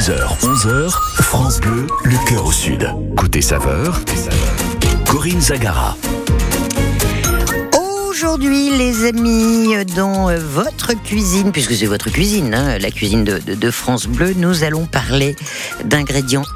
10h, 0.00 0.40
11h, 0.40 0.90
France 1.20 1.60
Bleu, 1.60 1.86
le 2.04 2.26
cœur 2.26 2.46
au 2.46 2.52
sud. 2.52 2.90
Côté 3.18 3.42
saveur, 3.42 4.00
Corinne 5.06 5.42
Zagara. 5.42 5.94
Aujourd'hui, 8.08 8.70
les 8.78 9.04
amis, 9.04 9.74
dans 9.94 10.30
euh, 10.30 10.38
votre 10.38 10.94
cuisine, 10.94 11.52
puisque 11.52 11.74
c'est 11.74 11.84
votre 11.84 12.08
cuisine, 12.08 12.54
hein, 12.54 12.78
la 12.78 12.90
cuisine 12.90 13.24
de, 13.24 13.70
France 13.70 14.06
Bleu, 14.06 14.32
nous 14.38 14.64
allons 14.64 14.86
parler 14.86 15.36
d'ingrédients 15.84 16.46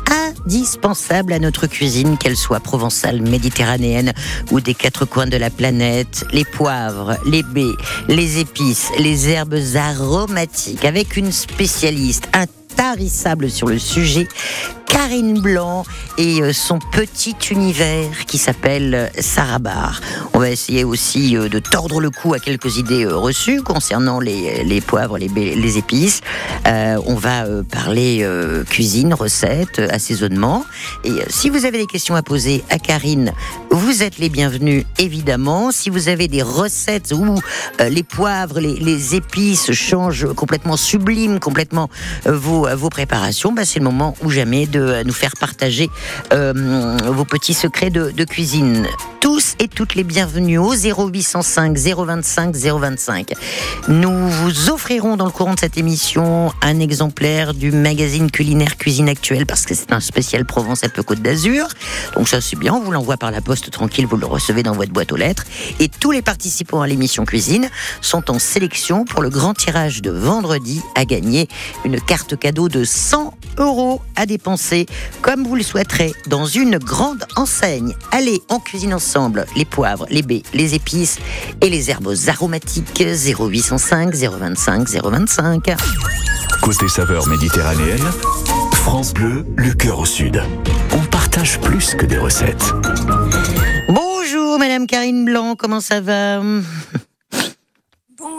indispensables 0.47 1.35
à 1.35 1.39
notre 1.39 1.67
cuisine, 1.67 2.17
qu'elle 2.17 2.39
soit 2.39 2.61
provençale, 2.61 3.21
méditerranéenne 3.21 4.15
ou 4.53 4.63
des 4.63 4.73
quatre 4.73 5.05
coins 5.05 5.27
de 5.27 5.37
la 5.37 5.51
planète. 5.51 6.25
Les 6.33 6.47
poivres, 6.47 7.19
les 7.27 7.43
baies, 7.43 7.77
les 8.09 8.39
épices, 8.39 8.89
les 8.99 9.29
herbes 9.29 9.59
aromatiques, 9.75 10.87
avec 10.87 11.19
une 11.19 11.31
spécialiste 11.31 12.27
intarissable 12.75 13.50
sur 13.50 13.68
le 13.68 13.79
sujet, 13.79 14.27
Karine 14.95 15.41
Blanc 15.41 15.84
et 16.19 16.41
euh, 16.41 16.53
son 16.53 16.79
petit 16.79 17.35
univers 17.51 18.27
qui 18.27 18.39
s'appelle 18.39 18.95
euh, 18.95 19.09
Sarah 19.19 19.59
Bar. 19.59 20.01
On 20.35 20.39
va 20.39 20.51
essayer 20.51 20.85
aussi 20.85 21.37
euh, 21.37 21.48
de 21.48 21.59
tordre 21.59 22.01
le 22.01 22.11
cou 22.11 22.33
à 22.33 22.39
quelques 22.39 22.77
idées 22.77 23.05
reçues 23.05 23.61
concernant 23.61 24.21
les, 24.21 24.80
poivres, 24.80 25.19
les, 25.19 25.79
épices. 25.79 26.21
On 26.65 27.16
va 27.16 27.45
parler 27.71 28.27
cuisine, 28.71 29.15
recettes, 29.15 29.80
assaisonnement. 29.80 30.65
Et 31.02 31.13
si 31.29 31.51
vous 31.51 31.65
avez 31.65 31.79
des 31.79 31.87
questions 31.87 32.15
à 32.15 32.23
poser 32.23 32.63
à 32.71 32.79
Karine, 32.79 33.33
vous 33.71 34.02
êtes 34.02 34.19
les 34.19 34.29
bienvenus 34.29 34.85
évidemment. 34.99 35.73
Si 35.73 35.91
vous 35.91 36.09
avez 36.09 36.29
des 36.29 36.43
recettes 36.43 37.13
où 37.13 37.41
les 37.80 38.02
poivres, 38.02 38.61
les, 38.61 39.15
épices 39.15 39.73
changent 39.73 40.33
complètement, 40.35 40.77
subliment 40.77 41.38
complètement 41.38 41.91
vos, 42.24 42.69
vos 42.77 42.91
préparations, 42.91 43.52
bah, 43.52 43.65
c'est 43.65 43.80
le 43.80 43.85
moment 43.85 44.16
ou 44.23 44.30
jamais 44.30 44.66
de 44.66 44.84
euh, 44.84 45.05
nous 45.05 45.12
faire 45.12 45.34
partager 45.38 45.91
euh, 46.33 46.97
vos 47.06 47.24
petits 47.24 47.54
secrets 47.54 47.90
de, 47.90 48.24
cuisine. 48.24 48.87
Tous 49.21 49.54
et 49.59 49.68
toutes 49.68 49.95
les 49.95 50.04
bienvenus 50.04 50.59
au 50.59 50.74
0805 50.74 51.77
025 51.77 52.54
025. 52.54 53.32
Nous 53.88 54.29
vous 54.29 54.71
offrirons 54.71 55.16
dans 55.16 55.24
le 55.24 55.30
courant 55.30 55.55
de 55.55 55.60
cette 55.60 55.79
émission 55.79 56.52
un 56.62 56.80
exemplaire 56.80 57.55
du 57.55 57.73
magazine 57.73 58.30
culinaire 58.30 58.77
Cuisine 58.77 59.09
Actuelle 59.09 59.46
parce 59.46 59.65
que 59.65 59.74
c'est 59.74 59.93
un 59.93 60.01
spécial 60.01 60.45
Provence-Alpes-Côte 60.45 61.21
d'Azur. 61.21 61.68
Donc 62.16 62.29
ça 62.29 62.40
c'est 62.40 62.57
bien, 62.57 62.74
on 62.74 62.80
vous 62.80 62.93
l'envoie 62.93 63.16
par 63.16 63.30
la 63.30 63.40
poste 63.40 63.71
tranquille, 63.71 64.06
vous 64.06 64.16
le 64.16 64.27
recevez 64.27 64.62
dans 64.62 64.75
votre 64.75 64.93
boîte 64.93 65.12
aux 65.12 65.16
lettres. 65.16 65.44
Et 65.81 65.88
tous 65.88 66.10
les 66.10 66.22
participants 66.22 66.82
à 66.82 66.87
l'émission 66.87 67.25
Cuisine 67.25 67.69
sont 68.00 68.31
en 68.31 68.38
sélection 68.38 69.05
pour 69.05 69.22
le 69.22 69.31
grand 69.31 69.55
tirage 69.55 70.03
de 70.03 70.10
vendredi 70.10 70.82
à 70.94 71.05
gagner 71.05 71.49
une 71.84 72.00
carte 72.00 72.38
cadeau 72.38 72.69
de 72.69 72.84
100 72.84 73.34
euros 73.59 74.03
à 74.16 74.27
dépenser 74.27 74.63
comme 75.22 75.47
vous 75.47 75.56
le 75.56 75.62
souhaiterez 75.62 76.12
dans 76.26 76.47
une 76.47 76.78
grande 76.78 77.25
enseigne. 77.37 77.94
Allez, 78.12 78.43
on 78.48 78.59
cuisine 78.59 78.94
ensemble 78.94 79.47
les 79.56 79.65
poivres, 79.65 80.06
les 80.10 80.22
baies, 80.22 80.43
les 80.53 80.75
épices 80.75 81.19
et 81.60 81.69
les 81.69 81.91
herbes 81.91 82.15
aromatiques 82.28 83.03
0805 83.03 84.15
025 84.15 84.88
025. 84.88 85.76
Côté 86.62 86.88
saveur 86.88 87.26
méditerranéenne, 87.26 88.04
France 88.72 89.12
Bleu, 89.12 89.44
le 89.56 89.72
cœur 89.72 89.98
au 89.98 90.06
sud. 90.06 90.43
On 90.93 91.04
partage 91.06 91.60
plus 91.60 91.94
que 91.94 92.06
des 92.06 92.19
recettes. 92.19 92.72
Bonjour 93.88 94.59
Madame 94.59 94.87
Karine 94.87 95.25
Blanc, 95.25 95.56
comment 95.56 95.81
ça 95.81 96.00
va? 96.00 96.41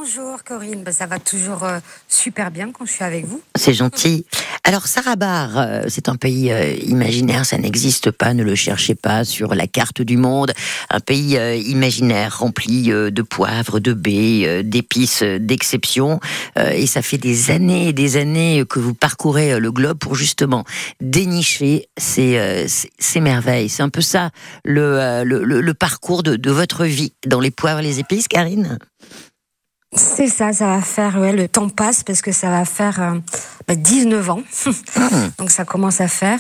Bonjour 0.06 0.44
Corinne, 0.44 0.84
Ben, 0.84 0.92
ça 0.92 1.08
va 1.08 1.18
toujours 1.18 1.64
euh, 1.64 1.80
super 2.08 2.52
bien 2.52 2.72
quand 2.72 2.86
je 2.86 2.92
suis 2.92 3.04
avec 3.04 3.26
vous. 3.26 3.42
C'est 3.56 3.74
gentil. 3.74 4.28
Alors 4.64 4.86
Sarabar, 4.86 5.58
euh, 5.58 5.82
c'est 5.88 6.10
un 6.10 6.16
pays 6.16 6.52
euh, 6.52 6.76
imaginaire, 6.84 7.44
ça 7.44 7.58
n'existe 7.58 8.12
pas, 8.12 8.36
ne 8.36 8.44
le 8.44 8.54
cherchez 8.54 8.94
pas 8.94 9.24
sur 9.26 9.56
la 9.56 9.66
carte 9.66 10.04
du 10.04 10.18
monde. 10.18 10.52
Un 10.92 11.00
pays 11.00 11.40
imaginaire 11.66 12.38
rempli 12.38 12.90
de 12.90 13.22
poivre, 13.24 13.80
de 13.80 13.94
baies, 13.94 14.62
d'épices 14.64 15.24
d'exception. 15.24 16.20
Et 16.56 16.86
ça 16.86 17.02
fait 17.02 17.18
des 17.18 17.50
années 17.50 17.88
et 17.90 17.94
des 17.94 18.18
années 18.18 18.64
que 18.70 18.80
vous 18.80 18.94
parcourez 18.94 19.60
le 19.60 19.72
globe 19.72 19.98
pour 19.98 20.14
justement 20.16 20.66
dénicher 21.02 21.88
ces, 21.98 22.66
ces, 23.00 23.20
merveilles. 23.22 23.70
C'est 23.70 23.84
un 23.84 23.90
peu 23.90 24.02
ça 24.02 24.30
le- 24.64 25.24
le 25.24 25.74
parcours 25.74 26.22
de, 26.22 26.36
de 26.36 26.52
votre 26.52 26.86
vie 26.86 27.14
dans 27.26 27.40
les 27.40 27.52
poivres 27.52 27.80
et 27.80 27.84
les 27.84 28.00
épices, 28.00 28.28
Karine? 28.28 28.78
C'est 29.96 30.28
ça, 30.28 30.52
ça 30.52 30.68
va 30.68 30.82
faire, 30.82 31.18
ouais, 31.18 31.32
le 31.32 31.48
temps 31.48 31.70
passe 31.70 32.04
parce 32.04 32.22
que 32.22 32.32
ça 32.32 32.50
va 32.50 32.66
faire 32.66 33.02
euh, 33.02 33.14
ben, 33.68 33.76
19 33.76 34.30
ans. 34.30 34.42
Donc 35.38 35.52
ça 35.52 35.64
commence 35.64 36.02
à 36.02 36.08
faire. 36.08 36.40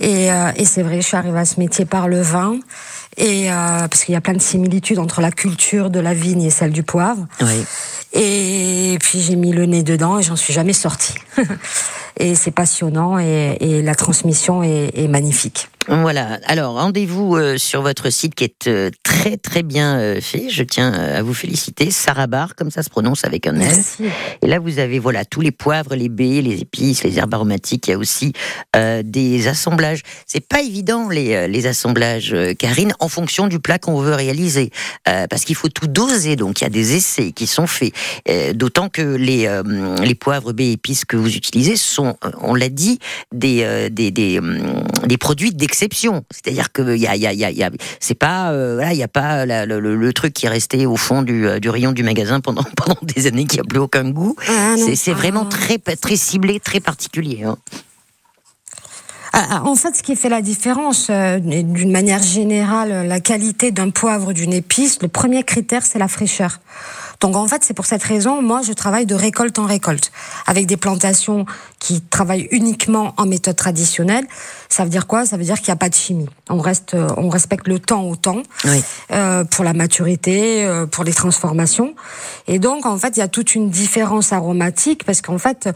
Et, 0.00 0.32
euh, 0.32 0.50
et 0.56 0.64
c'est 0.64 0.82
vrai, 0.82 1.00
je 1.00 1.06
suis 1.06 1.16
arrivée 1.16 1.38
à 1.38 1.44
ce 1.44 1.60
métier 1.60 1.84
par 1.84 2.08
le 2.08 2.20
vin. 2.20 2.58
Et 3.18 3.50
euh, 3.50 3.88
parce 3.88 4.04
qu'il 4.04 4.12
y 4.14 4.16
a 4.16 4.20
plein 4.20 4.34
de 4.34 4.40
similitudes 4.40 5.00
entre 5.00 5.20
la 5.20 5.32
culture 5.32 5.90
de 5.90 5.98
la 5.98 6.14
vigne 6.14 6.42
et 6.42 6.50
celle 6.50 6.70
du 6.70 6.84
poivre. 6.84 7.26
Oui. 7.40 7.64
Et 8.12 8.96
puis 9.00 9.20
j'ai 9.20 9.34
mis 9.34 9.52
le 9.52 9.66
nez 9.66 9.82
dedans 9.82 10.18
et 10.18 10.22
j'en 10.22 10.36
suis 10.36 10.52
jamais 10.52 10.72
sortie. 10.72 11.14
et 12.16 12.36
c'est 12.36 12.52
passionnant 12.52 13.18
et, 13.18 13.56
et 13.60 13.82
la 13.82 13.96
transmission 13.96 14.62
est, 14.62 14.92
est 14.94 15.08
magnifique. 15.08 15.68
Voilà. 15.88 16.38
Alors, 16.44 16.74
rendez-vous 16.74 17.36
euh, 17.36 17.56
sur 17.56 17.80
votre 17.80 18.10
site 18.10 18.34
qui 18.34 18.44
est 18.44 18.66
euh, 18.66 18.90
très 19.02 19.38
très 19.38 19.62
bien 19.62 19.98
euh, 19.98 20.20
fait. 20.20 20.50
Je 20.50 20.62
tiens 20.62 20.92
à 20.92 21.22
vous 21.22 21.32
féliciter. 21.32 21.90
Sarabar, 21.90 22.54
comme 22.54 22.70
ça 22.70 22.82
se 22.82 22.90
prononce 22.90 23.24
avec 23.24 23.46
un 23.46 23.58
S. 23.58 23.98
Et 24.42 24.46
là, 24.46 24.58
vous 24.58 24.78
avez 24.78 24.98
voilà 24.98 25.24
tous 25.24 25.40
les 25.40 25.50
poivres, 25.50 25.94
les 25.94 26.10
baies, 26.10 26.42
les 26.42 26.60
épices, 26.60 27.04
les 27.04 27.18
herbes 27.18 27.32
aromatiques. 27.32 27.88
Il 27.88 27.90
y 27.92 27.94
a 27.94 27.98
aussi 27.98 28.32
des 29.04 29.48
assemblages. 29.48 30.02
C'est 30.26 30.46
pas 30.46 30.60
évident 30.60 31.08
les, 31.08 31.48
les 31.48 31.66
assemblages, 31.66 32.36
Karine, 32.58 32.92
en 33.00 33.07
fonction 33.08 33.46
du 33.48 33.58
plat 33.60 33.78
qu'on 33.78 34.00
veut 34.00 34.14
réaliser, 34.14 34.70
Euh, 35.08 35.26
parce 35.28 35.44
qu'il 35.44 35.54
faut 35.56 35.68
tout 35.68 35.86
doser. 35.86 36.36
Donc, 36.36 36.60
il 36.60 36.64
y 36.64 36.66
a 36.66 36.70
des 36.70 36.94
essais 36.96 37.32
qui 37.32 37.46
sont 37.46 37.66
faits. 37.66 37.92
Euh, 38.28 38.52
D'autant 38.52 38.88
que 38.88 39.02
les 39.02 39.46
euh, 39.46 39.62
les 40.02 40.14
poivres, 40.14 40.52
baies, 40.52 40.72
épices 40.72 41.04
que 41.04 41.16
vous 41.16 41.34
utilisez 41.36 41.76
sont, 41.76 42.16
euh, 42.24 42.30
on 42.42 42.54
l'a 42.54 42.68
dit, 42.68 42.98
des 43.32 43.88
des 43.90 44.10
des, 44.10 44.40
des 45.06 45.16
produits 45.18 45.52
d'exception. 45.52 46.24
C'est-à-dire 46.30 46.72
que 46.72 46.96
y 46.96 47.06
a, 47.06 47.16
y 47.16 47.26
a, 47.26 47.32
y 47.32 47.44
a, 47.44 47.50
y 47.50 47.62
a- 47.62 47.70
c'est 48.00 48.14
pas 48.14 48.52
voilà, 48.52 48.92
il 48.92 48.98
y 48.98 49.02
a 49.02 49.08
pas 49.08 49.46
la- 49.46 49.66
le, 49.66 49.80
le- 49.80 49.96
le 49.96 50.12
truc 50.12 50.32
qui 50.34 50.46
est 50.46 50.48
resté 50.50 50.86
au 50.86 50.96
fond 50.96 51.22
du, 51.22 51.46
du 51.60 51.70
rayon 51.70 51.92
du 51.92 52.02
magasin 52.02 52.40
pendant 52.40 52.64
pendant 52.76 52.98
des 53.02 53.26
années 53.26 53.46
qui 53.46 53.58
a 53.60 53.64
plus 53.64 53.78
aucun 53.80 54.08
goût. 54.10 54.36
Ah. 54.48 54.74
C'est- 54.94 55.12
vraiment 55.12 55.44
Ah. 55.46 55.50
très, 55.50 55.78
très 55.78 56.16
ciblé, 56.16 56.60
très 56.60 56.80
particulier. 56.80 57.44
hein. 57.44 57.56
Ah, 59.32 59.62
En 59.64 59.74
fait, 59.74 59.96
ce 59.96 60.02
qui 60.02 60.16
fait 60.16 60.28
la 60.28 60.42
différence, 60.42 61.08
euh, 61.10 61.38
d'une 61.38 61.90
manière 61.90 62.22
générale, 62.22 63.06
la 63.06 63.20
qualité 63.20 63.70
d'un 63.70 63.90
poivre, 63.90 64.32
d'une 64.32 64.52
épice, 64.52 65.00
le 65.02 65.08
premier 65.08 65.42
critère, 65.42 65.84
c'est 65.84 65.98
la 65.98 66.08
fraîcheur. 66.08 66.60
Donc 67.20 67.34
en 67.34 67.48
fait, 67.48 67.64
c'est 67.64 67.74
pour 67.74 67.86
cette 67.86 68.02
raison, 68.04 68.42
moi, 68.42 68.62
je 68.62 68.72
travaille 68.72 69.04
de 69.04 69.14
récolte 69.16 69.58
en 69.58 69.66
récolte, 69.66 70.12
avec 70.46 70.66
des 70.66 70.76
plantations 70.76 71.46
qui 71.80 72.00
travaillent 72.00 72.46
uniquement 72.52 73.12
en 73.16 73.26
méthode 73.26 73.56
traditionnelle. 73.56 74.24
Ça 74.68 74.84
veut 74.84 74.90
dire 74.90 75.06
quoi? 75.08 75.26
Ça 75.26 75.36
veut 75.36 75.42
dire 75.42 75.56
qu'il 75.56 75.66
n'y 75.66 75.72
a 75.72 75.76
pas 75.76 75.88
de 75.88 75.94
chimie. 75.94 76.28
On 76.48 76.58
reste, 76.58 76.94
euh, 76.94 77.08
on 77.16 77.28
respecte 77.28 77.66
le 77.66 77.80
temps 77.80 78.02
au 78.04 78.14
temps 78.14 78.42
Oui. 78.64 78.82
euh, 79.10 79.42
pour 79.44 79.64
la 79.64 79.72
maturité, 79.72 80.64
euh, 80.64 80.86
pour 80.86 81.02
les 81.02 81.12
transformations. 81.12 81.94
Et 82.46 82.60
donc, 82.60 82.86
en 82.86 82.96
fait, 82.98 83.16
il 83.16 83.20
y 83.20 83.22
a 83.22 83.28
toute 83.28 83.54
une 83.56 83.68
différence 83.68 84.32
aromatique 84.32 85.04
parce 85.04 85.20
qu'en 85.20 85.38
fait, 85.38 85.68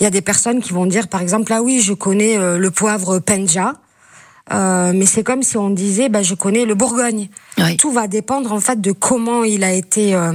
il 0.00 0.04
y 0.04 0.06
a 0.06 0.10
des 0.10 0.22
personnes 0.22 0.60
qui 0.60 0.72
vont 0.72 0.86
dire, 0.86 1.06
par 1.06 1.20
exemple, 1.22 1.52
ah 1.52 1.62
oui, 1.62 1.80
je 1.80 1.92
connais 1.92 2.36
euh, 2.36 2.58
le 2.58 2.70
poivre 2.72 3.20
Penja. 3.20 3.74
Euh, 4.52 4.92
mais 4.94 5.06
c'est 5.06 5.22
comme 5.22 5.42
si 5.42 5.56
on 5.56 5.70
disait, 5.70 6.08
bah, 6.08 6.22
je 6.22 6.34
connais 6.34 6.64
le 6.64 6.74
Bourgogne. 6.74 7.28
Oui. 7.58 7.76
Tout 7.76 7.92
va 7.92 8.08
dépendre 8.08 8.52
en 8.52 8.60
fait 8.60 8.80
de 8.80 8.90
comment 8.92 9.44
il 9.44 9.62
a 9.62 9.72
été 9.72 10.14
euh, 10.14 10.32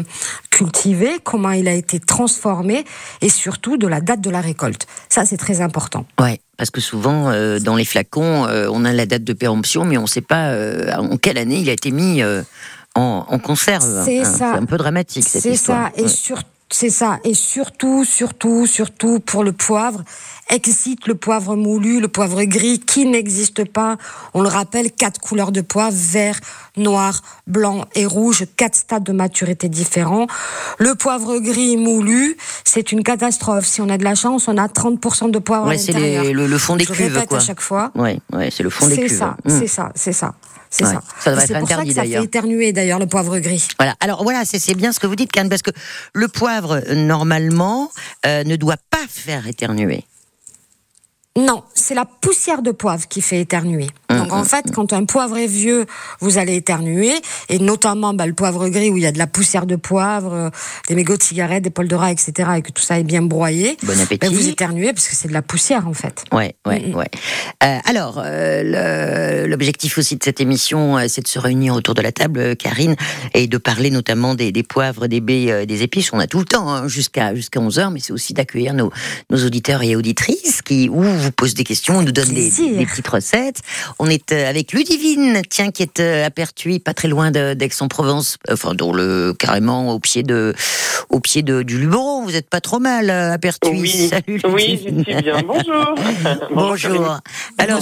cultivé, 0.52 1.20
comment 1.24 1.52
il 1.52 1.68
a 1.68 1.74
été 1.74 2.00
transformé, 2.00 2.86
et 3.22 3.30
surtout 3.30 3.78
de 3.78 3.88
la 3.88 4.00
date 4.02 4.22
de 4.22 4.30
la 4.30 4.42
récolte. 4.42 4.88
Ça, 5.10 5.26
c'est 5.26 5.38
très 5.38 5.60
important. 5.62 6.06
Ouais, 6.20 6.40
parce 6.58 6.70
que 6.70 6.80
souvent, 6.82 7.30
euh, 7.30 7.60
dans 7.60 7.76
les 7.76 7.86
flacons, 7.86 8.48
on 8.48 8.86
a 8.86 8.94
la 8.94 9.06
date 9.06 9.24
de 9.24 9.34
péremption, 9.34 9.84
mais 9.86 9.98
on 9.98 10.04
ne 10.04 10.08
sait 10.08 10.22
pas 10.22 10.54
en 10.98 11.18
quelle 11.18 11.38
année 11.38 11.58
il 11.58 11.70
a 11.70 11.74
été 11.74 11.92
mis 11.92 12.22
en, 12.96 13.26
en 13.28 13.40
conserve. 13.40 14.04
C'est 14.06 14.20
hein. 14.22 14.24
ça. 14.24 14.52
C'est 14.54 14.60
un 14.60 14.66
peu 14.66 14.78
dramatique, 14.78 15.28
cette 15.28 15.42
C'est 15.42 15.52
histoire. 15.52 15.88
ça, 15.88 15.92
et 15.98 16.04
Ouais. 16.04 16.08
sur- 16.08 16.42
c'est 16.72 16.90
ça, 16.90 17.20
et 17.24 17.34
surtout, 17.36 18.04
surtout, 18.06 18.66
surtout 18.66 19.20
pour 19.20 19.44
le 19.44 19.52
poivre, 19.54 20.04
excite 20.50 21.08
le 21.08 21.16
poivre 21.16 21.56
moulu, 21.56 22.00
le 22.02 22.08
poivre 22.08 22.44
gris 22.44 22.80
qui 22.80 23.06
n'existe 23.06 23.66
pas. 23.72 23.98
On 24.34 24.42
le 24.42 24.48
rappelle, 24.50 24.92
quatre 24.92 25.20
couleurs 25.22 25.52
de 25.52 25.62
poivre 25.62 25.96
vert, 25.96 26.40
noir, 26.76 27.22
blanc 27.48 27.86
et 27.94 28.06
rouge, 28.06 28.46
quatre 28.58 28.76
stades 28.76 29.04
de 29.04 29.12
maturité 29.14 29.70
différents. 29.70 30.28
Le 30.80 30.96
poivre 30.96 31.38
gris 31.40 31.78
moulu, 31.78 32.36
c'est 32.64 32.92
une 32.92 33.04
catastrophe. 33.04 33.66
Si 33.66 33.80
on 33.82 33.90
a 33.90 33.98
de 33.98 34.04
la 34.04 34.16
chance, 34.16 34.48
on 34.48 34.58
a 34.58 34.68
30% 34.68 35.30
de 35.32 35.40
poivre 35.40 35.68
Ouais, 35.68 35.76
à 35.76 35.78
c'est 35.78 35.94
l'intérieur. 35.94 36.26
le, 36.34 36.48
le 36.48 36.58
fond 36.58 36.76
des 36.76 36.84
Je 36.86 36.94
cuves, 36.94 37.14
répète 37.14 37.30
quoi. 37.30 37.38
à 37.38 37.42
chaque 37.42 37.62
fois. 37.62 37.92
Ouais, 37.96 38.20
ouais, 38.34 38.50
c'est 38.52 38.64
le 38.64 38.70
fond 38.72 38.88
des 38.88 38.96
C'est 38.96 39.02
cuves. 39.06 39.18
ça, 39.20 39.38
Mm. 39.46 39.60
c'est 39.60 39.68
ça, 39.68 39.92
c'est 39.96 40.14
ça. 40.14 40.34
C'est 40.78 40.84
Ouais, 40.86 40.92
ça. 40.94 41.02
ça 41.22 41.32
devrait 41.32 41.46
être 41.46 41.56
interdit, 41.56 41.90
que 41.90 41.96
ça 41.96 42.02
fait 42.02 42.08
d'ailleurs. 42.10 42.24
éternuer 42.24 42.74
d'ailleurs 42.74 43.00
le 43.00 43.08
poivre 43.08 43.40
gris. 43.40 43.66
Voilà. 43.80 43.96
Alors 44.02 44.24
voilà, 44.24 44.44
c'est 44.44 44.76
bien 44.76 44.92
ce 44.92 45.00
que 45.00 45.08
vous 45.08 45.16
dites, 45.16 45.32
Cannes, 45.32 45.48
parce 45.48 45.62
que 45.62 45.72
le 46.14 46.28
poivre, 46.28 46.82
normalement, 46.94 47.90
euh, 48.26 48.44
ne 48.44 48.58
doit 48.58 48.76
pas 48.90 48.98
faire 49.10 49.48
éternuer. 49.48 50.04
Non, 51.38 51.64
c'est 51.74 51.96
la 51.96 52.06
poussière 52.06 52.62
de 52.62 52.72
poivre 52.72 53.08
qui 53.08 53.22
fait 53.22 53.40
éternuer. 53.40 53.88
Donc 54.18 54.34
en 54.34 54.44
fait, 54.44 54.66
quand 54.74 54.94
un 54.94 55.06
poivre 55.06 55.38
est 55.38 55.48
vieux, 55.48 55.86
vous 56.20 56.38
allez 56.38 56.56
éternuer, 56.56 57.14
et 57.50 57.60
notamment 57.60 58.14
bah, 58.14 58.26
le 58.26 58.34
poivre 58.34 58.68
gris 58.70 58.90
où 58.90 58.98
il 58.98 59.04
y 59.04 59.06
a 59.06 59.12
de 59.12 59.18
la 59.18 59.28
poussière 59.28 59.66
de 59.66 59.76
poivre, 59.76 60.34
euh, 60.34 60.50
des 60.88 60.96
mégots 60.96 61.18
de 61.18 61.24
cigarettes, 61.24 61.64
des 61.64 61.70
poils 61.70 61.88
de 61.88 61.96
rat, 61.96 62.12
etc., 62.12 62.50
et 62.58 62.62
que 62.62 62.72
tout 62.72 62.82
ça 62.82 63.00
est 63.00 63.04
bien 63.04 63.22
broyé. 63.22 63.78
Bon 63.84 64.00
appétit. 64.00 64.20
Bah, 64.20 64.34
vous 64.34 64.48
éternuez 64.48 64.94
parce 64.94 65.08
que 65.08 65.16
c'est 65.16 65.28
de 65.28 65.34
la 65.34 65.42
poussière 65.42 65.88
en 65.88 65.94
fait. 65.94 66.24
Ouais, 66.32 66.56
ouais, 66.66 66.94
ouais. 66.94 67.10
Euh, 67.64 67.78
alors, 67.86 68.22
euh, 68.24 69.48
l'objectif 69.48 69.98
aussi 69.98 70.16
de 70.16 70.24
cette 70.24 70.42
émission, 70.42 70.98
c'est 71.08 71.22
de 71.22 71.28
se 71.28 71.40
réunir 71.40 71.74
autour 71.74 71.94
de 71.94 72.02
la 72.02 72.12
table, 72.12 72.56
Karine, 72.56 72.96
et 73.34 73.48
de 73.48 73.58
parler 73.58 73.90
notamment 73.90 74.36
des, 74.36 74.52
poivres, 74.64 75.08
des 75.08 75.22
baies, 75.22 75.66
des 75.66 75.84
épices. 75.84 76.12
On 76.14 76.20
a 76.20 76.28
tout 76.28 76.40
le 76.40 76.46
temps 76.46 76.70
hein, 76.70 76.88
jusqu'à 76.88 77.36
jusqu'à 77.36 77.60
11 77.60 77.80
h 77.80 77.94
mais 77.94 78.00
c'est 78.00 78.14
aussi 78.14 78.34
d'accueillir 78.34 78.74
nos, 78.74 78.92
nos 79.30 79.46
auditeurs 79.46 79.84
et 79.84 79.96
auditrices 79.96 80.62
qui 80.62 80.90
ou 80.90 81.02
vous 81.02 81.32
posent 81.32 81.54
des 81.54 81.64
questions, 81.64 82.02
nous 82.02 82.12
donnent 82.12 82.34
des, 82.34 82.50
petites 82.86 83.08
recettes. 83.08 83.62
On 84.00 84.05
est 84.10 84.32
euh, 84.32 84.50
avec 84.50 84.74
Ludivine, 84.74 85.42
tiens, 85.50 85.72
qui 85.72 85.84
est 85.84 86.00
euh, 86.00 86.26
à 86.26 86.30
Pertuis, 86.30 86.80
pas 86.80 86.94
très 86.94 87.08
loin 87.08 87.32
d'Aix-en-Provence, 87.32 88.38
enfin, 88.52 88.74
dans 88.74 88.94
le, 88.94 89.34
carrément 89.38 89.94
au 89.94 90.00
pied 90.00 90.24
de, 90.24 90.54
au 91.10 91.20
pied 91.20 91.42
de, 91.42 91.64
du 91.64 91.80
Luberon. 91.80 92.24
Vous 92.24 92.36
êtes 92.36 92.50
pas 92.50 92.62
trop 92.62 92.80
mal 92.80 93.10
euh, 93.10 93.34
à 93.34 93.38
Pertuis. 93.38 93.80
Oui, 93.80 94.08
Salut, 94.10 94.42
oui, 94.48 94.72
je 94.72 94.78
suis 94.78 95.22
bien. 95.22 95.42
Bonjour. 95.48 95.96
Bonjour. 96.52 97.20
Alors, 97.58 97.80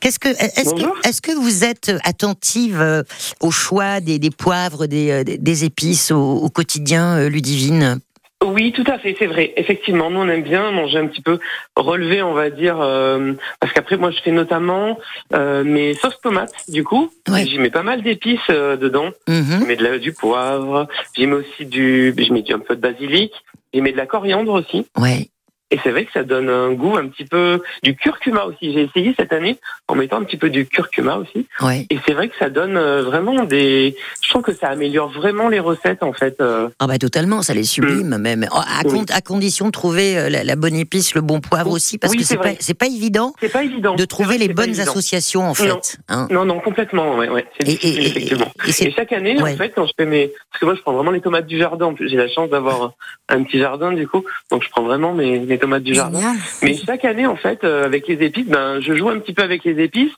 qu'est-ce 0.00 0.18
que, 0.18 0.28
est-ce 0.28 1.20
que, 1.20 1.32
vous 1.36 1.64
êtes 1.64 1.92
attentive 2.04 3.04
au 3.40 3.50
choix 3.50 4.00
des, 4.00 4.18
des 4.18 4.30
poivres, 4.30 4.86
des, 4.86 5.24
des 5.24 5.64
épices 5.64 6.10
au, 6.10 6.36
au 6.36 6.48
quotidien, 6.48 7.28
Ludivine? 7.28 8.00
Oui, 8.44 8.72
tout 8.72 8.84
à 8.86 8.98
fait, 8.98 9.16
c'est 9.18 9.26
vrai. 9.26 9.52
Effectivement, 9.56 10.10
nous 10.10 10.20
on 10.20 10.28
aime 10.28 10.42
bien 10.42 10.70
manger 10.70 10.98
un 10.98 11.06
petit 11.06 11.22
peu 11.22 11.38
relevé, 11.74 12.22
on 12.22 12.34
va 12.34 12.50
dire, 12.50 12.80
euh, 12.80 13.32
parce 13.60 13.72
qu'après 13.72 13.96
moi 13.96 14.10
je 14.10 14.20
fais 14.20 14.30
notamment 14.30 14.98
euh, 15.34 15.64
mes 15.64 15.94
sauces 15.94 16.20
tomates, 16.20 16.52
du 16.68 16.84
coup, 16.84 17.10
j'y 17.28 17.58
mets 17.58 17.70
pas 17.70 17.82
mal 17.82 18.02
d'épices 18.02 18.40
euh, 18.50 18.76
dedans. 18.76 19.10
Mm 19.26 19.60
Je 19.60 19.66
mets 19.66 19.76
de 19.76 19.82
la, 19.82 19.98
du 19.98 20.12
poivre, 20.12 20.86
j'y 21.16 21.26
mets 21.26 21.36
aussi 21.36 21.64
du, 21.64 22.14
je 22.16 22.32
mets 22.32 22.44
un 22.52 22.58
peu 22.58 22.76
de 22.76 22.80
basilic, 22.80 23.32
j'y 23.72 23.80
mets 23.80 23.92
de 23.92 23.96
la 23.96 24.06
coriandre 24.06 24.52
aussi. 24.52 24.86
Ouais. 24.98 25.28
Et 25.72 25.80
c'est 25.82 25.90
vrai 25.90 26.04
que 26.04 26.12
ça 26.12 26.22
donne 26.22 26.48
un 26.48 26.72
goût 26.72 26.96
un 26.96 27.08
petit 27.08 27.24
peu 27.24 27.60
du 27.82 27.96
curcuma 27.96 28.44
aussi. 28.44 28.72
J'ai 28.72 28.82
essayé 28.82 29.14
cette 29.18 29.32
année 29.32 29.58
en 29.88 29.96
mettant 29.96 30.18
un 30.18 30.22
petit 30.22 30.36
peu 30.36 30.48
du 30.48 30.64
curcuma 30.64 31.16
aussi. 31.16 31.48
Ouais. 31.60 31.86
Et 31.90 31.98
c'est 32.06 32.12
vrai 32.12 32.28
que 32.28 32.36
ça 32.38 32.50
donne 32.50 32.76
euh, 32.76 33.02
vraiment 33.02 33.42
des. 33.42 33.96
Je 34.22 34.28
trouve 34.28 34.42
que 34.42 34.54
ça 34.54 34.68
améliore 34.68 35.10
vraiment 35.10 35.48
les 35.48 35.58
recettes 35.58 36.04
en 36.04 36.12
fait. 36.12 36.40
Euh. 36.40 36.68
Ah 36.78 36.86
bah 36.86 36.98
totalement, 36.98 37.42
ça 37.42 37.52
les 37.52 37.64
sublime 37.64 38.16
mm. 38.16 38.18
même. 38.18 38.46
Oh, 38.52 38.58
à, 38.58 38.82
à, 39.12 39.20
condition 39.22 39.66
de 39.66 39.72
trouver 39.72 40.16
euh, 40.16 40.28
la, 40.28 40.54
bonne 40.54 40.76
épice, 40.76 41.16
le 41.16 41.20
bon 41.20 41.40
poivre 41.40 41.72
aussi, 41.72 41.98
parce 41.98 42.14
que 42.14 42.22
c'est 42.22 42.36
pas 42.36 42.54
pas 42.78 42.86
évident. 42.86 43.32
C'est 43.40 43.52
pas 43.52 43.64
évident. 43.64 43.96
De 43.96 44.04
trouver 44.04 44.38
les 44.38 44.48
bonnes 44.48 44.78
associations 44.78 45.48
en 45.48 45.54
fait. 45.54 45.98
Hein. 46.08 46.28
Non, 46.30 46.44
non, 46.44 46.60
complètement. 46.60 47.16
Ouais, 47.16 47.28
ouais. 47.28 47.44
Et, 47.64 47.72
et, 47.72 48.06
effectivement. 48.06 48.52
Et, 48.68 48.92
chaque 48.92 49.12
année, 49.12 49.40
en 49.40 49.56
fait, 49.56 49.70
quand 49.70 49.86
je 49.86 49.92
fais 49.98 50.06
mes, 50.06 50.28
parce 50.28 50.60
que 50.60 50.64
moi 50.66 50.74
je 50.76 50.82
prends 50.82 50.92
vraiment 50.92 51.10
les 51.10 51.20
tomates 51.20 51.46
du 51.46 51.58
jardin. 51.58 51.92
J'ai 51.98 52.16
la 52.16 52.28
chance 52.28 52.50
d'avoir 52.50 52.92
un 53.28 53.42
petit 53.42 53.58
jardin 53.58 53.92
du 53.92 54.06
coup, 54.06 54.24
donc 54.52 54.62
je 54.62 54.70
prends 54.70 54.84
vraiment 54.84 55.12
mes 55.12 55.55
tomates 55.58 55.82
du 55.82 55.94
jardin. 55.94 56.34
Mais 56.62 56.76
chaque 56.76 57.04
année, 57.04 57.26
en 57.26 57.36
fait, 57.36 57.64
euh, 57.64 57.84
avec 57.84 58.06
les 58.08 58.24
épices, 58.24 58.46
ben, 58.46 58.80
je 58.80 58.94
joue 58.94 59.08
un 59.08 59.18
petit 59.18 59.32
peu 59.32 59.42
avec 59.42 59.64
les 59.64 59.82
épices. 59.82 60.12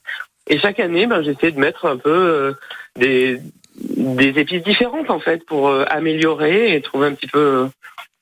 Et 0.48 0.58
chaque 0.58 0.80
année, 0.80 1.06
ben, 1.06 1.22
j'essaie 1.22 1.52
de 1.52 1.58
mettre 1.58 1.86
un 1.86 1.96
peu 1.96 2.10
euh, 2.10 2.52
des, 2.96 3.38
des 3.76 4.28
épices 4.40 4.62
différentes, 4.62 5.10
en 5.10 5.20
fait, 5.20 5.44
pour 5.44 5.68
euh, 5.68 5.84
améliorer 5.88 6.74
et 6.74 6.80
trouver 6.80 7.08
un 7.08 7.12
petit 7.12 7.26
peu 7.26 7.68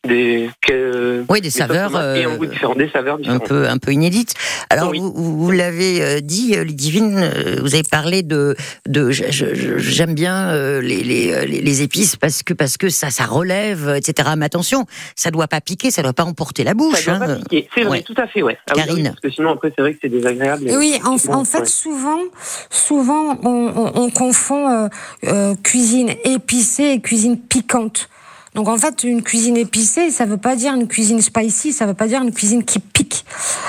des 0.06 0.50
oui 1.28 1.40
des, 1.40 1.50
saveurs 1.50 1.92
euh, 1.94 2.36
des 2.76 2.88
saveurs 2.88 3.18
un 3.26 3.38
peu 3.38 3.68
un 3.68 3.78
peu 3.78 3.92
inédites. 3.92 4.34
Alors 4.70 4.92
vous, 4.94 5.12
vous 5.12 5.50
l'avez 5.50 6.02
euh, 6.02 6.20
dit, 6.20 6.56
euh, 6.56 6.64
Ludivine, 6.64 7.30
vous 7.62 7.74
avez 7.74 7.82
parlé 7.82 8.22
de 8.22 8.56
de 8.86 9.10
j'aime 9.10 10.14
bien 10.14 10.52
les, 10.80 11.02
les, 11.02 11.46
les, 11.46 11.82
épices 11.82 12.16
parce 12.16 12.42
que 12.42 12.54
parce 12.54 12.76
que 12.76 12.88
ça 12.88 13.10
ça 13.10 13.24
relève 13.24 13.94
etc. 13.96 14.30
Mais 14.36 14.46
attention, 14.46 14.86
ça 15.14 15.30
doit 15.30 15.48
pas 15.48 15.60
piquer, 15.60 15.90
ça 15.90 16.02
doit 16.02 16.12
pas 16.12 16.24
emporter 16.24 16.64
la 16.64 16.74
bouche. 16.74 17.02
Ça 17.02 17.16
doit 17.16 17.26
pas 17.26 17.32
hein. 17.32 17.38
piquer, 17.48 17.68
c'est 17.74 17.82
vrai, 17.82 18.02
tout 18.02 18.14
à 18.16 18.26
fait, 18.26 18.42
ouais. 18.42 18.58
Ah 18.70 18.74
Karine, 18.74 19.08
parce 19.08 19.20
que 19.20 19.30
sinon 19.30 19.50
après 19.50 19.72
c'est 19.76 19.82
vrai 19.82 19.94
que 19.94 19.98
c'est 20.02 20.08
désagréable. 20.08 20.70
Oui, 20.76 20.98
en, 21.04 21.44
fait 21.44 21.66
souvent 21.66 22.20
souvent 22.70 23.38
on, 23.42 23.92
on, 23.94 24.10
confond 24.10 24.88
cuisine 25.62 26.10
épicée 26.24 26.92
et 26.92 27.00
cuisine 27.00 27.38
piquante. 27.38 28.08
Donc 28.56 28.68
en 28.68 28.78
fait, 28.78 29.04
une 29.04 29.22
cuisine 29.22 29.58
épicée, 29.58 30.10
ça 30.10 30.24
veut 30.24 30.38
pas 30.38 30.56
dire 30.56 30.72
une 30.72 30.88
cuisine 30.88 31.20
spicy, 31.20 31.74
ça 31.74 31.84
veut 31.84 31.92
pas 31.92 32.08
dire 32.08 32.22
une 32.22 32.32
cuisine 32.32 32.64
qui 32.64 32.78
pique. 32.78 33.26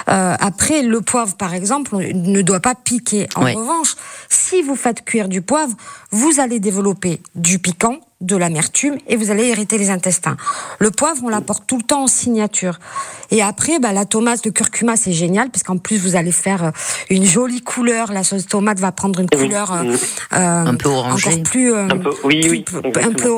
Euh, 0.08 0.34
après, 0.40 0.82
le 0.82 1.02
poivre, 1.02 1.36
par 1.36 1.54
exemple, 1.54 1.98
ne 1.98 2.42
doit 2.42 2.62
pas 2.62 2.74
piquer. 2.74 3.28
En 3.36 3.42
revanche, 3.42 3.96
si 4.30 4.62
vous 4.62 4.78
faites 4.78 5.04
cuire 5.04 5.28
du 5.28 5.42
poivre, 5.42 5.76
vous 6.12 6.40
allez 6.40 6.62
développer 6.62 7.22
du 7.36 7.60
piquant, 7.60 8.00
de 8.22 8.36
l'amertume 8.36 8.98
et 9.08 9.16
vous 9.16 9.30
allez 9.30 9.46
hériter 9.46 9.78
les 9.78 9.90
intestins. 9.92 10.38
Le 10.80 10.90
poivre, 10.90 11.22
on 11.24 11.30
l'apporte 11.30 11.66
tout 11.68 11.78
le 11.78 11.84
temps 11.84 12.04
en 12.04 12.08
signature. 12.08 12.80
Et 13.30 13.44
après, 13.44 13.80
bah, 13.80 13.94
la 13.94 14.06
tomate, 14.06 14.46
le 14.46 14.52
curcuma, 14.52 14.96
c'est 14.96 15.14
génial 15.14 15.50
parce 15.52 15.64
qu'en 15.64 15.78
plus, 15.78 15.98
vous 15.98 16.16
allez 16.16 16.32
faire 16.32 16.64
euh, 16.64 16.72
une 17.10 17.26
jolie 17.26 17.62
couleur. 17.62 18.12
La 18.12 18.24
sauce 18.24 18.48
tomate 18.48 18.80
va 18.80 18.92
prendre 18.92 19.20
une 19.20 19.30
couleur 19.30 19.72
euh, 19.72 19.96
un 20.32 20.76
peu 20.76 20.90
orangée. 20.90 21.30
encore 21.30 21.44
plus, 21.44 21.76
un 21.76 21.98
peu, 21.98 22.10
oui, 22.24 22.48
oui, 22.50 22.66
un 23.04 23.12
peu, 23.14 23.32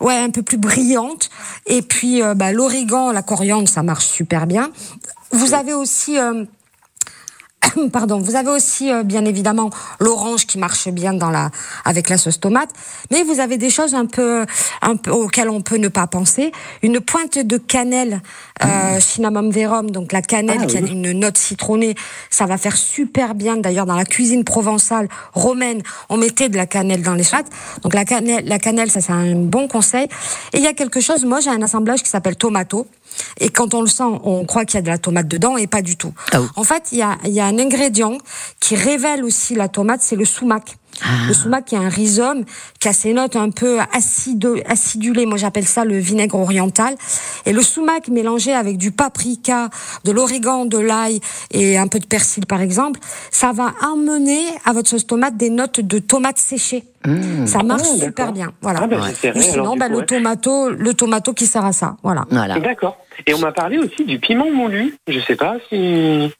ouais, 0.00 0.16
un 0.16 0.30
peu 0.30 0.42
plus 0.42 0.58
brillante. 0.58 1.30
Et 1.66 1.82
puis, 1.82 2.22
bah, 2.36 2.52
l'origan, 2.52 3.10
la 3.10 3.22
coriandre, 3.22 3.68
ça 3.68 3.82
marche 3.82 4.06
super 4.06 4.46
bien. 4.46 4.70
Vous 5.32 5.54
avez 5.54 5.74
aussi 5.74 6.16
Pardon, 7.92 8.18
vous 8.18 8.36
avez 8.36 8.50
aussi 8.50 8.90
euh, 8.90 9.02
bien 9.02 9.24
évidemment 9.24 9.70
l'orange 10.00 10.46
qui 10.46 10.58
marche 10.58 10.88
bien 10.88 11.12
dans 11.14 11.30
la 11.30 11.50
avec 11.84 12.08
la 12.08 12.18
sauce 12.18 12.40
tomate, 12.40 12.70
mais 13.10 13.22
vous 13.22 13.40
avez 13.40 13.56
des 13.56 13.70
choses 13.70 13.94
un 13.94 14.06
peu 14.06 14.44
un 14.82 14.96
peu 14.96 15.10
auxquelles 15.10 15.48
on 15.48 15.60
peut 15.60 15.76
ne 15.76 15.88
pas 15.88 16.06
penser. 16.06 16.52
Une 16.82 17.00
pointe 17.00 17.38
de 17.38 17.56
cannelle, 17.58 18.20
euh, 18.64 19.00
cinnamon 19.00 19.50
verum, 19.50 19.90
donc 19.90 20.12
la 20.12 20.22
cannelle 20.22 20.60
ah 20.62 20.66
qui 20.66 20.76
a 20.76 20.80
une 20.80 21.12
note 21.12 21.38
citronnée, 21.38 21.94
ça 22.30 22.46
va 22.46 22.58
faire 22.58 22.76
super 22.76 23.34
bien. 23.34 23.56
D'ailleurs, 23.56 23.86
dans 23.86 23.96
la 23.96 24.04
cuisine 24.04 24.44
provençale 24.44 25.08
romaine, 25.32 25.82
on 26.08 26.16
mettait 26.16 26.48
de 26.48 26.56
la 26.56 26.66
cannelle 26.66 27.02
dans 27.02 27.14
les 27.14 27.24
pâtes. 27.24 27.48
Donc 27.82 27.94
la 27.94 28.04
cannelle, 28.04 28.44
la 28.46 28.58
cannelle, 28.58 28.90
ça 28.90 29.00
c'est 29.00 29.12
un 29.12 29.34
bon 29.34 29.68
conseil. 29.68 30.06
Et 30.52 30.58
il 30.58 30.62
y 30.62 30.66
a 30.66 30.72
quelque 30.72 31.00
chose. 31.00 31.24
Moi, 31.24 31.40
j'ai 31.40 31.50
un 31.50 31.62
assemblage 31.62 32.02
qui 32.02 32.08
s'appelle 32.08 32.36
tomato. 32.36 32.86
Et 33.38 33.48
quand 33.48 33.74
on 33.74 33.80
le 33.80 33.86
sent, 33.86 34.04
on 34.24 34.44
croit 34.44 34.64
qu'il 34.64 34.76
y 34.76 34.78
a 34.78 34.82
de 34.82 34.88
la 34.88 34.98
tomate 34.98 35.28
dedans 35.28 35.56
et 35.56 35.66
pas 35.66 35.82
du 35.82 35.96
tout. 35.96 36.14
Ah 36.32 36.40
en 36.56 36.64
fait, 36.64 36.88
il 36.92 36.98
y 36.98 37.02
a, 37.02 37.16
y 37.24 37.40
a 37.40 37.46
un 37.46 37.58
ingrédient 37.58 38.18
qui 38.60 38.76
révèle 38.76 39.24
aussi 39.24 39.54
la 39.54 39.68
tomate, 39.68 40.02
c'est 40.02 40.16
le 40.16 40.24
sumac. 40.24 40.76
Ah. 41.02 41.26
Le 41.28 41.34
sumac 41.34 41.64
qui 41.64 41.74
est 41.74 41.78
un 41.78 41.88
rhizome 41.88 42.44
qui 42.78 42.88
a 42.88 42.92
ses 42.92 43.12
notes 43.12 43.36
un 43.36 43.50
peu 43.50 43.78
acidulées. 43.92 45.26
Moi, 45.26 45.38
j'appelle 45.38 45.66
ça 45.66 45.84
le 45.84 45.98
vinaigre 45.98 46.38
oriental. 46.38 46.94
Et 47.46 47.52
le 47.52 47.62
sumac 47.62 48.08
mélangé 48.08 48.52
avec 48.52 48.76
du 48.76 48.92
paprika, 48.92 49.70
de 50.04 50.12
l'origan, 50.12 50.66
de 50.66 50.78
l'ail 50.78 51.20
et 51.50 51.78
un 51.78 51.88
peu 51.88 51.98
de 51.98 52.06
persil, 52.06 52.46
par 52.46 52.60
exemple, 52.60 53.00
ça 53.30 53.52
va 53.52 53.72
amener 53.82 54.42
à 54.64 54.72
votre 54.72 54.88
sauce 54.88 55.06
tomate 55.06 55.36
des 55.36 55.50
notes 55.50 55.80
de 55.80 55.98
tomates 55.98 56.38
séchées. 56.38 56.84
Mmh. 57.04 57.46
Ça 57.46 57.62
marche 57.62 57.82
ah, 57.84 58.04
super 58.04 58.32
bien. 58.32 58.52
Voilà. 58.62 58.80
Ah, 58.82 58.86
ben, 58.86 59.02
sinon, 59.38 59.76
ben, 59.76 59.88
le 59.88 60.06
tomato, 60.06 60.70
le 60.70 60.94
tomato 60.94 61.34
qui 61.34 61.46
sert 61.46 61.64
à 61.64 61.72
ça. 61.72 61.96
Voilà. 62.02 62.24
voilà. 62.30 62.58
D'accord. 62.60 62.96
Et 63.26 63.34
on 63.34 63.38
m'a 63.38 63.52
parlé 63.52 63.78
aussi 63.78 64.04
du 64.04 64.18
piment 64.18 64.50
moulu. 64.50 64.96
Je 65.08 65.20
sais 65.20 65.36
pas 65.36 65.56
si. 65.68 66.30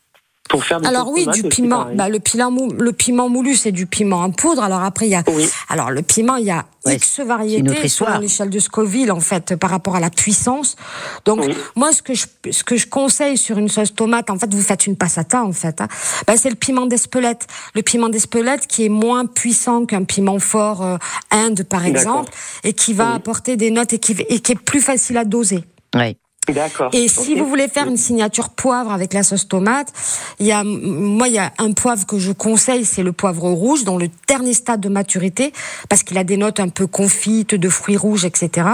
Pour 0.49 0.63
faire 0.63 0.79
alors 0.87 1.09
oui, 1.09 1.27
du 1.33 1.43
piment. 1.45 1.87
Bah, 1.95 2.11
le 2.11 2.21
piment, 2.21 2.51
le 2.79 2.93
piment 2.93 3.31
moulu, 3.31 3.55
c'est 3.55 3.73
du 3.73 3.87
piment 3.87 4.19
en 4.19 4.31
poudre. 4.31 4.63
Alors 4.63 4.83
après, 4.83 5.07
il 5.07 5.11
y 5.11 5.15
a. 5.15 5.25
Alors 5.71 5.91
le 5.91 6.03
piment, 6.03 6.37
il 6.37 6.45
y 6.45 6.51
a 6.51 6.67
X 6.87 7.21
variétés 7.21 7.89
sur 7.89 8.07
l'échelle 8.19 8.51
de 8.51 8.59
Scoville 8.59 9.11
en 9.11 9.21
fait 9.21 9.57
par 9.57 9.71
rapport 9.71 9.97
à 9.97 10.01
la 10.01 10.11
puissance. 10.11 10.77
Donc 11.25 11.41
moi, 11.77 11.93
ce 11.93 12.03
que 12.03 12.13
je 12.13 12.27
ce 12.51 12.63
que 12.63 12.77
je 12.77 12.87
conseille 12.87 13.39
sur 13.39 13.57
une 13.57 13.71
sauce 13.71 13.95
tomate, 13.95 14.29
en 14.29 14.39
fait, 14.39 14.53
vous 14.53 14.61
faites 14.61 14.87
une 14.87 14.97
passata 14.97 15.43
en 15.43 15.53
fait. 15.53 15.81
Hein, 15.81 15.89
bah, 16.27 16.37
c'est 16.37 16.51
le 16.51 16.57
piment 16.57 16.85
d'Espelette. 16.85 17.47
Le 17.75 17.81
piment 17.81 18.11
d'Espelette 18.11 18.67
qui 18.67 18.85
est 18.85 18.91
moins 18.91 19.25
puissant 19.25 19.87
qu'un 19.87 20.05
piment 20.05 20.39
fort 20.39 20.83
euh, 20.83 20.99
Inde 21.31 21.63
par 21.63 21.87
exemple, 21.87 22.31
et 22.65 22.75
qui 22.75 22.93
va 22.93 23.15
apporter 23.15 23.57
des 23.57 23.71
notes 23.71 23.95
et 23.95 23.99
qui, 23.99 24.15
et 24.29 24.41
qui 24.41 24.53
est 24.53 24.61
plus 24.61 24.83
facile 24.83 25.17
à 25.17 25.25
doser. 25.25 25.65
Oui. 25.95 26.19
D'accord. 26.49 26.91
Et 26.93 27.09
si 27.09 27.35
vous 27.35 27.47
voulez 27.47 27.69
faire 27.69 27.87
une 27.87 27.97
signature 27.97 28.51
poivre 28.51 28.93
avec 28.93 29.13
la 29.13 29.23
sauce 29.23 29.49
tomate, 29.49 29.93
il 30.39 30.47
y 30.47 30.53
a, 30.53 30.63
moi, 30.65 31.29
il 31.29 31.35
y 31.35 31.39
a 31.39 31.53
un 31.59 31.73
poivre 31.73 32.07
que 32.07 32.19
je 32.19 32.33
conseille, 32.33 32.85
c'est 32.85 33.03
le 33.03 33.13
poivre 33.13 33.49
rouge, 33.49 33.85
dans 33.85 33.97
le 33.97 34.09
dernier 34.29 34.53
stade 34.53 34.81
de 34.81 34.89
maturité, 34.89 35.53
parce 35.89 36.03
qu'il 36.03 36.19
a 36.19 36.25
des 36.25 36.37
notes 36.37 36.61
un 36.61 36.69
peu 36.69 36.87
confites, 36.87 37.55
de 37.55 37.69
fruits 37.69 37.97
rouges, 37.97 38.25
etc. 38.25 38.69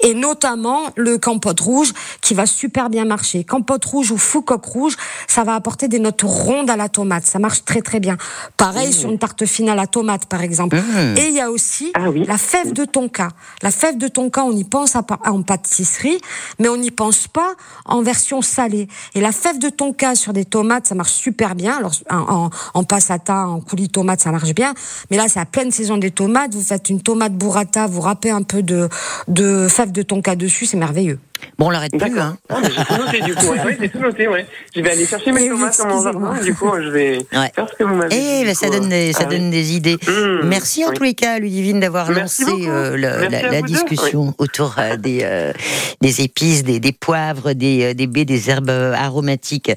Et 0.00 0.14
notamment 0.14 0.80
le 0.96 1.18
campote 1.18 1.60
rouge, 1.60 1.92
qui 2.20 2.34
va 2.34 2.46
super 2.46 2.90
bien 2.90 3.04
marcher. 3.04 3.44
Campote 3.44 3.84
rouge 3.84 4.10
ou 4.10 4.18
foucoque 4.18 4.64
rouge, 4.64 4.96
ça 5.28 5.44
va 5.44 5.54
apporter 5.54 5.88
des 5.88 5.98
notes 5.98 6.22
rondes 6.22 6.70
à 6.70 6.76
la 6.76 6.88
tomate. 6.88 7.26
Ça 7.26 7.38
marche 7.38 7.64
très 7.64 7.82
très 7.82 8.00
bien. 8.00 8.16
Pareil 8.56 8.88
mmh. 8.88 8.92
sur 8.92 9.10
une 9.10 9.18
tarte 9.18 9.46
fine 9.46 9.68
à 9.68 9.74
la 9.74 9.86
tomate, 9.86 10.26
par 10.26 10.42
exemple. 10.42 10.76
Mmh. 10.76 11.18
Et 11.18 11.28
il 11.28 11.34
y 11.34 11.40
a 11.40 11.50
aussi 11.50 11.92
ah 11.94 12.06
la 12.26 12.38
fève 12.38 12.72
de 12.72 12.84
tonka. 12.84 13.28
La 13.62 13.70
fève 13.70 13.96
de 13.96 14.08
tonka, 14.08 14.44
on 14.44 14.52
y 14.52 14.64
pense 14.64 14.96
en 14.96 15.42
pâtisserie, 15.42 16.18
mais 16.58 16.68
on 16.68 16.76
y 16.76 16.90
pense 16.96 17.28
pas 17.28 17.54
en 17.84 18.02
version 18.02 18.42
salée. 18.42 18.88
Et 19.14 19.20
la 19.20 19.32
fève 19.32 19.58
de 19.58 19.68
tonka 19.68 20.14
sur 20.14 20.32
des 20.32 20.44
tomates, 20.44 20.86
ça 20.86 20.94
marche 20.94 21.12
super 21.12 21.54
bien. 21.54 21.76
Alors, 21.76 21.92
en, 22.10 22.50
en, 22.74 22.84
passata, 22.84 23.46
en 23.46 23.60
coulis 23.60 23.88
tomate, 23.88 24.20
ça 24.20 24.32
marche 24.32 24.54
bien. 24.54 24.74
Mais 25.10 25.16
là, 25.16 25.28
c'est 25.28 25.40
à 25.40 25.44
pleine 25.44 25.70
saison 25.70 25.96
des 25.96 26.10
tomates. 26.10 26.54
Vous 26.54 26.62
faites 26.62 26.88
une 26.88 27.00
tomate 27.00 27.34
burrata, 27.34 27.86
vous 27.86 28.00
râpez 28.00 28.30
un 28.30 28.42
peu 28.42 28.62
de, 28.62 28.88
de 29.28 29.68
fève 29.68 29.92
de 29.92 30.02
tonka 30.02 30.34
dessus, 30.34 30.66
c'est 30.66 30.76
merveilleux. 30.76 31.20
Bon, 31.58 31.66
on 31.66 31.70
l'arrête 31.70 31.96
plus, 31.96 32.18
hein. 32.18 32.36
Ah, 32.48 32.56
j'ai 32.62 32.84
tout 32.84 33.02
noté, 33.02 33.20
du 33.22 33.34
coup. 33.34 33.46
Oui, 33.66 33.72
j'ai 33.80 33.88
tout 33.88 33.98
noté, 33.98 34.28
ouais. 34.28 34.46
Je 34.74 34.80
vais 34.80 34.90
aller 34.90 35.06
chercher 35.06 35.32
mes 35.32 35.48
tomates 35.48 35.78
dans 35.78 35.88
mon 35.88 36.02
jardin, 36.02 36.42
du 36.42 36.54
coup, 36.54 36.70
je 36.76 36.88
vais 36.88 37.26
faire 37.30 37.68
ce 37.68 37.74
que 37.76 37.84
vous 37.84 37.94
m'avez 37.94 38.10
dit. 38.10 38.16
Eh, 38.16 38.44
ben, 38.44 38.54
ça, 38.54 38.68
donne 38.68 38.88
des, 38.88 39.12
ça 39.12 39.20
ah 39.22 39.24
donne 39.24 39.50
des 39.50 39.74
idées. 39.74 39.96
Mmh, 40.06 40.46
Merci 40.46 40.84
en 40.84 40.92
tous 40.92 41.02
les 41.02 41.14
cas, 41.14 41.38
Ludivine, 41.38 41.80
d'avoir 41.80 42.10
lancé 42.12 42.44
euh, 42.48 42.96
la, 42.96 43.62
discussion 43.62 44.34
autour 44.38 44.76
euh, 44.78 44.96
des, 44.96 45.20
euh, 45.22 45.52
des 46.00 46.20
épices, 46.20 46.62
des, 46.62 46.80
des 46.80 46.92
poivres, 46.92 47.54
des, 47.54 47.94
des 47.94 48.06
baies, 48.06 48.24
des 48.24 48.50
herbes 48.50 48.70
aromatiques. 48.70 49.72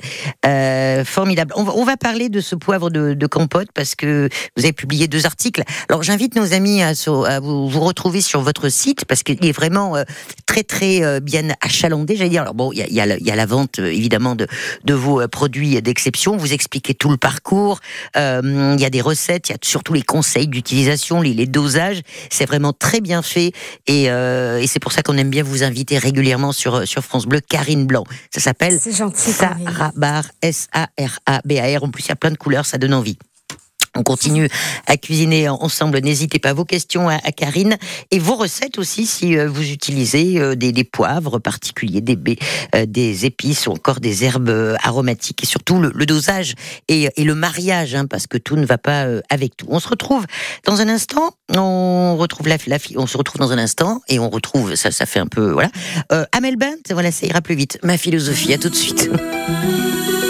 formidable. 1.05 1.53
On 1.55 1.63
va, 1.63 1.73
on 1.75 1.83
va, 1.83 1.97
parler 1.97 2.29
de 2.29 2.41
ce 2.41 2.55
poivre 2.55 2.89
de, 2.89 3.13
de 3.13 3.27
Campote 3.27 3.69
parce 3.73 3.95
que 3.95 4.29
vous 4.55 4.63
avez 4.63 4.73
publié 4.73 5.07
deux 5.07 5.25
articles. 5.25 5.63
Alors, 5.89 6.03
j'invite 6.03 6.35
nos 6.35 6.53
amis 6.53 6.81
à, 6.81 6.89
à 6.89 7.39
vous, 7.39 7.67
vous, 7.67 7.79
retrouver 7.79 8.21
sur 8.21 8.41
votre 8.41 8.69
site 8.69 9.05
parce 9.05 9.23
qu'il 9.23 9.43
est 9.45 9.51
vraiment 9.51 9.95
très, 10.45 10.63
très 10.63 11.19
bien 11.21 11.48
achalandé, 11.61 12.15
j'allais 12.15 12.29
dire. 12.29 12.41
Alors 12.41 12.53
bon, 12.53 12.71
il 12.71 12.79
y 12.79 13.01
a, 13.01 13.05
y 13.05 13.31
a, 13.31 13.35
la 13.35 13.45
vente 13.45 13.79
euh, 13.79 13.91
évidemment 13.91 14.35
de, 14.35 14.47
de 14.83 14.93
vos 14.93 15.21
euh, 15.21 15.27
produits 15.27 15.81
d'exception. 15.81 16.37
Vous 16.37 16.53
expliquez 16.53 16.93
tout 16.93 17.09
le 17.09 17.17
parcours. 17.17 17.79
Euh, 18.17 18.75
il 18.77 18.81
y 18.81 18.85
a 18.85 18.89
des 18.89 19.01
recettes, 19.01 19.49
il 19.49 19.51
y 19.53 19.55
a 19.55 19.57
surtout 19.61 19.93
les 19.93 20.01
conseils 20.01 20.47
d'utilisation, 20.47 21.21
les, 21.21 21.33
les, 21.33 21.45
dosages. 21.45 22.01
C'est 22.29 22.45
vraiment 22.45 22.73
très 22.73 23.01
bien 23.01 23.21
fait 23.21 23.51
et, 23.87 24.05
et 24.05 24.67
c'est 24.67 24.79
pour 24.79 24.91
ça 24.91 25.01
qu'on 25.01 25.17
aime 25.17 25.29
bien 25.29 25.43
vous 25.43 25.63
inviter 25.63 25.97
régulièrement 25.97 26.51
sur 26.51 26.87
sur 26.87 27.03
France 27.03 27.25
Bleu. 27.25 27.39
Karine 27.41 27.85
Blanc, 27.85 28.03
ça 28.31 28.39
s'appelle 28.39 28.79
Sarabar 28.79 30.25
S 30.41 30.67
A 30.73 30.89
R 30.99 31.19
A 31.25 31.41
B 31.45 31.53
A 31.53 31.79
R. 31.79 31.83
En 31.83 31.89
plus, 31.89 32.05
il 32.05 32.09
y 32.09 32.11
a 32.11 32.15
plein 32.15 32.31
de 32.31 32.37
couleurs, 32.37 32.65
ça 32.65 32.77
donne 32.77 32.93
envie. 32.93 33.17
On 33.95 34.03
continue 34.03 34.49
à 34.87 34.97
cuisiner 34.97 35.49
ensemble. 35.49 35.99
N'hésitez 35.99 36.39
pas 36.39 36.53
vos 36.53 36.65
questions 36.65 37.09
à, 37.09 37.19
Karine 37.31 37.77
et 38.11 38.19
vos 38.19 38.35
recettes 38.35 38.77
aussi 38.77 39.05
si 39.05 39.37
euh, 39.37 39.47
vous 39.47 39.69
utilisez 39.71 40.39
euh, 40.39 40.55
des, 40.55 40.83
poivres 40.83 41.39
particuliers, 41.39 42.01
des 42.01 42.15
baies, 42.15 42.37
euh, 42.75 42.85
des 42.85 43.25
épices 43.25 43.67
ou 43.67 43.71
encore 43.71 43.99
des 43.99 44.23
herbes 44.23 44.75
aromatiques 44.83 45.43
et 45.43 45.45
surtout 45.45 45.79
le, 45.79 46.05
dosage 46.05 46.53
et, 46.87 47.09
le 47.17 47.35
mariage 47.35 47.95
hein, 47.95 48.05
parce 48.05 48.27
que 48.27 48.37
tout 48.37 48.55
ne 48.55 48.65
va 48.65 48.77
pas 48.77 49.05
avec 49.29 49.57
tout. 49.57 49.65
On 49.69 49.79
se 49.79 49.87
retrouve 49.87 50.25
dans 50.65 50.81
un 50.81 50.89
instant. 50.89 51.31
On 51.55 52.15
retrouve 52.17 52.47
la, 52.47 52.57
on 52.95 53.07
se 53.07 53.17
retrouve 53.17 53.39
dans 53.39 53.51
un 53.51 53.57
instant 53.57 54.01
et 54.07 54.19
on 54.19 54.29
retrouve 54.29 54.75
ça. 54.75 54.91
Ça 54.91 55.05
fait 55.05 55.19
un 55.19 55.27
peu 55.27 55.51
voilà. 55.51 55.69
Amel 56.31 56.57
Bent, 56.57 56.91
voilà, 56.91 57.11
ça 57.11 57.25
ira 57.25 57.41
plus 57.41 57.55
vite. 57.55 57.79
Ma 57.83 57.97
philosophie. 57.97 58.53
À 58.53 58.57
tout 58.57 58.69
de 58.69 58.75
suite. 58.75 59.09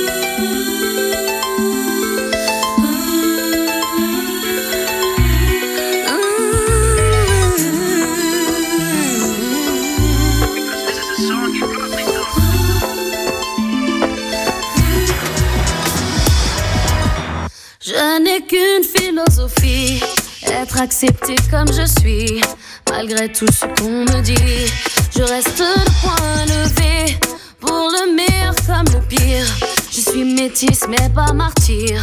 qu'une 18.50 18.84
philosophie, 18.84 20.02
être 20.48 20.82
accepté 20.82 21.36
comme 21.52 21.68
je 21.68 21.86
suis, 22.00 22.42
malgré 22.90 23.32
tout 23.32 23.46
ce 23.48 23.66
qu'on 23.80 24.06
me 24.06 24.22
dit. 24.22 24.72
Je 25.16 25.22
reste 25.22 25.60
le 25.60 25.86
point 26.02 26.46
levé, 26.46 27.20
pour 27.60 27.92
le 27.92 28.16
meilleur 28.16 28.56
comme 28.66 28.92
le 28.94 29.02
pire. 29.08 29.46
Je 29.92 30.02
suis 30.02 30.24
métisse 30.24 30.86
mais 30.90 31.10
pas 31.10 31.32
martyr, 31.32 32.02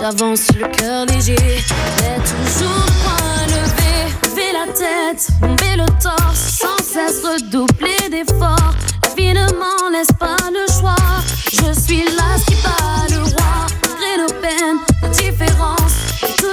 j'avance 0.00 0.46
le 0.54 0.68
cœur 0.68 1.06
léger, 1.06 1.36
mais 1.98 2.18
toujours 2.18 2.84
le 2.86 2.92
point 3.02 3.46
levé. 3.48 4.14
Lever 4.24 4.52
la 4.52 4.72
tête, 4.72 5.28
bomber 5.40 5.76
le 5.76 5.86
torse, 6.00 6.58
sans 6.60 6.84
cesse 6.84 7.22
redoubler 7.24 8.08
d'efforts. 8.10 8.74
M'en 9.22 9.90
laisse 9.90 10.08
pas 10.18 10.36
le 10.50 10.66
choix, 10.72 10.96
je 11.52 11.78
suis 11.78 12.04
là 12.04 12.36
qui 12.46 12.54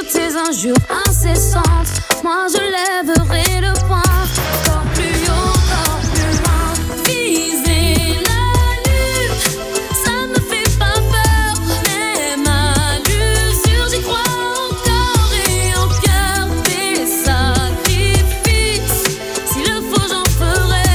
ces 0.09 0.35
injures 0.35 0.75
incessantes, 1.07 2.01
moi 2.23 2.47
je 2.51 2.59
lèverai 2.59 3.61
le 3.61 3.73
poing. 3.87 3.97
Encore 3.97 4.85
plus 4.93 5.21
haut, 5.27 5.53
encore 5.53 5.99
plus 6.13 6.33
loin. 6.41 6.65
Viser 7.05 7.89
la 8.29 8.43
lune, 8.85 9.35
ça 10.03 10.15
me 10.27 10.39
fait 10.49 10.71
pas 10.77 10.99
peur. 11.11 11.53
Même 11.85 12.47
à 12.47 12.49
j'y 13.89 14.01
crois 14.01 14.29
encore 14.69 15.31
et 15.47 15.75
en 15.75 15.87
cœur 16.05 16.43
des 16.65 16.95
sacrifices. 17.25 18.97
S'il 19.51 19.65
le 19.73 19.79
faut, 19.81 20.07
j'en 20.09 20.27
ferai. 20.39 20.91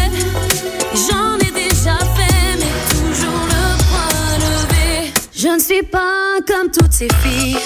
J'en 0.95 1.35
ai 1.39 1.51
déjà 1.51 1.97
fait, 2.17 2.51
mais 2.59 2.75
toujours 2.91 3.45
le 3.47 3.65
point 3.89 4.33
levé. 4.39 5.13
Je 5.35 5.49
ne 5.49 5.59
suis 5.59 5.83
pas 5.83 6.41
comme 6.47 6.71
toutes 6.71 6.93
ces 6.93 7.09
filles 7.23 7.59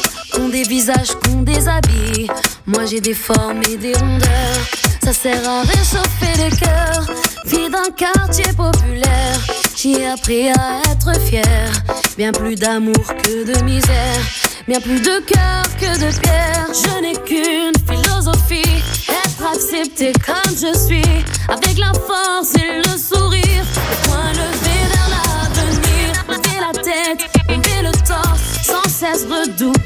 des 0.57 0.63
visages, 0.63 1.13
qu'on 1.23 1.43
des 1.43 1.69
habits. 1.69 2.29
Moi 2.67 2.87
j'ai 2.87 3.01
des 3.01 3.13
formes 3.13 3.61
et 3.71 3.77
des 3.77 3.93
rondeurs. 3.93 4.63
Ça 5.05 5.13
sert 5.13 5.47
à 5.47 5.61
réchauffer 5.61 6.35
les 6.43 6.57
cœurs. 6.57 7.07
Vie 7.45 7.69
d'un 7.69 7.91
quartier 7.95 8.51
populaire. 8.57 9.39
J'ai 9.77 10.07
appris 10.07 10.49
à 10.49 10.81
être 10.91 11.13
fier. 11.21 11.69
Bien 12.17 12.33
plus 12.33 12.55
d'amour 12.55 13.07
que 13.23 13.45
de 13.53 13.65
misère. 13.65 14.23
Bien 14.67 14.81
plus 14.81 15.01
de 15.01 15.19
cœur 15.27 15.65
que 15.79 15.93
de 16.05 16.11
pierre. 16.21 16.69
Je 16.73 17.03
n'ai 17.03 17.17
qu'une 17.29 17.77
philosophie. 17.91 18.81
Être 19.25 19.45
accepté 19.53 20.13
comme 20.25 20.55
je 20.55 20.73
suis. 20.87 21.25
Avec 21.49 21.77
la 21.79 21.93
force 21.93 22.55
et 22.55 22.79
le 22.79 22.97
sourire. 22.97 23.65
Le 23.91 24.09
point 24.09 24.33
levé 24.33 24.77
vers 24.93 25.09
l'avenir. 25.15 26.09
Lever 26.31 26.59
la 26.67 26.73
tête, 26.83 27.31
lever 27.51 27.83
le 27.83 27.93
torse. 28.07 28.41
Sans 28.65 28.89
cesse 28.89 29.27
redoubler 29.31 29.86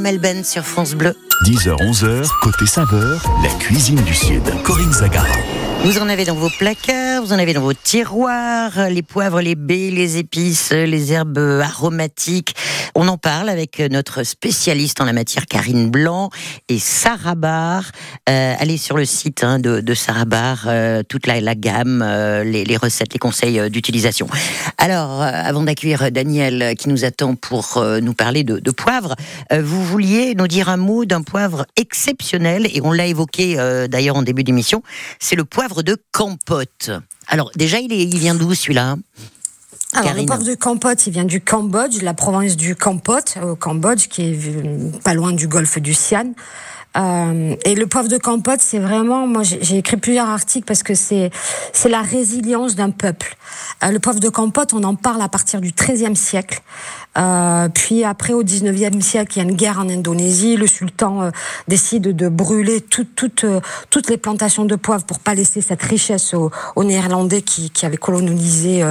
Melbourne 0.00 0.44
sur 0.44 0.64
France 0.64 0.94
Bleu. 0.94 1.14
10h-11h, 1.44 2.28
côté 2.42 2.66
saveur, 2.66 3.22
la 3.42 3.50
cuisine 3.58 4.02
du 4.02 4.14
Sud. 4.14 4.42
Corinne 4.64 4.92
Zagara. 4.92 5.26
Vous 5.84 5.98
en 5.98 6.08
avez 6.08 6.24
dans 6.24 6.34
vos 6.34 6.50
placards, 6.58 7.22
vous 7.22 7.32
en 7.32 7.38
avez 7.38 7.54
dans 7.54 7.60
vos 7.60 7.72
tiroirs, 7.72 8.88
les 8.90 9.02
poivres, 9.02 9.40
les 9.40 9.54
baies, 9.54 9.90
les 9.90 10.16
épices, 10.16 10.72
les 10.72 11.12
herbes 11.12 11.38
aromatiques. 11.62 12.56
On 13.00 13.06
en 13.06 13.16
parle 13.16 13.48
avec 13.48 13.78
notre 13.78 14.24
spécialiste 14.24 15.00
en 15.00 15.04
la 15.04 15.12
matière, 15.12 15.46
Karine 15.46 15.88
Blanc 15.88 16.30
et 16.68 16.80
Sarah 16.80 17.36
Bar. 17.36 17.92
Euh, 18.28 18.54
allez 18.58 18.76
sur 18.76 18.96
le 18.96 19.04
site 19.04 19.44
hein, 19.44 19.60
de, 19.60 19.94
Sarah 19.94 20.24
Bar, 20.24 20.64
euh, 20.66 21.04
toute 21.08 21.28
la, 21.28 21.54
gamme, 21.54 22.02
euh, 22.04 22.42
les, 22.42 22.76
recettes, 22.76 23.12
les 23.12 23.20
conseils 23.20 23.70
d'utilisation. 23.70 24.26
Alors, 24.78 25.22
avant 25.22 25.62
d'accueillir 25.62 26.10
Daniel 26.10 26.74
qui 26.76 26.88
nous 26.88 27.04
attend 27.04 27.36
pour 27.36 27.80
nous 28.02 28.14
parler 28.14 28.42
de, 28.42 28.58
de 28.58 28.70
poivre, 28.72 29.14
vous 29.52 29.84
vouliez 29.84 30.34
nous 30.34 30.48
dire 30.48 30.68
un 30.68 30.76
mot 30.76 31.04
d'un 31.04 31.22
poivre 31.22 31.66
exceptionnel 31.76 32.66
et 32.66 32.80
on 32.82 32.90
l'a 32.90 33.06
évoqué 33.06 33.54
d'ailleurs 33.88 34.16
en 34.16 34.22
début 34.22 34.42
d'émission. 34.42 34.82
C'est 35.20 35.36
le 35.36 35.44
poivre 35.44 35.84
de 35.84 35.96
Campote. 36.10 36.90
Alors 37.28 37.52
déjà, 37.54 37.78
il, 37.78 37.92
est, 37.92 38.02
il 38.02 38.18
vient 38.18 38.34
d'où 38.34 38.54
celui-là? 38.54 38.96
Alors, 39.94 40.14
le 40.14 40.26
poivre 40.26 40.44
de 40.44 40.54
Campote, 40.54 41.06
il 41.06 41.12
vient 41.14 41.24
du 41.24 41.40
Cambodge, 41.40 42.02
la 42.02 42.12
province 42.12 42.56
du 42.56 42.76
Campote, 42.76 43.38
au 43.42 43.56
Cambodge, 43.56 44.08
qui 44.08 44.22
est 44.22 45.02
pas 45.02 45.14
loin 45.14 45.32
du 45.32 45.48
golfe 45.48 45.78
du 45.78 45.94
Sian. 45.94 46.34
Euh, 46.96 47.54
et 47.64 47.74
le 47.74 47.86
poivre 47.86 48.08
de 48.08 48.16
Campote, 48.18 48.60
c'est 48.60 48.78
vraiment, 48.78 49.26
moi 49.26 49.42
j'ai 49.42 49.78
écrit 49.78 49.98
plusieurs 49.98 50.28
articles 50.28 50.66
parce 50.66 50.82
que 50.82 50.94
c'est 50.94 51.30
c'est 51.72 51.88
la 51.88 52.02
résilience 52.02 52.74
d'un 52.74 52.90
peuple. 52.90 53.36
Euh, 53.84 53.90
le 53.90 53.98
poivre 53.98 54.20
de 54.20 54.28
Campote, 54.28 54.72
on 54.72 54.82
en 54.84 54.94
parle 54.94 55.22
à 55.22 55.28
partir 55.28 55.60
du 55.60 55.72
XIIIe 55.72 56.16
siècle. 56.16 56.60
Euh, 57.16 57.68
puis 57.68 58.04
après, 58.04 58.32
au 58.32 58.42
19e 58.42 59.00
siècle, 59.00 59.32
il 59.36 59.38
y 59.38 59.40
a 59.40 59.48
une 59.48 59.56
guerre 59.56 59.78
en 59.78 59.88
Indonésie. 59.88 60.56
Le 60.56 60.66
sultan 60.66 61.22
euh, 61.22 61.30
décide 61.66 62.14
de 62.14 62.28
brûler 62.28 62.84
euh, 63.44 63.60
toutes 63.90 64.10
les 64.10 64.16
plantations 64.16 64.64
de 64.64 64.76
poivre 64.76 65.04
pour 65.04 65.18
pas 65.18 65.34
laisser 65.34 65.60
cette 65.60 65.82
richesse 65.82 66.34
aux, 66.34 66.50
Néerlandais 66.84 67.42
qui, 67.42 67.70
qui, 67.70 67.84
avaient 67.86 67.96
colonisé 67.96 68.82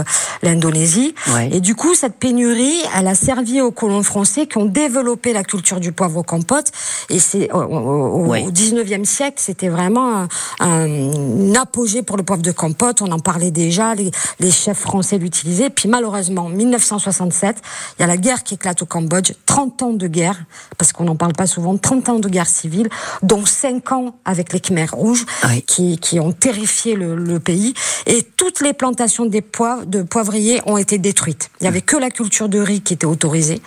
l'Indonésie. 0.43 1.15
Et 1.51 1.62
du 1.62 1.74
coup, 1.74 1.95
cette 1.95 2.15
pénurie, 2.17 2.79
elle 2.95 3.07
a 3.07 3.15
servi 3.15 3.59
aux 3.59 3.71
colons 3.71 4.03
français 4.03 4.45
qui 4.45 4.57
ont 4.57 4.65
développé 4.65 5.33
la 5.33 5.43
culture 5.43 5.79
du 5.79 5.91
poivre 5.91 6.17
au 6.17 6.24
compote. 6.24 6.71
Et 7.09 7.19
c'est 7.19 7.51
au, 7.51 8.36
19e 8.36 9.05
siècle, 9.05 9.38
c'était 9.38 9.69
vraiment 9.69 10.27
un, 10.59 11.55
apogée 11.55 12.03
pour 12.03 12.17
le 12.17 12.24
poivre 12.24 12.43
de 12.43 12.51
compote. 12.51 13.01
On 13.01 13.12
en 13.12 13.19
parlait 13.19 13.51
déjà, 13.51 13.95
les, 13.95 14.12
les 14.39 14.51
chefs 14.51 14.79
français 14.79 15.17
l'utilisaient. 15.17 15.69
Puis 15.69 15.89
malheureusement, 15.89 16.45
en 16.45 16.50
1967, 16.50 17.57
il 17.97 18.01
y 18.01 18.05
a 18.05 18.06
la 18.07 18.17
guerre 18.17 18.43
qui 18.43 18.55
éclate 18.55 18.81
au 18.81 18.85
Cambodge, 18.85 19.33
30 19.45 19.83
ans 19.83 19.93
de 19.93 20.07
guerre, 20.07 20.43
parce 20.77 20.91
qu'on 20.91 21.05
n'en 21.05 21.15
parle 21.15 21.33
pas 21.33 21.47
souvent, 21.47 21.77
30 21.77 22.09
ans 22.09 22.19
de 22.19 22.29
guerre 22.29 22.47
civile, 22.47 22.89
dont 23.23 23.45
5 23.45 23.91
ans 23.91 24.15
avec 24.25 24.53
les 24.53 24.59
Khmers 24.59 24.93
rouges, 24.93 25.25
qui, 25.65 25.97
qui, 25.97 26.19
ont 26.19 26.31
terrifié 26.31 26.95
le, 26.95 27.39
pays. 27.39 27.73
Et 28.07 28.23
toutes 28.23 28.61
les 28.61 28.73
plantations 28.73 29.25
des 29.25 29.41
poivres, 29.41 29.85
de 29.85 30.01
poivriers 30.01 30.61
ont 30.65 30.77
été 30.77 30.97
détruites. 30.97 31.49
Il 31.59 31.63
n'y 31.63 31.67
avait 31.67 31.81
que 31.81 31.95
la 31.95 32.09
culture 32.09 32.49
de 32.49 32.59
riz 32.59 32.81
qui 32.81 32.93
était 32.93 33.05
autorisée, 33.05 33.61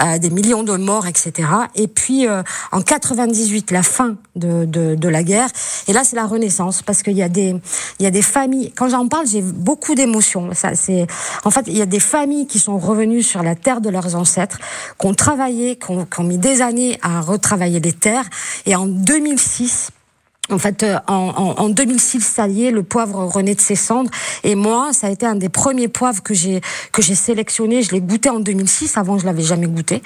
euh, 0.00 0.18
des 0.18 0.30
millions 0.30 0.62
de 0.62 0.76
morts, 0.76 1.06
etc. 1.06 1.48
Et 1.74 1.88
puis, 1.88 2.26
euh, 2.26 2.42
en 2.72 2.82
98, 2.82 3.70
la 3.70 3.82
fin 3.82 4.16
de, 4.34 4.64
de, 4.64 4.94
de 4.94 5.08
la 5.08 5.22
guerre, 5.22 5.48
et 5.88 5.92
là, 5.92 6.04
c'est 6.04 6.16
la 6.16 6.26
renaissance, 6.26 6.82
parce 6.82 7.02
qu'il 7.02 7.16
y, 7.16 7.22
a 7.22 7.28
des, 7.28 7.56
il 7.98 8.02
y 8.02 8.06
a 8.06 8.10
des 8.10 8.22
familles, 8.22 8.72
quand 8.76 8.88
j'en 8.88 9.08
parle, 9.08 9.26
j'ai 9.26 9.42
beaucoup 9.42 9.94
d'émotions. 9.94 10.50
En 11.44 11.50
fait, 11.50 11.64
il 11.66 11.76
y 11.76 11.82
a 11.82 11.86
des 11.86 12.00
familles 12.00 12.46
qui 12.46 12.58
sont 12.58 12.78
revenues 12.78 13.22
sur 13.22 13.42
la 13.42 13.54
terre 13.54 13.75
de 13.80 13.90
leurs 13.90 14.14
ancêtres, 14.14 14.58
qui 14.98 15.06
ont 15.06 15.14
travaillé, 15.14 15.76
qui 15.76 15.90
ont, 15.90 16.24
mis 16.24 16.38
des 16.38 16.62
années 16.62 16.98
à 17.02 17.20
retravailler 17.20 17.80
les 17.80 17.92
terres. 17.92 18.26
Et 18.66 18.76
en 18.76 18.86
2006, 18.86 19.90
en 20.50 20.58
fait, 20.58 20.82
euh, 20.82 20.98
en, 21.08 21.54
en, 21.58 21.68
2006, 21.68 22.20
ça 22.20 22.46
y 22.46 22.66
est, 22.66 22.70
le 22.70 22.82
poivre 22.82 23.24
renaît 23.24 23.54
de 23.54 23.60
ses 23.60 23.74
cendres. 23.74 24.10
Et 24.44 24.54
moi, 24.54 24.90
ça 24.92 25.08
a 25.08 25.10
été 25.10 25.26
un 25.26 25.34
des 25.34 25.48
premiers 25.48 25.88
poivres 25.88 26.22
que 26.22 26.34
j'ai 26.34 26.60
que 26.92 27.02
j'ai 27.02 27.14
sélectionné. 27.16 27.82
Je 27.82 27.92
l'ai 27.92 28.00
goûté 28.00 28.30
en 28.30 28.38
2006. 28.38 28.96
Avant, 28.96 29.18
je 29.18 29.26
l'avais 29.26 29.42
jamais 29.42 29.66
goûté. 29.66 30.02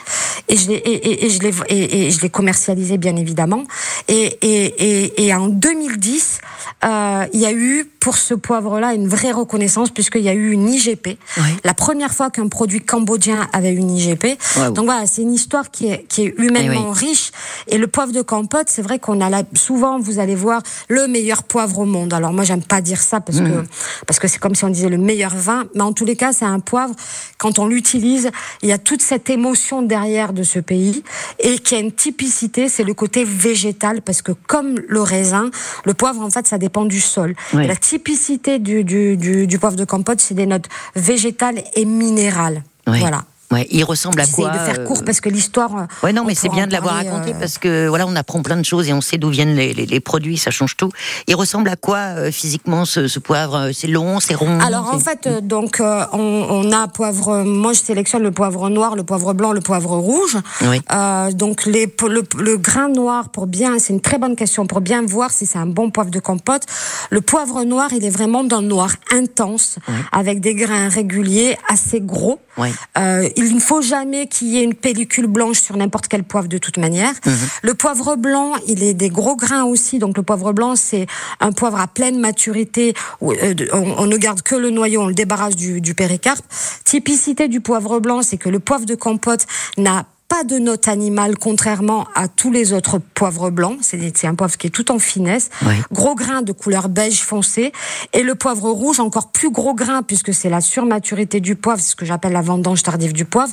Et 0.48 0.56
je 0.56 0.68
l'ai 0.68 0.76
et, 0.76 1.26
et, 1.26 1.30
je 1.30 1.40
l'ai 1.40 1.52
et, 1.68 2.10
je 2.10 2.20
l'ai 2.22 2.30
commercialisé 2.30 2.96
bien 2.96 3.16
évidemment. 3.16 3.64
Et 4.08 4.38
et, 4.42 5.26
et, 5.26 5.34
en 5.34 5.48
2010, 5.48 6.40
euh, 6.84 7.26
il 7.32 7.40
y 7.40 7.46
a 7.46 7.52
eu 7.52 7.90
pour 8.00 8.16
ce 8.16 8.32
poivre-là 8.32 8.94
une 8.94 9.08
vraie 9.08 9.32
reconnaissance 9.32 9.90
puisqu'il 9.90 10.22
y 10.22 10.28
a 10.28 10.34
eu 10.34 10.52
une 10.52 10.68
IGP. 10.68 11.18
La 11.64 11.74
première 11.74 12.14
fois 12.14 12.30
qu'un 12.30 12.48
produit 12.48 12.80
cambodgien 12.80 13.48
avait 13.52 13.74
une 13.74 13.90
IGP. 13.90 14.38
Donc 14.74 14.86
voilà, 14.86 15.06
c'est 15.06 15.22
une 15.22 15.34
histoire 15.34 15.70
qui 15.70 15.88
est 15.88 16.06
qui 16.08 16.22
est 16.22 16.34
humainement 16.38 16.92
eh 16.96 16.98
riche. 16.98 17.30
Et 17.68 17.76
le 17.76 17.86
poivre 17.86 18.12
de 18.12 18.22
Campote, 18.22 18.68
c'est 18.68 18.82
vrai 18.82 18.98
qu'on 18.98 19.20
a 19.20 19.28
là 19.28 19.42
souvent, 19.54 19.98
vous 19.98 20.18
allez 20.18 20.29
voir 20.34 20.62
le 20.88 21.06
meilleur 21.06 21.42
poivre 21.42 21.80
au 21.80 21.84
monde. 21.84 22.12
Alors 22.12 22.32
moi, 22.32 22.44
j'aime 22.44 22.62
pas 22.62 22.80
dire 22.80 23.00
ça 23.00 23.20
parce 23.20 23.38
que 23.38 23.44
mmh. 23.44 23.66
parce 24.06 24.18
que 24.18 24.28
c'est 24.28 24.38
comme 24.38 24.54
si 24.54 24.64
on 24.64 24.68
disait 24.68 24.88
le 24.88 24.98
meilleur 24.98 25.34
vin, 25.34 25.64
mais 25.74 25.82
en 25.82 25.92
tous 25.92 26.04
les 26.04 26.16
cas, 26.16 26.32
c'est 26.32 26.44
un 26.44 26.60
poivre. 26.60 26.94
Quand 27.38 27.58
on 27.58 27.66
l'utilise, 27.66 28.30
il 28.62 28.68
y 28.68 28.72
a 28.72 28.78
toute 28.78 29.02
cette 29.02 29.30
émotion 29.30 29.82
derrière 29.82 30.32
de 30.32 30.42
ce 30.42 30.58
pays 30.58 31.02
et 31.38 31.58
qui 31.58 31.74
a 31.74 31.78
une 31.78 31.92
typicité, 31.92 32.68
c'est 32.68 32.84
le 32.84 32.94
côté 32.94 33.24
végétal 33.24 34.02
parce 34.02 34.22
que 34.22 34.32
comme 34.32 34.78
le 34.88 35.02
raisin, 35.02 35.50
le 35.84 35.94
poivre 35.94 36.20
en 36.20 36.30
fait, 36.30 36.46
ça 36.46 36.58
dépend 36.58 36.84
du 36.84 37.00
sol. 37.00 37.34
La 37.52 37.76
typicité 37.76 38.58
du, 38.58 38.84
du, 38.84 39.16
du, 39.16 39.58
poivre 39.58 39.76
de 39.76 39.84
compote, 39.84 40.20
c'est 40.20 40.34
des 40.34 40.46
notes 40.46 40.68
végétales 40.96 41.62
et 41.74 41.84
minérales. 41.84 42.62
Voilà. 42.86 43.24
Ouais, 43.50 43.66
il 43.72 43.82
ressemble 43.82 44.20
à 44.20 44.26
quoi 44.26 44.50
de 44.50 44.58
faire 44.58 44.84
court 44.84 44.98
euh, 45.00 45.04
parce 45.04 45.20
que 45.20 45.28
l'histoire. 45.28 45.76
Euh, 45.76 46.06
ouais, 46.06 46.12
non, 46.12 46.24
mais 46.24 46.36
c'est 46.36 46.48
bien 46.48 46.68
de 46.68 46.72
l'avoir 46.72 46.94
raconté 46.94 47.30
euh, 47.30 47.38
parce 47.38 47.58
que 47.58 47.88
voilà, 47.88 48.06
on 48.06 48.14
apprend 48.14 48.42
plein 48.42 48.56
de 48.56 48.64
choses 48.64 48.88
et 48.88 48.92
on 48.92 49.00
sait 49.00 49.18
d'où 49.18 49.28
viennent 49.28 49.56
les, 49.56 49.72
les, 49.74 50.00
produits, 50.00 50.38
ça 50.38 50.52
change 50.52 50.76
tout. 50.76 50.90
Il 51.26 51.34
ressemble 51.34 51.68
à 51.68 51.74
quoi 51.74 52.30
physiquement 52.30 52.84
ce, 52.84 53.08
ce 53.08 53.18
poivre 53.18 53.70
C'est 53.72 53.88
long, 53.88 54.20
c'est 54.20 54.34
rond. 54.34 54.60
Alors 54.60 54.94
en 54.94 55.00
fait, 55.00 55.28
donc 55.42 55.80
on, 55.80 56.16
on, 56.16 56.72
a 56.72 56.86
poivre. 56.86 57.42
Moi, 57.42 57.72
je 57.72 57.80
sélectionne 57.80 58.22
le 58.22 58.30
poivre 58.30 58.68
noir, 58.70 58.94
le 58.94 59.02
poivre 59.02 59.34
blanc, 59.34 59.52
le 59.52 59.60
poivre 59.60 59.96
rouge. 59.96 60.36
Oui. 60.62 60.80
Euh, 60.92 61.32
donc 61.32 61.66
les, 61.66 61.92
le, 62.08 62.22
le, 62.38 62.56
grain 62.56 62.88
noir 62.88 63.30
pour 63.30 63.48
bien, 63.48 63.80
c'est 63.80 63.92
une 63.92 64.00
très 64.00 64.18
bonne 64.18 64.36
question 64.36 64.66
pour 64.66 64.80
bien 64.80 65.04
voir 65.04 65.30
si 65.32 65.46
c'est 65.46 65.58
un 65.58 65.66
bon 65.66 65.90
poivre 65.90 66.10
de 66.10 66.20
compote. 66.20 66.62
Le 67.10 67.20
poivre 67.20 67.64
noir, 67.64 67.88
il 67.92 68.04
est 68.04 68.10
vraiment 68.10 68.44
d'un 68.44 68.62
noir 68.62 68.90
intense 69.12 69.78
avec 70.12 70.40
des 70.40 70.54
grains 70.54 70.88
réguliers, 70.88 71.56
assez 71.68 72.00
gros. 72.00 72.38
Oui. 72.56 72.68
Euh, 72.98 73.28
il 73.46 73.54
ne 73.54 73.60
faut 73.60 73.82
jamais 73.82 74.26
qu'il 74.26 74.48
y 74.48 74.58
ait 74.58 74.64
une 74.64 74.74
pellicule 74.74 75.26
blanche 75.26 75.60
sur 75.60 75.76
n'importe 75.76 76.08
quel 76.08 76.24
poivre 76.24 76.48
de 76.48 76.58
toute 76.58 76.76
manière. 76.76 77.12
Mhm. 77.26 77.34
Le 77.62 77.74
poivre 77.74 78.16
blanc, 78.16 78.52
il 78.66 78.82
est 78.82 78.94
des 78.94 79.08
gros 79.08 79.36
grains 79.36 79.64
aussi. 79.64 79.98
Donc 79.98 80.16
le 80.16 80.22
poivre 80.22 80.52
blanc, 80.52 80.76
c'est 80.76 81.06
un 81.40 81.52
poivre 81.52 81.80
à 81.80 81.86
pleine 81.86 82.18
maturité. 82.18 82.94
Euh, 83.22 83.54
on, 83.72 84.06
ne 84.06 84.16
garde 84.16 84.42
que 84.42 84.54
le 84.54 84.70
noyau, 84.70 85.02
on 85.02 85.06
le 85.06 85.14
débarrasse 85.14 85.56
du, 85.56 85.80
du 85.80 85.94
péricarpe. 85.94 86.44
Typicité 86.84 87.48
du 87.48 87.60
poivre 87.60 88.00
blanc, 88.00 88.22
c'est 88.22 88.38
que 88.38 88.48
le 88.48 88.60
poivre 88.60 88.86
de 88.86 88.94
compote 88.94 89.46
n'a 89.76 90.06
pas 90.30 90.44
de 90.44 90.60
note 90.60 90.86
animale, 90.86 91.36
contrairement 91.36 92.06
à 92.14 92.28
tous 92.28 92.52
les 92.52 92.72
autres 92.72 92.98
poivres 92.98 93.50
blancs. 93.50 93.78
C'est 93.82 94.26
un 94.28 94.36
poivre 94.36 94.56
qui 94.56 94.68
est 94.68 94.70
tout 94.70 94.92
en 94.92 95.00
finesse. 95.00 95.50
Gros 95.90 96.14
grain 96.14 96.42
de 96.42 96.52
couleur 96.52 96.88
beige 96.88 97.22
foncé. 97.22 97.72
Et 98.12 98.22
le 98.22 98.36
poivre 98.36 98.70
rouge, 98.70 99.00
encore 99.00 99.32
plus 99.32 99.50
gros 99.50 99.74
grain, 99.74 100.02
puisque 100.04 100.32
c'est 100.32 100.48
la 100.48 100.60
surmaturité 100.60 101.40
du 101.40 101.56
poivre, 101.56 101.82
ce 101.82 101.96
que 101.96 102.06
j'appelle 102.06 102.32
la 102.32 102.42
vendange 102.42 102.84
tardive 102.84 103.12
du 103.12 103.24
poivre, 103.24 103.52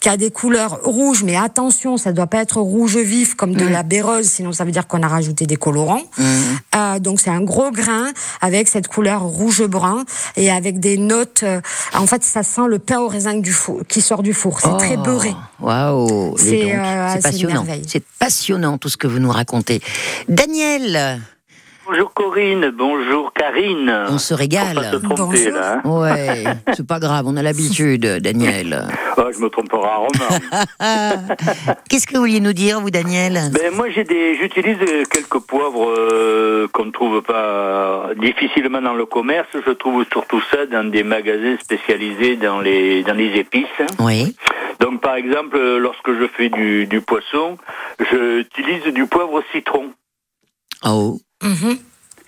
qui 0.00 0.08
a 0.08 0.16
des 0.16 0.32
couleurs 0.32 0.80
rouges. 0.82 1.22
Mais 1.22 1.36
attention, 1.36 1.96
ça 1.96 2.12
doit 2.12 2.26
pas 2.26 2.38
être 2.38 2.60
rouge 2.60 2.96
vif 2.96 3.36
comme 3.36 3.54
de 3.54 3.64
mm. 3.64 3.70
la 3.70 3.84
béreuse, 3.84 4.26
sinon 4.26 4.50
ça 4.50 4.64
veut 4.64 4.72
dire 4.72 4.88
qu'on 4.88 5.04
a 5.04 5.08
rajouté 5.08 5.46
des 5.46 5.56
colorants. 5.56 6.02
Mm. 6.18 6.24
Euh, 6.74 6.98
donc 6.98 7.20
c'est 7.20 7.30
un 7.30 7.42
gros 7.42 7.70
grain 7.70 8.08
avec 8.40 8.66
cette 8.66 8.88
couleur 8.88 9.22
rouge-brun 9.22 10.04
et 10.34 10.50
avec 10.50 10.80
des 10.80 10.98
notes. 10.98 11.44
Euh, 11.44 11.60
en 11.94 12.06
fait, 12.08 12.24
ça 12.24 12.42
sent 12.42 12.66
le 12.66 12.80
pain 12.80 12.98
au 12.98 13.06
raisin 13.06 13.34
du 13.34 13.52
four, 13.52 13.82
qui 13.86 14.00
sort 14.00 14.24
du 14.24 14.34
four. 14.34 14.60
C'est 14.60 14.76
très 14.76 14.96
oh, 14.96 15.02
beurré. 15.02 15.32
Waouh 15.60 16.15
euh, 16.16 16.32
c'est 16.36 17.22
passionnant. 17.22 17.66
C'est 17.86 18.04
passionnant 18.18 18.78
tout 18.78 18.88
ce 18.88 18.96
que 18.96 19.06
vous 19.06 19.18
nous 19.18 19.30
racontez. 19.30 19.80
Daniel. 20.28 21.20
Bonjour 21.88 22.12
Corinne, 22.14 22.70
bonjour 22.70 23.32
Karine. 23.32 24.06
On 24.08 24.18
se 24.18 24.34
régale. 24.34 24.90
Se 24.90 24.96
tromper, 24.96 25.50
là, 25.52 25.80
hein. 25.84 25.88
ouais, 25.88 26.44
c'est 26.74 26.86
pas 26.86 26.98
grave, 26.98 27.26
on 27.28 27.36
a 27.36 27.42
l'habitude, 27.42 28.04
Daniel. 28.04 28.88
Oh, 29.16 29.22
je 29.32 29.38
me 29.38 29.48
tromperai 29.48 29.82
rarement. 29.82 30.08
Qu'est-ce 31.88 32.08
que 32.08 32.14
vous 32.14 32.22
vouliez 32.22 32.40
nous 32.40 32.54
dire, 32.54 32.80
vous, 32.80 32.90
Daniel 32.90 33.52
Ben 33.52 33.72
moi, 33.72 33.88
j'ai 33.90 34.02
des, 34.02 34.34
j'utilise 34.34 34.78
quelques 35.08 35.38
poivres 35.38 35.88
euh, 35.88 36.66
qu'on 36.72 36.86
ne 36.86 36.90
trouve 36.90 37.22
pas 37.22 38.10
difficilement 38.16 38.82
dans 38.82 38.94
le 38.94 39.06
commerce. 39.06 39.48
Je 39.64 39.70
trouve 39.70 40.04
surtout 40.10 40.42
ça 40.50 40.66
dans 40.66 40.90
des 40.90 41.04
magasins 41.04 41.56
spécialisés 41.62 42.34
dans 42.34 42.60
les 42.60 43.04
dans 43.04 43.14
les 43.14 43.32
épices. 43.36 43.66
Oui. 44.00 44.34
Donc, 44.80 45.00
par 45.00 45.14
exemple, 45.14 45.56
lorsque 45.76 46.12
je 46.12 46.26
fais 46.36 46.48
du, 46.48 46.86
du 46.86 47.00
poisson, 47.00 47.58
j'utilise 48.00 48.92
du 48.92 49.06
poivre 49.06 49.40
citron. 49.52 49.92
Oh. 50.84 51.18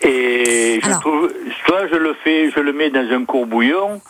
Et 0.00 0.80
je 0.82 0.90
trouve, 1.00 1.32
soit 1.66 1.88
je 1.88 1.96
le 1.96 2.14
fais, 2.22 2.50
je 2.50 2.60
le 2.60 2.72
mets 2.72 2.90
dans 2.90 3.06
un 3.10 3.24
courbouillon, 3.24 4.00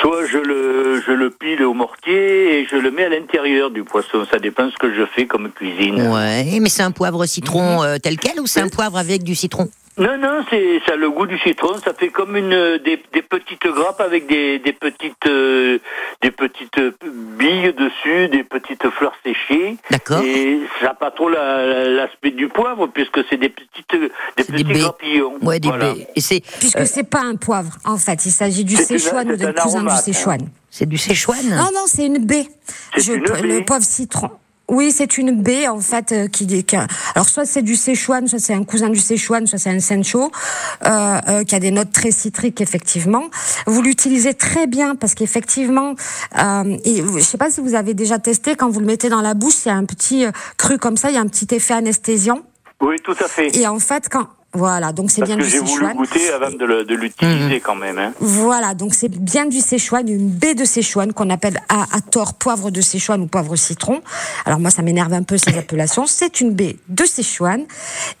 soit 0.00 0.26
je 0.26 0.38
le, 0.38 1.00
je 1.06 1.12
le 1.12 1.30
pile 1.30 1.62
au 1.62 1.74
mortier 1.74 2.60
et 2.60 2.66
je 2.66 2.76
le 2.76 2.90
mets 2.90 3.04
à 3.04 3.08
l'intérieur 3.08 3.70
du 3.70 3.84
poisson. 3.84 4.26
Ça 4.30 4.38
dépend 4.38 4.70
ce 4.70 4.76
que 4.76 4.92
je 4.92 5.04
fais 5.06 5.26
comme 5.26 5.50
cuisine. 5.50 6.08
Ouais, 6.08 6.58
mais 6.60 6.68
c'est 6.68 6.82
un 6.82 6.90
poivre 6.90 7.24
citron 7.26 7.80
mhm. 7.80 7.86
euh, 7.86 7.98
tel 7.98 8.18
quel 8.18 8.40
ou 8.40 8.46
c'est 8.46 8.60
un 8.60 8.68
poivre 8.68 8.98
avec 8.98 9.22
du 9.22 9.34
citron? 9.34 9.68
Non, 9.98 10.16
non, 10.16 10.44
c'est 10.48 10.80
ça 10.86 10.92
a 10.92 10.96
le 10.96 11.10
goût 11.10 11.26
du 11.26 11.38
citron. 11.40 11.76
Ça 11.84 11.92
fait 11.92 12.10
comme 12.10 12.36
une 12.36 12.78
des, 12.84 12.96
petites 12.96 13.66
grappes 13.66 14.00
avec 14.00 14.28
des, 14.28 14.60
petites 14.72 15.26
euh, 15.26 15.78
des 16.22 16.30
petites 16.30 16.78
billes 17.36 17.72
dessus, 17.72 18.28
des 18.28 18.44
petites 18.44 18.88
fleurs 18.90 19.14
séchées. 19.24 19.76
D'accord. 19.90 20.22
Et 20.22 20.60
ça 20.80 20.86
n'a 20.86 20.94
pas 20.94 21.10
trop 21.10 21.28
l'aspect 21.28 22.30
du 22.30 22.48
poivre 22.48 22.86
puisque 22.86 23.20
c'est 23.28 23.38
des 23.38 23.48
petites 23.48 24.12
des 24.36 24.44
petits 24.44 24.64
grappillons. 24.64 25.34
Ouais, 25.42 25.58
des 25.58 25.72
baies. 25.72 26.06
Et 26.14 26.20
c'est 26.20 26.42
puisque 26.60 26.86
c'est 26.86 27.08
pas 27.08 27.22
un 27.22 27.34
poivre 27.34 27.76
en 27.84 27.96
fait. 27.96 28.24
Il 28.24 28.30
s'agit 28.30 28.64
du 28.64 28.76
Séchuan 28.76 29.32
ou 29.32 29.36
d'un 29.36 29.52
cousin 29.52 29.82
du 29.82 29.96
Séchuan. 29.96 30.40
C'est 30.70 30.86
du 30.86 30.98
Séchuan. 30.98 31.44
Non, 31.50 31.70
non, 31.74 31.86
c'est 31.86 32.06
une 32.06 32.18
baie. 32.18 32.46
Je, 32.96 33.14
une 33.14 33.24
baie. 33.24 33.42
Le 33.42 33.64
poivre 33.64 33.84
citron. 33.84 34.30
Oui, 34.68 34.92
c'est 34.92 35.16
une 35.16 35.42
baie 35.42 35.66
en 35.66 35.80
fait 35.80 36.12
euh, 36.12 36.28
qui, 36.28 36.46
qui 36.62 36.76
alors 36.76 37.28
soit 37.28 37.46
c'est 37.46 37.62
du 37.62 37.74
Sichuan, 37.74 38.26
soit 38.28 38.38
c'est 38.38 38.52
un 38.52 38.64
cousin 38.64 38.90
du 38.90 38.98
Sichuan, 38.98 39.46
soit 39.46 39.58
c'est 39.58 39.70
un 39.70 39.80
Sencho 39.80 40.30
euh, 40.84 41.18
euh, 41.28 41.44
qui 41.44 41.54
a 41.54 41.58
des 41.58 41.70
notes 41.70 41.90
très 41.90 42.10
citriques 42.10 42.60
effectivement. 42.60 43.24
Vous 43.66 43.80
l'utilisez 43.80 44.34
très 44.34 44.66
bien 44.66 44.94
parce 44.94 45.14
qu'effectivement, 45.14 45.94
euh, 46.38 46.76
et 46.84 47.02
je 47.02 47.20
sais 47.20 47.38
pas 47.38 47.50
si 47.50 47.62
vous 47.62 47.74
avez 47.74 47.94
déjà 47.94 48.18
testé 48.18 48.56
quand 48.56 48.68
vous 48.68 48.80
le 48.80 48.86
mettez 48.86 49.08
dans 49.08 49.22
la 49.22 49.32
bouche, 49.32 49.64
il 49.64 49.68
y 49.68 49.70
a 49.70 49.74
un 49.74 49.86
petit 49.86 50.26
euh, 50.26 50.32
cru 50.58 50.76
comme 50.76 50.98
ça, 50.98 51.08
il 51.08 51.14
y 51.14 51.18
a 51.18 51.20
un 51.22 51.28
petit 51.28 51.54
effet 51.54 51.74
anesthésiant. 51.74 52.40
Oui, 52.80 52.96
tout 53.02 53.16
à 53.18 53.26
fait. 53.26 53.56
Et 53.56 53.66
en 53.66 53.78
fait, 53.78 54.08
quand 54.10 54.28
voilà, 54.54 54.92
donc 54.92 55.10
c'est 55.10 55.22
bien 55.22 55.36
que 55.36 55.42
du 55.42 55.50
J'ai 55.50 55.58
voulu 55.58 55.92
goûter 55.94 56.30
avant 56.30 56.50
de 56.50 56.94
l'utiliser 56.94 57.60
quand 57.60 57.74
même. 57.74 57.98
Hein. 57.98 58.12
Voilà, 58.18 58.72
donc 58.72 58.94
c'est 58.94 59.10
bien 59.10 59.44
du 59.44 59.58
Sichuan, 59.60 60.08
une 60.08 60.30
baie 60.30 60.54
de 60.54 60.64
Sichuan 60.64 61.12
qu'on 61.12 61.28
appelle 61.28 61.60
à, 61.68 61.82
à, 61.94 62.00
tort 62.00 62.32
poivre 62.32 62.70
de 62.70 62.80
Sichuan 62.80 63.20
ou 63.20 63.26
poivre 63.26 63.56
citron. 63.56 64.00
Alors 64.46 64.58
moi, 64.58 64.70
ça 64.70 64.80
m'énerve 64.80 65.12
un 65.12 65.22
peu 65.22 65.36
ces 65.36 65.58
appellations. 65.58 66.06
C'est 66.06 66.40
une 66.40 66.54
baie 66.54 66.76
de 66.88 67.04
Sichuan 67.04 67.66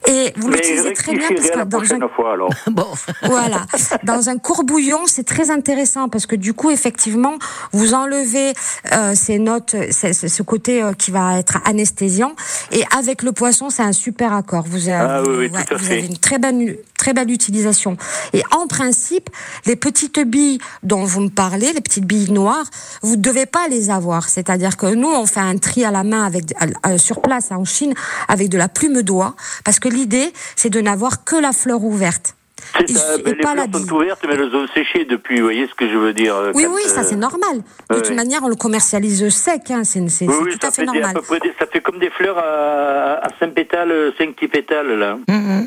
et 0.06 0.34
vous 0.36 0.50
l'utilisez 0.50 0.92
très 0.92 1.14
bien 1.14 1.28
parce 1.30 1.48
que 1.48 1.64
dans 1.64 2.04
un 2.04 2.08
fois, 2.08 2.34
alors. 2.34 2.50
bon. 2.66 2.86
voilà, 3.22 3.64
dans 4.02 4.28
un 4.28 4.36
courbouillon, 4.36 5.06
c'est 5.06 5.24
très 5.24 5.50
intéressant 5.50 6.10
parce 6.10 6.26
que 6.26 6.36
du 6.36 6.52
coup, 6.52 6.70
effectivement, 6.70 7.36
vous 7.72 7.94
enlevez 7.94 8.52
euh, 8.92 9.14
ces 9.14 9.38
notes, 9.38 9.74
ce 9.90 10.42
côté 10.42 10.82
euh, 10.82 10.92
qui 10.92 11.10
va 11.10 11.38
être 11.38 11.58
anesthésiant 11.64 12.32
et 12.70 12.84
avec 12.94 13.22
le 13.22 13.32
poisson, 13.32 13.70
c'est 13.70 13.82
un 13.82 13.92
super 13.92 14.34
accord. 14.34 14.64
Vous 14.68 14.90
avez, 14.90 14.98
ah, 14.98 15.22
oui, 15.26 15.50
oui, 15.50 15.50
tout 15.50 15.74
à 15.74 15.78
fait 15.78 16.17
très 16.20 16.38
belle, 16.38 16.78
très 16.96 17.12
belle 17.12 17.30
utilisation. 17.30 17.96
Et 18.32 18.42
en 18.50 18.66
principe, 18.66 19.30
les 19.66 19.76
petites 19.76 20.20
billes 20.20 20.58
dont 20.82 21.04
vous 21.04 21.20
me 21.20 21.30
parlez, 21.30 21.72
les 21.72 21.80
petites 21.80 22.06
billes 22.06 22.32
noires, 22.32 22.66
vous 23.02 23.16
ne 23.16 23.22
devez 23.22 23.46
pas 23.46 23.68
les 23.68 23.90
avoir. 23.90 24.28
C'est-à-dire 24.28 24.76
que 24.76 24.86
nous, 24.86 25.08
on 25.08 25.26
fait 25.26 25.40
un 25.40 25.56
tri 25.58 25.84
à 25.84 25.90
la 25.90 26.04
main 26.04 26.24
avec, 26.24 26.54
sur 26.98 27.20
place 27.20 27.50
en 27.50 27.64
Chine 27.64 27.94
avec 28.28 28.48
de 28.48 28.58
la 28.58 28.68
plume 28.68 29.02
d'oie, 29.02 29.34
parce 29.64 29.78
que 29.78 29.88
l'idée, 29.88 30.32
c'est 30.56 30.70
de 30.70 30.80
n'avoir 30.80 31.24
que 31.24 31.36
la 31.36 31.52
fleur 31.52 31.82
ouverte. 31.84 32.34
C'est 32.76 32.88
ça, 32.96 33.16
les 33.16 33.34
fleurs 33.34 33.54
sont 33.72 33.94
ouvertes, 33.94 34.24
mais 34.26 34.34
elles 34.34 34.54
ont 34.54 34.66
séché 34.68 35.04
depuis, 35.04 35.36
vous 35.36 35.44
voyez 35.44 35.66
ce 35.66 35.74
que 35.74 35.88
je 35.88 35.96
veux 35.96 36.12
dire 36.12 36.34
euh, 36.34 36.52
Oui, 36.54 36.66
oui, 36.68 36.82
ça 36.86 37.02
c'est 37.02 37.14
euh, 37.14 37.18
normal. 37.18 37.62
De 37.90 38.00
toute 38.00 38.14
manière, 38.14 38.42
on 38.42 38.48
le 38.48 38.56
commercialise 38.56 39.28
sec, 39.28 39.70
hein, 39.70 39.82
c'est 39.84 40.26
tout 40.26 40.66
à 40.66 40.70
fait 40.70 40.84
normal. 40.84 41.16
ça 41.58 41.66
fait 41.66 41.80
comme 41.80 41.98
des 41.98 42.10
fleurs 42.10 42.38
à, 42.38 43.28
5 43.38 43.54
pétales, 43.54 44.12
5 44.18 44.34
petits 44.34 44.48
pétales, 44.48 44.98
là. 44.98 45.18
Mm-hmm. 45.28 45.66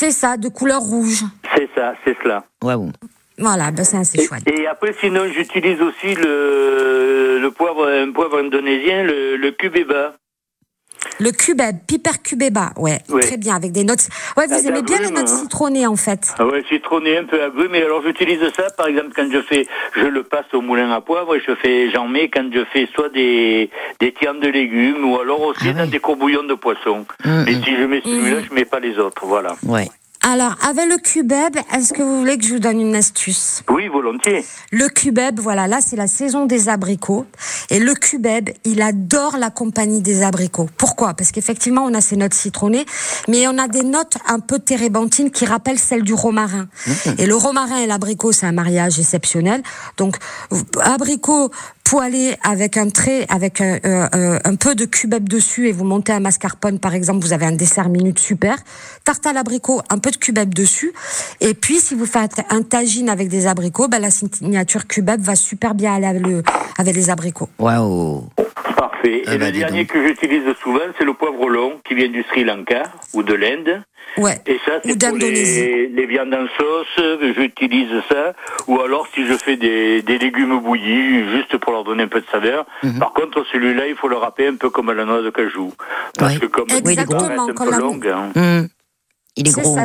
C'est 0.00 0.12
ça, 0.12 0.36
de 0.36 0.48
couleur 0.48 0.80
rouge. 0.80 1.24
C'est 1.56 1.68
ça, 1.74 1.92
c'est 2.04 2.16
cela. 2.22 2.44
Voilà, 3.36 3.72
ben 3.72 3.82
c'est 3.84 3.96
assez 3.96 4.24
chouette. 4.24 4.44
Et, 4.46 4.68
après, 4.68 4.94
sinon, 5.00 5.26
j'utilise 5.26 5.82
aussi 5.82 6.14
le, 6.14 7.40
le 7.42 7.50
poivre, 7.50 7.88
un 7.88 8.12
poivre 8.12 8.38
indonésien, 8.38 9.02
le, 9.02 9.36
le 9.36 9.50
cubeba. 9.50 10.14
Le 11.20 11.30
cubeb, 11.30 11.76
piper 11.86 12.22
cubeba, 12.22 12.70
ouais, 12.76 12.98
très 13.20 13.36
bien, 13.36 13.56
avec 13.56 13.72
des 13.72 13.84
notes. 13.84 14.08
Ouais, 14.36 14.46
vous 14.46 14.66
aimez 14.66 14.82
bien 14.82 14.98
les 15.00 15.10
notes 15.10 15.28
hein. 15.28 15.40
citronnées 15.42 15.86
en 15.86 15.96
fait. 15.96 16.34
Ah 16.38 16.46
ouais, 16.46 16.64
citronnées, 16.68 17.18
un 17.18 17.24
peu 17.24 17.42
agrumes. 17.42 17.72
Mais 17.72 17.82
alors 17.82 18.02
j'utilise 18.02 18.40
ça, 18.56 18.70
par 18.76 18.86
exemple, 18.86 19.10
quand 19.14 19.28
je 19.30 19.40
fais, 19.42 19.66
je 19.96 20.06
le 20.06 20.22
passe 20.22 20.46
au 20.52 20.60
moulin 20.60 20.90
à 20.92 21.00
poivre 21.00 21.34
et 21.34 21.40
je 21.46 21.54
fais, 21.54 21.90
j'en 21.90 22.06
mets 22.08 22.28
quand 22.28 22.48
je 22.52 22.64
fais 22.72 22.88
soit 22.94 23.08
des 23.10 23.70
des 24.00 24.12
de 24.12 24.48
légumes 24.48 25.04
ou 25.04 25.18
alors 25.18 25.40
aussi 25.42 25.68
ah 25.70 25.72
dans 25.72 25.90
des 25.90 25.98
courbouillons 25.98 26.44
de 26.44 26.54
poisson. 26.54 27.06
Mmh, 27.24 27.44
et 27.46 27.56
mmh. 27.56 27.64
si 27.64 27.76
je 27.76 27.84
mets 27.84 28.00
celui-là, 28.04 28.40
mmh. 28.40 28.44
je 28.48 28.54
mets 28.54 28.64
pas 28.64 28.80
les 28.80 28.98
autres, 28.98 29.24
voilà. 29.26 29.56
Ouais. 29.64 29.88
Alors, 30.22 30.56
avec 30.68 30.86
le 30.86 30.98
cubeb, 30.98 31.56
est-ce 31.72 31.92
que 31.92 32.02
vous 32.02 32.18
voulez 32.18 32.36
que 32.38 32.44
je 32.44 32.54
vous 32.54 32.58
donne 32.58 32.80
une 32.80 32.96
astuce? 32.96 33.62
Oui, 33.70 33.88
volontiers. 33.88 34.44
Le 34.72 34.88
cubeb, 34.88 35.38
voilà, 35.38 35.68
là 35.68 35.78
c'est 35.80 35.96
la 35.96 36.08
saison 36.08 36.44
des 36.44 36.68
abricots. 36.68 37.24
Et 37.70 37.78
le 37.78 37.94
cubeb, 37.94 38.50
il 38.64 38.82
adore 38.82 39.36
la 39.38 39.50
compagnie 39.50 40.00
des 40.00 40.22
abricots. 40.22 40.68
Pourquoi? 40.76 41.14
Parce 41.14 41.30
qu'effectivement, 41.30 41.84
on 41.84 41.94
a 41.94 42.00
ces 42.00 42.16
notes 42.16 42.34
citronnées, 42.34 42.84
mais 43.28 43.46
on 43.46 43.58
a 43.58 43.68
des 43.68 43.84
notes 43.84 44.18
un 44.26 44.40
peu 44.40 44.58
térébenthines 44.58 45.30
qui 45.30 45.46
rappellent 45.46 45.78
celles 45.78 46.02
du 46.02 46.14
romarin. 46.14 46.68
Mmh. 46.86 46.90
Et 47.18 47.26
le 47.26 47.36
romarin 47.36 47.78
et 47.78 47.86
l'abricot, 47.86 48.32
c'est 48.32 48.46
un 48.46 48.52
mariage 48.52 48.98
exceptionnel. 48.98 49.62
Donc, 49.96 50.16
abricot 50.80 51.50
poêlé 51.88 52.36
avec 52.42 52.76
un 52.76 52.90
trait, 52.90 53.24
avec 53.28 53.60
un, 53.60 54.56
peu 54.56 54.74
de 54.74 54.84
cubeb 54.84 55.28
dessus 55.28 55.68
et 55.68 55.72
vous 55.72 55.84
montez 55.84 56.12
un 56.12 56.20
mascarpone 56.20 56.78
par 56.78 56.94
exemple, 56.94 57.24
vous 57.24 57.32
avez 57.32 57.46
un 57.46 57.52
dessert 57.52 57.88
minute 57.88 58.18
super. 58.18 58.56
Tarte 59.04 59.24
à 59.26 59.32
l'abricot, 59.32 59.80
un 59.88 59.98
peu 59.98 60.10
de 60.10 60.16
cubeb 60.16 60.52
dessus. 60.52 60.92
Et 61.40 61.54
puis 61.54 61.78
si 61.80 61.94
vous 61.94 62.06
faites 62.06 62.42
un 62.50 62.62
tagine 62.62 63.08
avec 63.08 63.28
des 63.28 63.46
abricots, 63.46 63.88
ben, 63.88 64.00
la 64.00 64.10
signature 64.10 64.86
cubeb 64.86 65.20
va 65.22 65.34
super 65.34 65.74
bien 65.74 65.94
aller 65.94 66.06
avec, 66.06 66.46
avec 66.76 66.94
les 66.94 67.10
abricots. 67.10 67.48
Waouh 67.58 68.28
Parfait. 68.78 69.22
et 69.26 69.38
le 69.38 69.50
dernier 69.50 69.86
que 69.86 70.06
j'utilise 70.06 70.54
souvent, 70.62 70.80
c'est 70.96 71.04
le 71.04 71.14
poivre 71.14 71.48
long 71.48 71.80
qui 71.84 71.94
vient 71.94 72.08
du 72.08 72.22
Sri 72.30 72.44
Lanka 72.44 72.84
ou 73.12 73.24
de 73.24 73.34
l'Inde. 73.34 73.82
Ouais. 74.16 74.40
Et 74.46 74.58
ça, 74.64 74.80
c'est 74.84 75.08
pour 75.08 75.18
les, 75.18 75.88
les, 75.88 76.06
viandes 76.06 76.32
en 76.32 76.46
sauce, 76.56 77.20
j'utilise 77.36 77.90
ça. 78.08 78.32
Ou 78.68 78.80
alors, 78.80 79.06
si 79.14 79.26
je 79.26 79.34
fais 79.34 79.56
des, 79.56 80.02
des, 80.02 80.18
légumes 80.18 80.60
bouillis, 80.60 81.28
juste 81.30 81.56
pour 81.58 81.72
leur 81.72 81.84
donner 81.84 82.04
un 82.04 82.08
peu 82.08 82.20
de 82.20 82.26
saveur. 82.30 82.66
Mhm. 82.82 82.98
Par 82.98 83.12
contre, 83.12 83.44
celui-là, 83.52 83.88
il 83.88 83.96
faut 83.96 84.08
le 84.08 84.16
râper 84.16 84.46
un 84.46 84.56
peu 84.56 84.70
comme 84.70 84.92
la 84.92 85.04
noix 85.04 85.22
de 85.22 85.30
cajou. 85.30 85.72
Parce 86.18 86.38
que 86.38 86.46
comme 86.46 86.68
Exactement, 86.70 87.48
un 87.48 87.54
peu 87.54 87.78
longue, 87.78 88.08
hein. 88.08 88.30
Mhm. 88.34 88.68
Il 89.38 89.48
est, 89.48 89.52
gros. 89.52 89.74
Ça, 89.74 89.84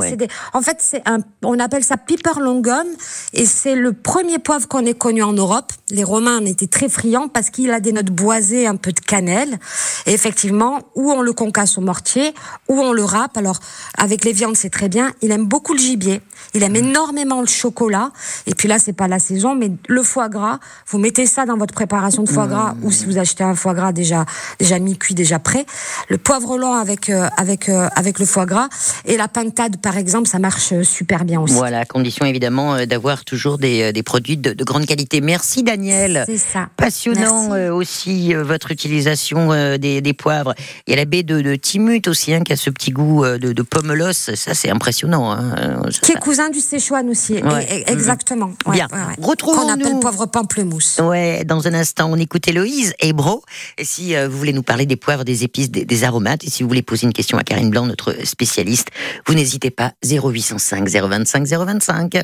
En 0.54 0.62
fait, 0.62 0.78
c'est 0.80 1.02
un... 1.06 1.20
on 1.44 1.60
appelle 1.60 1.84
ça 1.84 1.96
piper 1.96 2.40
longum 2.40 2.86
et 3.34 3.46
c'est 3.46 3.76
le 3.76 3.94
premier 3.94 4.40
poivre 4.40 4.68
qu'on 4.68 4.86
ait 4.86 4.96
connu 4.96 5.22
en 5.22 5.34
Europe. 5.34 5.72
Les 5.92 6.04
Romains 6.04 6.40
en 6.40 6.46
étaient 6.46 6.68
très 6.68 6.90
friands 6.90 7.28
parce 7.28 7.50
qu'il 7.52 7.72
a 7.72 7.80
des 7.80 7.92
notes 7.92 8.12
boisées, 8.12 8.66
un 8.66 8.76
peu 8.76 8.92
de 8.92 9.00
cannelle. 9.00 9.60
Et 10.08 10.14
effectivement, 10.14 10.82
ou 10.96 11.12
on 11.12 11.22
le 11.22 11.34
concasse 11.34 11.78
au 11.78 11.82
mortier, 11.82 12.34
ou 12.68 12.82
on 12.82 12.94
le 12.94 13.04
râpe. 13.04 13.38
Alors, 13.38 13.60
avec 13.98 14.26
les 14.26 14.34
viandes, 14.34 14.58
c'est 14.58 14.72
très 14.72 14.90
bien. 14.90 15.14
Il 15.22 15.32
aime 15.32 15.46
beaucoup 15.46 15.74
le 15.74 15.80
gibier. 15.80 16.22
Il 16.54 16.64
aime 16.64 16.76
énormément 16.76 17.42
le 17.42 17.48
chocolat. 17.48 18.12
Et 18.46 18.54
puis 18.54 18.68
là, 18.68 18.78
c'est 18.78 18.94
pas 18.94 19.08
la 19.08 19.20
saison, 19.20 19.56
mais 19.56 19.72
le 19.88 20.04
foie 20.04 20.30
gras, 20.30 20.60
vous 20.88 21.00
mettez 21.00 21.26
ça 21.26 21.46
dans 21.46 21.58
votre 21.58 21.74
préparation 21.74 22.24
de 22.24 22.30
foie 22.30 22.48
gras, 22.48 22.76
ou 22.84 22.92
si 22.92 23.06
vous 23.06 23.18
achetez 23.18 23.44
un 23.44 23.56
foie 23.56 23.74
gras 23.74 23.92
déjà, 23.92 24.26
déjà 24.60 24.78
mi-cuit, 24.78 25.16
déjà 25.16 25.40
prêt. 25.40 25.66
Le 26.10 26.18
poivre 26.18 26.58
lent 26.58 26.74
avec, 26.74 27.10
euh, 27.10 27.28
avec, 27.38 27.70
euh, 27.70 27.88
avec 27.96 28.20
le 28.20 28.26
foie 28.26 28.46
gras. 28.46 28.70
Et 29.06 29.18
la 29.18 29.28
pintade, 29.28 29.78
par 29.78 29.98
exemple, 29.98 30.28
ça 30.28 30.40
marche 30.40 30.82
super 30.84 31.26
bien 31.26 31.42
aussi. 31.42 31.56
Voilà, 31.56 31.86
condition 31.86 32.26
évidemment 32.26 32.76
euh, 32.76 32.86
d'avoir 32.86 33.26
toujours 33.26 33.58
des, 33.58 33.92
des 33.92 34.04
produits 34.04 34.38
de, 34.38 34.54
de, 34.54 34.64
grande 34.64 34.86
qualité. 34.86 35.22
Merci 35.22 35.64
Daniel. 35.64 36.24
C'est 36.28 36.38
ça. 36.38 36.70
Passionnant 36.78 37.74
aussi 37.74 38.34
votre 38.34 38.72
utilisation 38.72 39.50
des, 39.78 40.02
des, 40.02 40.14
poivres. 40.14 40.54
Il 40.88 40.92
y 40.92 40.94
a 40.94 40.98
la 40.98 41.06
baie 41.06 41.24
de, 41.24 41.42
de 41.42 41.56
Timut 41.56 42.08
aussi, 42.08 42.34
hein, 42.34 42.42
qui 42.42 42.54
a 42.54 42.56
ce 42.56 42.70
petit 42.70 42.92
goût 42.92 43.26
de, 43.26 43.54
de 43.54 43.62
pomelos. 43.64 44.14
Ça, 44.14 44.54
c'est 44.54 44.70
impressionnant. 44.70 45.32
Hein. 45.32 45.82
Qui 46.02 46.12
est 46.12 46.20
cousin 46.20 46.43
du 46.50 46.60
Séchuan 46.60 47.10
aussi. 47.10 47.42
Exactement. 47.88 48.52
Bien. 48.72 48.88
Retrouvons-nous. 49.22 49.64
Qu'on 49.64 49.74
appelle 49.74 50.00
poivre 50.00 50.26
pamplemousse. 50.26 51.00
Ouais, 51.04 51.44
dans 51.46 51.68
un 51.68 51.74
instant, 51.74 52.10
on 52.12 52.18
écoute 52.18 52.48
Héloïse 52.48 52.94
et 53.00 53.14
Bro. 53.14 53.44
Et 53.78 53.86
si 53.86 54.16
vous 54.16 54.38
voulez 54.38 54.54
nous 54.54 54.64
parler 54.64 54.86
des 54.86 54.96
poivres, 54.96 55.24
des 55.24 55.44
épices, 55.44 55.72
des, 55.72 55.86
des 55.86 56.04
aromates, 56.04 56.44
et 56.44 56.50
si 56.50 56.64
vous 56.64 56.70
voulez 56.70 56.82
poser 56.82 57.06
une 57.06 57.14
question 57.14 57.38
à 57.38 57.44
Karine 57.44 57.70
Blanc, 57.70 57.86
notre 57.86 58.16
spécialiste, 58.26 58.88
vous 59.28 59.34
n'hésitez 59.34 59.72
pas, 59.72 59.94
0805 60.04 60.88
025 60.88 61.48
025. 61.48 62.24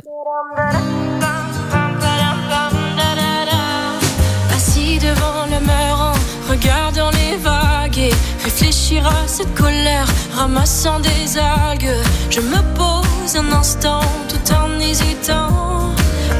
Assis 4.55 4.99
devant 4.99 5.45
le 5.45 5.59
mur 5.65 6.13
regardant 6.49 7.11
les 7.11 7.37
vagues 7.37 7.97
et 7.97 8.13
réfléchir 8.43 9.05
à 9.07 9.27
cette 9.27 9.53
colère, 9.55 10.07
ramassant 10.35 10.99
des 10.99 11.37
algues, 11.37 11.93
je 12.29 12.41
me 12.41 12.57
pose 12.75 13.08
un 13.35 13.51
instant 13.51 14.01
tout 14.27 14.53
en 14.53 14.79
hésitant. 14.79 15.93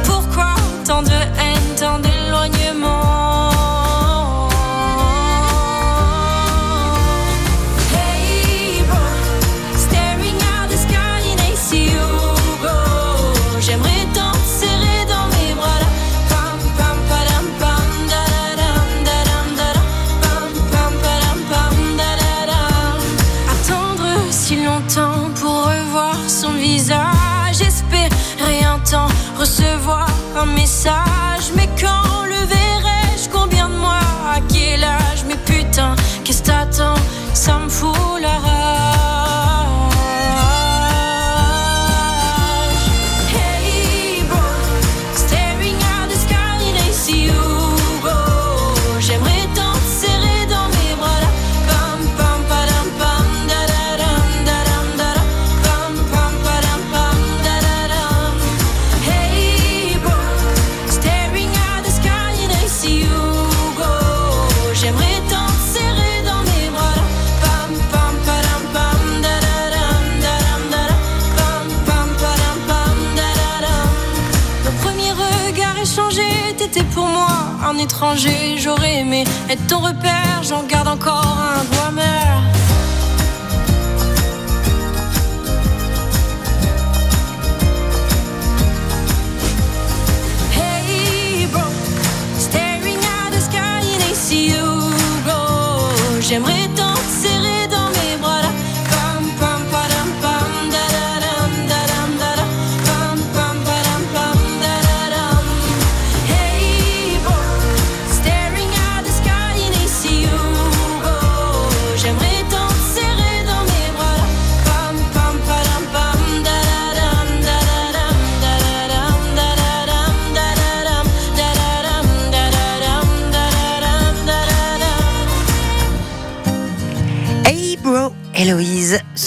Pourquoi 0.06 0.56
tant 0.86 1.04
de 1.04 1.12
haine, 1.12 1.49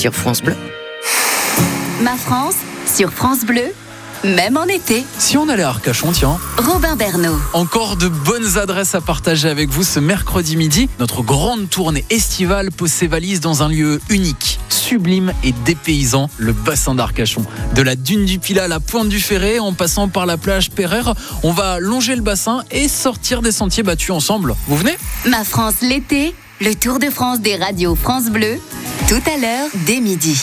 sur 0.03 0.13
France 0.13 0.43
Bleu. 0.43 0.57
Ma 2.01 2.17
France 2.17 2.57
sur 2.93 3.13
France 3.13 3.45
Bleu. 3.45 3.73
Même 4.25 4.57
en 4.57 4.65
été. 4.65 5.05
Si 5.17 5.37
on 5.37 5.49
allait 5.49 5.63
à 5.63 5.69
Arcachon, 5.69 6.11
tiens. 6.11 6.41
Robin 6.59 6.97
Bernot. 6.97 7.39
Encore 7.53 7.95
de 7.95 8.09
bonnes 8.09 8.59
adresses 8.59 8.97
à 8.97 9.01
partager 9.01 9.49
avec 9.49 9.71
vous 9.71 9.85
ce 9.85 10.01
mercredi 10.01 10.57
midi. 10.57 10.89
Notre 10.99 11.23
grande 11.23 11.71
tournée 11.71 12.05
estivale 12.11 12.73
pose 12.73 12.91
ses 12.91 13.07
valises 13.07 13.39
dans 13.39 13.63
un 13.63 13.69
lieu 13.69 14.01
unique, 14.09 14.59
sublime 14.71 15.33
et 15.45 15.53
dépaysant, 15.65 16.29
le 16.37 16.53
bassin 16.53 16.97
d'Arcachon. 16.97 17.45
De 17.77 17.83
la 17.83 17.95
dune 17.95 18.25
du 18.25 18.41
Pilat 18.41 18.65
à 18.65 18.69
la 18.69 18.81
pointe 18.81 19.09
du 19.09 19.21
Ferré, 19.21 19.61
en 19.61 19.73
passant 19.73 20.09
par 20.09 20.27
la 20.27 20.37
plage 20.37 20.71
Pereire, 20.71 21.15
on 21.45 21.53
va 21.53 21.79
longer 21.79 22.17
le 22.17 22.23
bassin 22.23 22.65
et 22.73 22.89
sortir 22.89 23.41
des 23.41 23.53
sentiers 23.53 23.85
battus 23.85 24.11
ensemble. 24.11 24.57
Vous 24.67 24.77
venez? 24.77 24.97
Ma 25.27 25.45
France 25.45 25.77
l'été, 25.81 26.35
le 26.63 26.77
Tour 26.77 27.01
de 27.01 27.11
France 27.11 27.41
des 27.41 27.57
radios 27.57 27.97
France 27.97 28.31
Bleu, 28.31 28.61
tout 29.09 29.21
à 29.27 29.37
l'heure 29.37 29.69
dès 29.85 29.99
midi. 29.99 30.41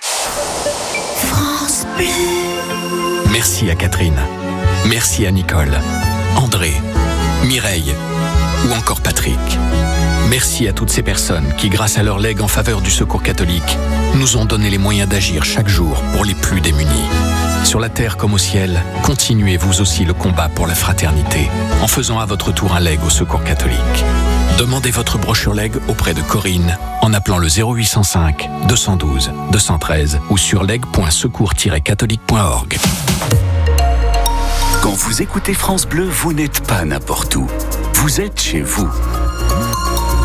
France 0.00 1.86
Bleu. 1.96 2.06
Merci 3.30 3.70
à 3.70 3.76
Catherine. 3.76 4.18
Merci 4.88 5.26
à 5.26 5.30
Nicole, 5.30 5.78
André, 6.34 6.72
Mireille 7.44 7.94
ou 8.66 8.72
encore 8.72 9.00
Patrick. 9.00 9.38
Merci 10.28 10.66
à 10.66 10.72
toutes 10.72 10.90
ces 10.90 11.02
personnes 11.02 11.54
qui, 11.56 11.68
grâce 11.68 11.98
à 11.98 12.02
leur 12.02 12.18
legs 12.18 12.42
en 12.42 12.48
faveur 12.48 12.80
du 12.80 12.90
secours 12.90 13.22
catholique, 13.22 13.78
nous 14.16 14.36
ont 14.36 14.44
donné 14.44 14.70
les 14.70 14.78
moyens 14.78 15.08
d'agir 15.08 15.44
chaque 15.44 15.68
jour 15.68 16.02
pour 16.14 16.24
les 16.24 16.34
plus 16.34 16.60
démunis. 16.60 17.08
Sur 17.62 17.78
la 17.78 17.88
terre 17.88 18.16
comme 18.16 18.34
au 18.34 18.38
ciel, 18.38 18.82
continuez 19.04 19.56
vous 19.56 19.80
aussi 19.80 20.04
le 20.04 20.14
combat 20.14 20.48
pour 20.48 20.66
la 20.66 20.74
fraternité 20.74 21.48
en 21.80 21.86
faisant 21.86 22.18
à 22.18 22.26
votre 22.26 22.52
tour 22.52 22.74
un 22.74 22.80
leg 22.80 22.98
au 23.06 23.10
secours 23.10 23.44
catholique. 23.44 24.04
Demandez 24.58 24.90
votre 24.90 25.18
brochure 25.18 25.54
leg 25.54 25.72
auprès 25.86 26.14
de 26.14 26.20
Corinne 26.20 26.76
en 27.00 27.12
appelant 27.12 27.38
le 27.38 27.46
0805 27.46 28.50
212 28.66 29.30
213 29.52 30.18
ou 30.30 30.36
sur 30.36 30.64
leg.secours-catholique.org. 30.64 32.76
Quand 34.82 34.94
vous 34.94 35.22
écoutez 35.22 35.54
France 35.54 35.86
Bleu, 35.86 36.08
vous 36.08 36.32
n'êtes 36.32 36.66
pas 36.66 36.84
n'importe 36.84 37.36
où. 37.36 37.46
Vous 37.94 38.20
êtes 38.20 38.40
chez 38.40 38.60
vous. 38.60 38.90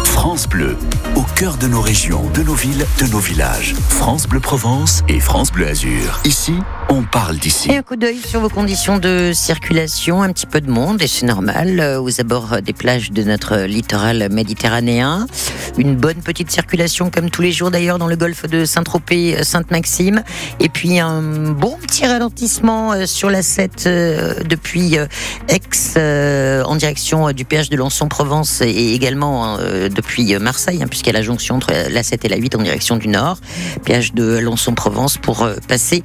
France 0.06 0.48
Bleu, 0.48 0.80
au 1.16 1.22
cœur 1.36 1.58
de 1.58 1.68
nos 1.68 1.82
régions, 1.82 2.28
de 2.34 2.42
nos 2.42 2.56
villes, 2.56 2.88
de 3.00 3.06
nos 3.12 3.20
villages. 3.20 3.76
France 3.90 4.26
Bleu 4.26 4.40
Provence 4.40 5.04
et 5.10 5.20
France 5.20 5.52
Bleu 5.52 5.68
Azur. 5.68 6.22
Ici, 6.26 6.56
on 6.94 7.04
parle 7.04 7.38
d'ici. 7.38 7.76
Un 7.76 7.82
coup 7.82 7.96
d'œil 7.96 8.20
sur 8.20 8.40
vos 8.40 8.50
conditions 8.50 9.00
de 9.00 9.32
circulation, 9.34 10.22
un 10.22 10.32
petit 10.32 10.46
peu 10.46 10.62
de 10.62 10.70
monde, 10.70 11.02
et 11.02 11.08
c'est 11.08 11.26
normal, 11.26 11.80
euh, 11.80 12.00
aux 12.00 12.22
abords 12.22 12.62
des 12.62 12.74
plages 12.74 13.12
de 13.12 13.24
notre 13.24 13.62
littoral 13.62 14.28
méditerranéen. 14.30 15.26
Une 15.80 15.96
bonne 15.96 16.18
petite 16.18 16.52
circulation, 16.52 17.10
comme 17.10 17.32
tous 17.32 17.42
les 17.42 17.52
jours 17.52 17.72
d'ailleurs, 17.72 17.98
dans 17.98 18.08
le 18.08 18.16
golfe 18.16 18.48
de 18.48 18.66
Saint-Tropez, 18.66 19.38
euh, 19.38 19.44
Sainte-Maxime. 19.44 20.24
Et 20.60 20.70
puis 20.70 21.00
un 21.00 21.22
bon 21.52 21.78
petit 21.82 22.06
ralentissement 22.06 22.94
euh, 22.94 23.06
sur 23.08 23.32
la 23.32 23.42
7 23.42 23.90
depuis 24.48 24.98
Aix, 25.48 26.64
en 26.64 26.76
direction 26.76 27.32
du 27.32 27.44
péage 27.44 27.70
de 27.70 27.76
Lançon-Provence, 27.76 28.62
et 28.62 28.94
également 28.94 29.58
depuis 29.58 30.38
Marseille, 30.38 30.84
hein, 30.84 30.88
puisqu'il 30.88 31.08
y 31.08 31.16
a 31.16 31.20
la 31.20 31.24
jonction 31.24 31.56
entre 31.56 31.74
la 31.90 32.04
7 32.04 32.26
et 32.26 32.30
la 32.30 32.38
8 32.38 32.56
en 32.56 32.62
direction 32.62 32.98
du 32.98 33.08
nord. 33.08 33.38
Péage 33.84 34.14
de 34.14 34.38
Lançon-Provence 34.38 35.18
pour 35.18 35.48
passer 35.68 36.04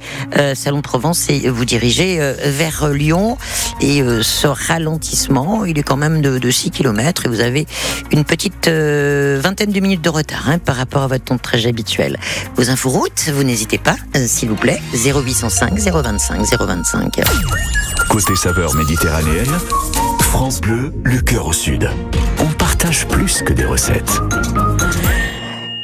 Salon 0.55 0.78
de 0.79 0.83
Provence 0.83 1.29
et 1.29 1.49
vous 1.49 1.65
dirigez 1.65 2.17
euh, 2.19 2.33
vers 2.45 2.89
Lyon. 2.89 3.37
Et 3.81 4.01
euh, 4.01 4.23
ce 4.23 4.47
ralentissement, 4.47 5.65
il 5.65 5.77
est 5.77 5.83
quand 5.83 5.97
même 5.97 6.21
de, 6.21 6.51
6 6.51 6.71
km 6.71 7.25
et 7.25 7.29
vous 7.29 7.41
avez 7.41 7.67
une 8.11 8.23
petite 8.23 8.67
euh, 8.67 9.39
vingtaine 9.41 9.71
de 9.71 9.79
minutes 9.79 10.01
de 10.01 10.09
retard 10.09 10.49
hein, 10.49 10.57
par 10.57 10.75
rapport 10.75 11.03
à 11.03 11.07
votre 11.07 11.23
temps 11.23 11.35
de 11.35 11.41
trajet 11.41 11.69
habituel. 11.69 12.17
Vos 12.55 12.69
infos 12.69 12.89
routes, 12.89 13.29
vous 13.33 13.43
n'hésitez 13.43 13.77
pas, 13.77 13.95
s'il 14.27 14.49
vous 14.49 14.55
plaît, 14.55 14.81
0805 14.93 15.77
025 15.77 16.41
025. 16.59 17.21
Côté 18.09 18.35
saveur 18.35 18.73
méditerranéenne, 18.73 19.51
France 20.19 20.61
Bleu, 20.61 20.91
le 21.03 21.19
cœur 21.21 21.47
au 21.47 21.53
sud. 21.53 21.89
On 22.39 22.47
partage 22.53 23.07
plus 23.07 23.41
que 23.43 23.53
des 23.53 23.65
recettes. 23.65 24.19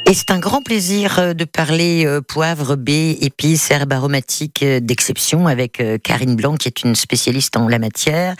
Et 0.08 0.14
c'est 0.14 0.30
un 0.30 0.38
grand 0.38 0.62
plaisir 0.62 1.18
euh, 1.18 1.34
de 1.34 1.44
parler 1.44 2.06
euh, 2.06 2.20
poivre, 2.20 2.76
baie, 2.76 3.18
épices, 3.22 3.72
herbes 3.72 3.92
aromatiques 3.92 4.62
euh, 4.62 4.78
d'exception 4.78 5.48
avec 5.48 5.82
Karine 6.04 6.36
Blanc, 6.36 6.54
qui 6.54 6.68
est 6.68 6.84
une 6.84 6.94
spécialiste 6.94 7.56
en 7.56 7.66
la 7.66 7.80
matière. 7.80 8.36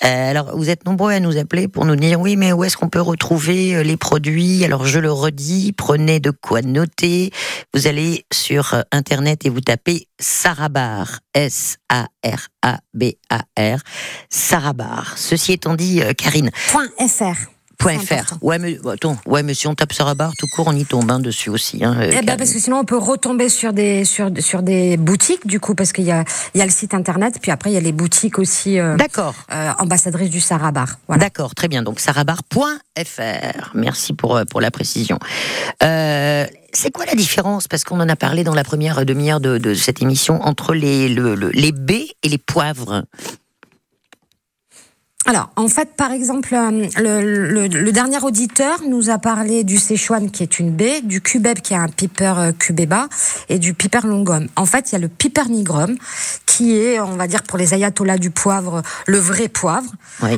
alors, 0.00 0.56
vous 0.56 0.70
êtes 0.70 0.86
nombreux 0.86 1.12
à 1.12 1.20
nous 1.20 1.36
appeler 1.36 1.68
pour 1.68 1.84
nous 1.84 1.96
dire 1.96 2.18
oui, 2.18 2.36
mais 2.36 2.54
où 2.54 2.64
est-ce 2.64 2.78
qu'on 2.78 2.88
peut 2.88 3.02
retrouver 3.02 3.84
les 3.84 3.98
produits? 3.98 4.64
Alors, 4.64 4.86
je 4.86 4.98
le 4.98 5.12
redis, 5.12 5.74
prenez 5.76 6.20
de 6.20 6.30
quoi 6.30 6.62
noter. 6.62 7.32
Vous 7.74 7.86
allez 7.86 8.24
sur 8.32 8.82
Internet 8.90 9.44
et 9.44 9.50
vous 9.50 9.60
tapez 9.60 10.08
Sarabar, 10.18 11.20
S-A-R-A-B-A-R, 11.34 12.08
Sarabar. 14.30 15.18
Ceci 15.18 15.52
étant 15.52 15.74
dit, 15.74 16.00
Karine. 16.16 16.50
.fr. 16.54 17.59
.fr. 17.80 18.34
Ouais, 18.42 18.58
mais 18.58 18.78
attends, 18.90 19.16
ouais, 19.26 19.42
mais 19.42 19.54
si 19.54 19.66
on 19.66 19.74
tape 19.74 19.92
Sarabar 19.92 20.32
tout 20.38 20.46
court, 20.54 20.68
on 20.68 20.76
y 20.76 20.84
tombe 20.84 21.10
hein, 21.10 21.20
dessus 21.20 21.50
aussi. 21.50 21.84
Hein, 21.84 21.96
euh, 21.98 22.10
eh 22.12 22.24
ben, 22.24 22.36
parce 22.36 22.52
que 22.52 22.58
sinon 22.58 22.78
on 22.78 22.84
peut 22.84 22.98
retomber 22.98 23.48
sur 23.48 23.72
des 23.72 24.04
sur 24.04 24.30
sur 24.38 24.62
des 24.62 24.96
boutiques 24.96 25.46
du 25.46 25.60
coup, 25.60 25.74
parce 25.74 25.92
qu'il 25.92 26.04
y 26.04 26.12
a 26.12 26.24
il 26.54 26.58
y 26.58 26.62
a 26.62 26.66
le 26.66 26.70
site 26.70 26.94
internet, 26.94 27.38
puis 27.40 27.50
après 27.50 27.70
il 27.70 27.74
y 27.74 27.76
a 27.76 27.80
les 27.80 27.92
boutiques 27.92 28.38
aussi. 28.38 28.78
Euh, 28.78 28.96
D'accord. 28.96 29.34
Euh, 29.52 29.70
ambassadrice 29.78 30.30
du 30.30 30.40
Sarabar. 30.40 30.98
Voilà. 31.08 31.24
D'accord, 31.24 31.54
très 31.54 31.68
bien. 31.68 31.82
Donc 31.82 32.00
sarabar.fr. 32.00 33.70
Merci 33.74 34.12
pour 34.12 34.36
euh, 34.36 34.44
pour 34.44 34.60
la 34.60 34.70
précision. 34.70 35.18
Euh, 35.82 36.46
c'est 36.72 36.90
quoi 36.90 37.04
la 37.06 37.14
différence? 37.14 37.68
Parce 37.68 37.84
qu'on 37.84 38.00
en 38.00 38.08
a 38.08 38.16
parlé 38.16 38.44
dans 38.44 38.54
la 38.54 38.64
première 38.64 39.04
demi-heure 39.04 39.40
de, 39.40 39.58
de, 39.58 39.74
cette 39.74 40.02
émission 40.02 40.40
entre 40.42 40.74
les, 40.74 41.08
le, 41.08 41.34
les 41.34 41.72
baies 41.72 42.08
et 42.22 42.28
les 42.28 42.38
poivres. 42.38 43.04
Alors, 45.26 45.50
en 45.56 45.68
fait, 45.68 45.90
par 45.96 46.12
exemple, 46.12 46.54
euh, 46.54 47.68
le, 47.68 47.92
dernier 47.92 48.18
auditeur 48.22 48.80
nous 48.88 49.10
a 49.10 49.18
parlé 49.18 49.64
du 49.64 49.76
Sichuan 49.76 50.30
qui 50.30 50.42
est 50.42 50.58
une 50.58 50.70
baie, 50.70 51.02
du 51.02 51.20
Cubeb 51.20 51.60
qui 51.60 51.74
est 51.74 51.76
un 51.76 51.88
piper 51.88 52.34
euh, 52.38 52.52
cubeba 52.52 53.06
et 53.50 53.58
du 53.58 53.74
piper 53.74 54.00
longum. 54.04 54.48
En 54.56 54.64
fait, 54.64 54.90
il 54.90 54.92
y 54.92 54.96
a 54.96 54.98
le 54.98 55.08
piper 55.08 55.50
nigrum 55.50 55.96
qui 56.46 56.74
est, 56.78 57.00
on 57.00 57.16
va 57.16 57.26
dire, 57.26 57.42
pour 57.42 57.58
les 57.58 57.74
ayatollahs 57.74 58.16
du 58.16 58.30
poivre, 58.30 58.82
le 59.06 59.18
vrai 59.18 59.48
poivre. 59.48 59.92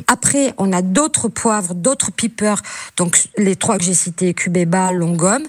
Après, 0.07 0.53
on 0.57 0.73
a 0.73 0.81
d'autres 0.81 1.29
poivres, 1.29 1.75
d'autres 1.75 2.11
pipers, 2.11 2.61
donc 2.97 3.17
les 3.37 3.55
trois 3.55 3.77
que 3.77 3.83
j'ai 3.83 3.93
cités, 3.93 4.33
cubeba, 4.33 4.91
longum, 4.91 5.43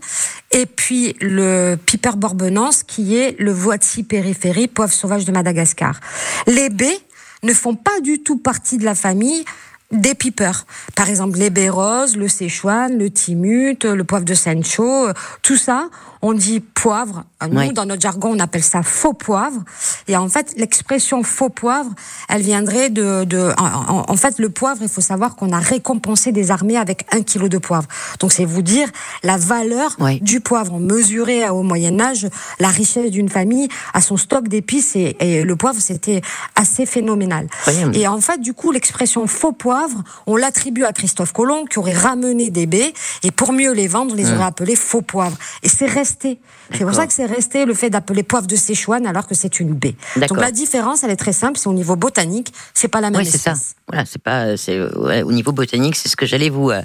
et 0.52 0.66
puis 0.66 1.16
le 1.20 1.74
piper 1.74 2.16
borbonance, 2.16 2.84
qui 2.84 3.16
est 3.16 3.38
le 3.40 3.52
voici 3.52 4.04
périphérie, 4.04 4.68
poivre 4.68 4.92
sauvage 4.92 5.24
de 5.24 5.32
Madagascar. 5.32 6.00
Les 6.46 6.70
baies 6.70 7.00
ne 7.44 7.54
font 7.54 7.74
pas 7.74 8.00
du 8.00 8.22
tout 8.22 8.38
partie 8.38 8.78
de 8.78 8.84
la 8.84 8.94
famille 8.94 9.44
des 9.92 10.14
pipers. 10.14 10.66
Par 10.96 11.08
exemple, 11.08 11.38
les 11.38 11.50
baies 11.50 11.68
roses, 11.68 12.16
le 12.16 12.26
Sichuan, 12.26 12.98
le 12.98 13.10
timut, 13.10 13.84
le 13.84 14.02
poivre 14.02 14.24
de 14.24 14.34
Sancho, 14.34 15.08
tout 15.42 15.56
ça, 15.56 15.88
on 16.24 16.32
dit 16.32 16.60
poivre. 16.60 17.24
Nous, 17.50 17.72
dans 17.74 17.84
notre 17.84 18.00
jargon, 18.00 18.30
on 18.34 18.38
appelle 18.38 18.62
ça 18.62 18.82
faux 18.82 19.12
poivre. 19.12 19.62
Et 20.08 20.16
en 20.16 20.30
fait, 20.30 20.54
l'expression 20.56 21.22
faux 21.22 21.50
poivre, 21.50 21.90
elle 22.30 22.40
viendrait 22.40 22.88
de... 22.88 23.24
de 23.24 23.52
en, 23.58 24.16
fait, 24.16 24.38
le 24.38 24.48
poivre, 24.48 24.80
il 24.80 24.88
faut 24.88 25.02
savoir 25.02 25.36
qu'on 25.36 25.52
a 25.52 25.58
récompensé 25.58 26.32
des 26.32 26.50
armées 26.50 26.78
avec 26.78 27.04
un 27.12 27.20
kilo 27.20 27.48
de 27.48 27.58
poivre. 27.58 27.86
Donc, 28.20 28.32
c'est 28.32 28.46
vous 28.46 28.62
dire 28.62 28.88
la 29.22 29.36
valeur 29.36 29.98
du 30.22 30.40
poivre. 30.40 30.72
On 30.72 30.80
mesurait 30.80 31.50
au 31.50 31.62
Moyen 31.62 32.00
Âge 32.00 32.26
la 32.58 32.68
richesse 32.68 33.10
d'une 33.10 33.28
famille 33.28 33.68
à 33.92 34.00
son 34.00 34.16
stock 34.16 34.48
d'épices. 34.48 34.96
Et, 34.96 35.44
le 35.44 35.56
poivre, 35.56 35.78
c'était 35.78 36.22
assez 36.56 36.86
phénoménal. 36.86 37.48
Et 37.92 38.08
en 38.08 38.20
fait, 38.22 38.40
du 38.40 38.54
coup, 38.54 38.72
l'expression 38.72 39.26
faux 39.26 39.52
poivre, 39.52 40.02
on 40.26 40.36
l'attribue 40.36 40.84
à 40.84 40.94
Christophe 40.94 41.34
Colomb, 41.34 41.66
qui 41.66 41.78
aurait 41.78 41.92
ramené 41.92 42.48
des 42.48 42.64
baies. 42.64 42.94
Et 43.24 43.30
pour 43.30 43.52
mieux 43.52 43.72
les 43.72 43.88
vendre, 43.88 44.12
on 44.12 44.16
les 44.16 44.32
aurait 44.32 44.44
appelés 44.44 44.76
faux 44.76 45.02
poivres. 45.02 45.36
Et 45.62 45.68
c'est 45.68 45.84
resté 45.84 46.13
c'est 46.20 46.84
pour 46.84 46.94
ça 46.94 47.06
que 47.06 47.12
c'est 47.12 47.26
resté 47.26 47.64
le 47.64 47.74
fait 47.74 47.90
d'appeler 47.90 48.22
poivre 48.22 48.46
de 48.46 48.56
Sichuan 48.56 49.06
alors 49.06 49.26
que 49.26 49.34
c'est 49.34 49.60
une 49.60 49.74
baie. 49.74 49.94
Donc 50.16 50.38
la 50.38 50.50
différence, 50.50 51.04
elle 51.04 51.10
est 51.10 51.16
très 51.16 51.32
simple, 51.32 51.58
c'est 51.58 51.68
au 51.68 51.74
niveau 51.74 51.96
botanique, 51.96 52.52
c'est 52.72 52.88
pas 52.88 53.00
la 53.00 53.10
même 53.10 53.20
oui, 53.20 53.26
c'est 53.26 53.38
ça. 53.38 53.54
Voilà, 53.88 54.04
c'est 54.04 54.22
pas, 54.22 54.56
c'est 54.56 54.80
au 54.80 55.32
niveau 55.32 55.52
botanique, 55.52 55.96
c'est 55.96 56.08
ce 56.08 56.16
que 56.16 56.26
j'allais 56.26 56.50
vous, 56.50 56.70
euh, 56.70 56.82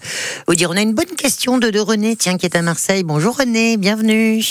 vous 0.47 0.55
dire. 0.55 0.69
On 0.71 0.77
a 0.77 0.81
une 0.81 0.93
bonne 0.93 1.15
question 1.17 1.57
de, 1.57 1.69
de 1.69 1.79
René, 1.79 2.15
tiens, 2.15 2.37
qui 2.37 2.45
est 2.45 2.55
à 2.55 2.61
Marseille. 2.61 3.03
Bonjour 3.03 3.37
René, 3.37 3.77
bienvenue. 3.77 4.43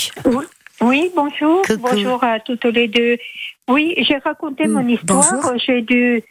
Oui, 0.81 1.11
bonjour. 1.15 1.61
Bonjour 1.79 2.23
à 2.23 2.39
toutes 2.39 2.65
les 2.65 2.87
deux. 2.87 3.17
Oui, 3.69 3.93
j'ai 3.97 4.17
raconté 4.17 4.67
mon 4.67 4.83
mm, 4.83 4.89
histoire. 4.89 5.57
J'ai 5.57 5.81
dû. 5.81 6.23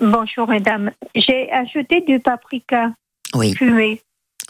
Bonjour 0.00 0.48
mesdames. 0.48 0.90
J'ai 1.14 1.50
acheté 1.52 2.00
du 2.00 2.20
paprika 2.20 2.92
fumé. 3.56 4.00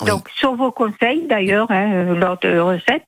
Donc, 0.04 0.28
sur 0.30 0.54
vos 0.54 0.72
conseils 0.72 1.26
d'ailleurs, 1.26 1.70
hein, 1.70 1.90
euh, 1.92 2.14
lors 2.14 2.38
de 2.38 2.58
recettes. 2.58 3.06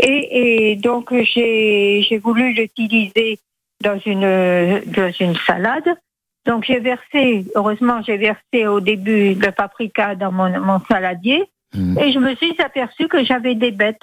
Et, 0.00 0.72
et 0.72 0.76
donc, 0.76 1.14
j'ai 1.14 2.20
voulu 2.22 2.52
l'utiliser 2.52 3.38
dans 3.80 3.98
une, 4.04 4.82
dans 4.86 5.12
une 5.20 5.36
salade. 5.36 5.96
Donc, 6.44 6.64
j'ai 6.64 6.80
versé, 6.80 7.46
heureusement, 7.54 8.02
j'ai 8.02 8.16
versé 8.16 8.66
au 8.66 8.80
début 8.80 9.34
le 9.34 9.50
paprika 9.52 10.14
dans 10.14 10.32
mon, 10.32 10.60
mon 10.60 10.80
saladier. 10.90 11.44
Mmh. 11.72 11.98
Et 11.98 12.12
je 12.12 12.18
me 12.18 12.34
suis 12.34 12.60
aperçue 12.60 13.08
que 13.08 13.24
j'avais 13.24 13.54
des 13.54 13.70
bêtes. 13.70 14.00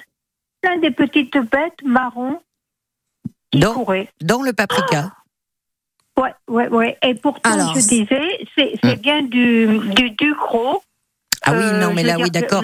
Plein 0.62 0.78
des 0.78 0.90
petites 0.90 1.36
bêtes 1.36 1.82
marron 1.84 2.40
qui 3.50 3.60
dans, 3.60 3.74
couraient. 3.74 4.08
Dans 4.20 4.42
le 4.42 4.52
paprika 4.52 5.12
Oui, 6.16 6.22
Ouais, 6.24 6.32
ouais, 6.48 6.68
ouais. 6.68 6.98
Et 7.02 7.14
pourtant, 7.14 7.74
je 7.74 7.78
disais, 7.78 8.46
c'est 8.56 8.82
mmh. 8.82 9.00
bien 9.00 9.22
du, 9.22 9.78
du, 9.94 10.10
du 10.10 10.34
gros 10.34 10.82
ah 11.44 11.52
oui, 11.52 11.64
non, 11.80 11.92
mais 11.94 12.02
là, 12.02 12.16
oui, 12.18 12.30
d'accord. 12.30 12.62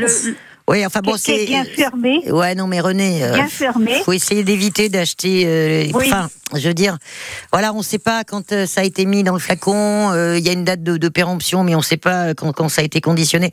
Oui, 0.68 0.84
enfin 0.84 1.00
bon, 1.00 1.16
c'est 1.16 1.46
bien 1.46 1.64
fermé. 1.64 2.30
Ouais, 2.30 2.54
non, 2.54 2.66
mais 2.66 2.80
René, 2.80 3.24
euh, 3.24 3.32
bien 3.32 3.48
fermé. 3.48 4.02
Faut 4.04 4.12
essayer 4.12 4.44
d'éviter 4.44 4.90
d'acheter. 4.90 5.44
Euh, 5.46 5.86
enfin, 5.94 6.28
je 6.54 6.68
veux 6.68 6.74
dire, 6.74 6.98
voilà, 7.52 7.72
on 7.72 7.78
ne 7.78 7.82
sait 7.82 7.98
pas 7.98 8.24
quand 8.24 8.52
euh, 8.52 8.66
ça 8.66 8.82
a 8.82 8.84
été 8.84 9.06
mis 9.06 9.22
dans 9.22 9.34
le 9.34 9.38
flacon. 9.38 10.12
Il 10.34 10.44
y 10.44 10.48
a 10.48 10.52
une 10.52 10.64
date 10.64 10.82
de, 10.82 11.08
péremption, 11.08 11.64
mais 11.64 11.74
on 11.74 11.78
ne 11.78 11.82
sait 11.82 11.96
pas 11.96 12.34
quand, 12.34 12.52
quand, 12.52 12.68
ça 12.68 12.82
a 12.82 12.84
été 12.84 13.00
conditionné. 13.00 13.50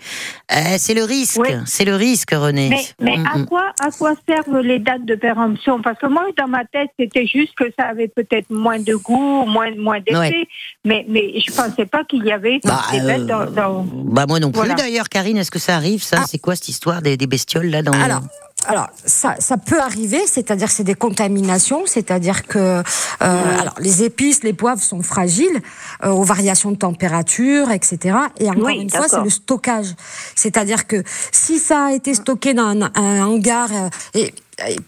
c'est 0.78 0.94
le 0.94 1.04
risque. 1.04 1.40
C'est 1.66 1.86
le 1.86 1.96
risque, 1.96 2.32
René. 2.32 2.70
Mais, 2.70 2.86
mais 3.00 3.18
mm, 3.18 3.28
à 3.28 3.38
mm. 3.38 3.46
quoi 3.46 3.72
à 3.80 3.92
quoi 3.92 4.14
servent 4.28 4.60
les 4.60 4.80
dates 4.80 5.06
de 5.06 5.16
péremption? 5.16 5.82
Parce 5.82 6.00
que 6.00 6.08
moi, 6.08 6.26
dans 6.38 6.48
ma 6.48 6.66
tête, 6.66 6.90
c'était 7.00 7.26
juste 7.26 7.54
que 7.56 7.66
ça 7.78 7.86
avait 7.86 8.08
peut-être 8.08 8.50
moins 8.50 8.80
de 8.80 8.96
goût, 8.96 9.46
moins 9.46 9.74
moins 9.76 10.00
d'effet. 10.00 10.48
Mais 10.84 11.06
mais 11.08 11.40
je 11.40 11.52
pensais 11.52 11.86
pas 11.86 12.04
qu'il 12.04 12.26
y 12.26 12.32
avait 12.32 12.60
bah, 12.64 12.82
des 12.92 13.00
bêtes 13.02 13.26
dans, 13.26 13.86
Bah 13.86 14.26
moi 14.28 14.40
non 14.40 14.52
plus. 14.52 14.74
D'ailleurs, 14.76 15.10
Karine, 15.10 15.38
est-ce 15.38 15.52
que 15.52 15.60
ça 15.60 15.76
arrive 15.76 16.04
ça? 16.04 16.18
Ah. 16.22 16.26
C'est 16.28 16.40
quoi 16.40 16.56
cette 16.56 16.70
histoire 16.70 17.02
des, 17.02 17.18
bestioles 17.18 17.70
là 17.70 17.82
dans 17.82 17.94
Alors, 17.94 18.22
alors, 18.68 18.88
ça, 19.06 19.36
ça 19.40 19.58
peut 19.58 19.80
arriver, 19.80 20.22
c'est-à-dire 20.28 20.70
c'est 20.70 20.84
des 20.84 20.96
contaminations, 20.96 21.84
c'est-à-dire 21.86 22.46
que 22.48 22.60
euh, 22.60 22.82
alors 23.22 23.76
les 23.80 24.04
épices, 24.04 24.44
les 24.44 24.54
poivres 24.54 24.82
sont 24.82 25.02
fragiles 25.02 25.62
euh, 26.04 26.10
aux 26.10 26.24
variations 26.24 26.72
de 26.72 26.78
température, 26.78 27.72
etc. 27.72 28.18
Et 28.40 28.50
encore 28.50 28.70
une 28.70 28.90
fois, 28.90 29.08
c'est 29.08 29.22
le 29.22 29.30
stockage, 29.30 29.96
c'est-à-dire 30.36 30.88
que 30.88 31.04
si 31.32 31.60
ça 31.60 31.86
a 31.86 31.92
été 31.94 32.14
stocké 32.14 32.54
dans 32.54 32.68
un, 32.68 33.26
hangar 33.26 33.70
euh, 33.74 33.90
et 34.14 34.34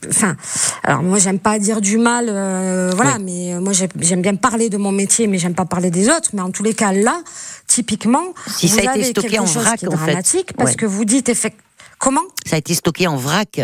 enfin, 0.10 0.38
alors 0.84 1.04
moi 1.04 1.20
j'aime 1.20 1.40
pas 1.40 1.60
dire 1.60 1.82
du 1.82 1.98
mal, 1.98 2.26
voilà, 2.96 3.20
mais 3.20 3.60
moi 3.60 3.74
j'aime 3.74 4.22
bien 4.22 4.36
parler 4.36 4.70
de 4.70 4.78
mon 4.78 4.92
métier, 4.92 5.28
mais 5.28 5.38
j'aime 5.38 5.56
pas 5.56 5.66
parler 5.66 5.92
des 5.92 6.10
autres. 6.10 6.30
Mais 6.34 6.42
en 6.42 6.52
tous 6.52 6.64
les 6.64 6.74
cas 6.74 6.94
là, 6.94 7.22
typiquement, 7.68 8.34
si 8.48 8.68
vous 8.68 8.76
ça 8.76 8.82
a 8.88 8.92
avez 8.92 9.02
été 9.02 9.10
stocké 9.12 9.30
quelque 9.30 9.42
en 9.42 9.46
chose 9.46 9.64
vrac, 9.64 9.80
qui 9.80 9.86
est 9.86 9.90
dramatique 9.90 10.54
parce 10.54 10.76
que 10.76 10.86
vous 10.86 11.06
dites 11.06 11.30
effectivement 11.30 11.67
Comment 12.00 12.22
Ça 12.46 12.56
a 12.56 12.60
été 12.60 12.74
stocké 12.74 13.08
en 13.08 13.16
vrac. 13.16 13.62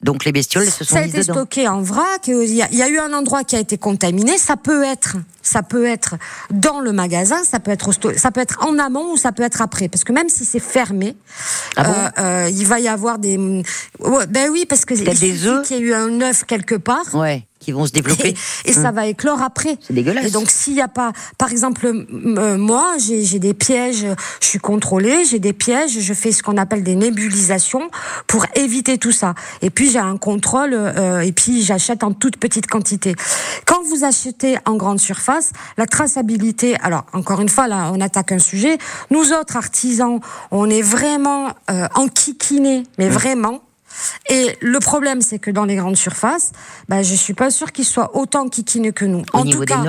Donc 0.00 0.24
les 0.24 0.30
bestioles 0.30 0.70
se 0.70 0.84
sont 0.84 0.94
Ça 0.94 1.00
a 1.02 1.06
été 1.06 1.24
stocké 1.24 1.66
en 1.66 1.82
vrac. 1.82 2.28
Il 2.28 2.54
y, 2.54 2.62
a, 2.62 2.88
eu 2.88 2.98
un 2.98 3.12
endroit 3.12 3.42
qui 3.42 3.56
a 3.56 3.58
été 3.58 3.78
contaminé. 3.78 4.38
Ça 4.38 4.56
peut 4.56 4.84
être, 4.84 5.16
ça 5.42 5.64
peut 5.64 5.86
être 5.86 6.14
dans 6.52 6.78
le 6.78 6.92
magasin, 6.92 7.42
ça 7.42 7.58
peut 7.58 7.72
être, 7.72 7.90
ça 8.16 8.30
peut 8.30 8.40
être 8.40 8.64
en 8.64 8.78
amont 8.78 9.12
ou 9.12 9.16
ça 9.16 9.32
peut 9.32 9.42
être 9.42 9.60
après. 9.60 9.88
Parce 9.88 10.04
que 10.04 10.12
même 10.12 10.28
si 10.28 10.44
c'est 10.44 10.60
fermé, 10.60 11.16
ah 11.76 12.12
euh, 12.16 12.46
euh, 12.46 12.50
il 12.50 12.64
va 12.64 12.78
y 12.78 12.86
avoir 12.86 13.18
des. 13.18 13.38
ben 13.38 14.50
oui, 14.52 14.66
parce 14.68 14.84
que 14.84 14.94
il. 14.94 15.04
Qu'il 15.64 15.76
y 15.76 15.80
a 15.80 15.82
eu 15.82 15.94
un 15.94 16.20
œuf 16.20 16.44
quelque 16.44 16.76
part. 16.76 17.12
Ouais 17.12 17.48
qui 17.68 17.72
vont 17.72 17.84
se 17.84 17.92
développer. 17.92 18.34
Et, 18.64 18.72
ça 18.72 18.88
hum. 18.88 18.94
va 18.94 19.06
éclore 19.06 19.42
après. 19.42 19.76
C'est 19.82 19.92
dégueulasse. 19.92 20.24
Et 20.24 20.30
donc 20.30 20.48
s'il 20.48 20.72
n'y 20.72 20.80
a 20.80 20.88
pas, 20.88 21.12
par 21.36 21.52
exemple, 21.52 21.84
euh, 21.86 22.56
moi 22.56 22.94
j'ai 22.98 23.38
des 23.38 23.52
pièges, 23.52 24.06
je 24.40 24.46
suis 24.46 24.58
contrôlée, 24.58 25.26
j'ai 25.26 25.38
des 25.38 25.52
pièges, 25.52 26.00
je 26.00 26.14
fais 26.14 26.32
ce 26.32 26.42
qu'on 26.42 26.56
appelle 26.56 26.82
des 26.82 26.94
nébulisations 26.94 27.90
pour 28.26 28.46
éviter 28.54 28.96
tout 28.96 29.12
ça. 29.12 29.34
Et 29.60 29.68
puis 29.68 29.90
j'ai 29.90 29.98
un 29.98 30.16
contrôle 30.16 30.70
euh, 30.72 31.20
et 31.20 31.32
puis 31.32 31.62
j'achète 31.62 32.04
en 32.04 32.12
toute 32.12 32.38
petite 32.38 32.68
quantité. 32.68 33.14
Quand 33.66 33.82
vous 33.82 34.02
achetez 34.02 34.56
en 34.64 34.76
grande 34.76 34.98
surface, 34.98 35.50
la 35.76 35.84
traçabilité, 35.84 36.74
alors 36.80 37.04
encore 37.12 37.42
une 37.42 37.50
fois 37.50 37.68
là 37.68 37.92
on 37.94 38.00
attaque 38.00 38.32
un 38.32 38.38
sujet, 38.38 38.78
nous 39.10 39.34
autres 39.34 39.58
artisans, 39.58 40.20
on 40.50 40.70
est 40.70 40.80
vraiment 40.80 41.48
euh, 41.70 41.86
enquiquinés, 41.96 42.84
mais 42.96 43.08
hum. 43.08 43.12
vraiment 43.12 43.60
et 44.28 44.56
le 44.60 44.78
problème, 44.78 45.20
c'est 45.20 45.38
que 45.38 45.50
dans 45.50 45.64
les 45.64 45.76
grandes 45.76 45.96
surfaces, 45.96 46.52
bah, 46.88 47.02
je 47.02 47.14
suis 47.14 47.34
pas 47.34 47.50
sûre 47.50 47.72
qu'ils 47.72 47.84
soient 47.84 48.16
autant 48.16 48.48
kikineux 48.48 48.92
que 48.92 49.04
nous. 49.04 49.22
en 49.32 49.44
tout 49.44 49.60
cas, 49.60 49.82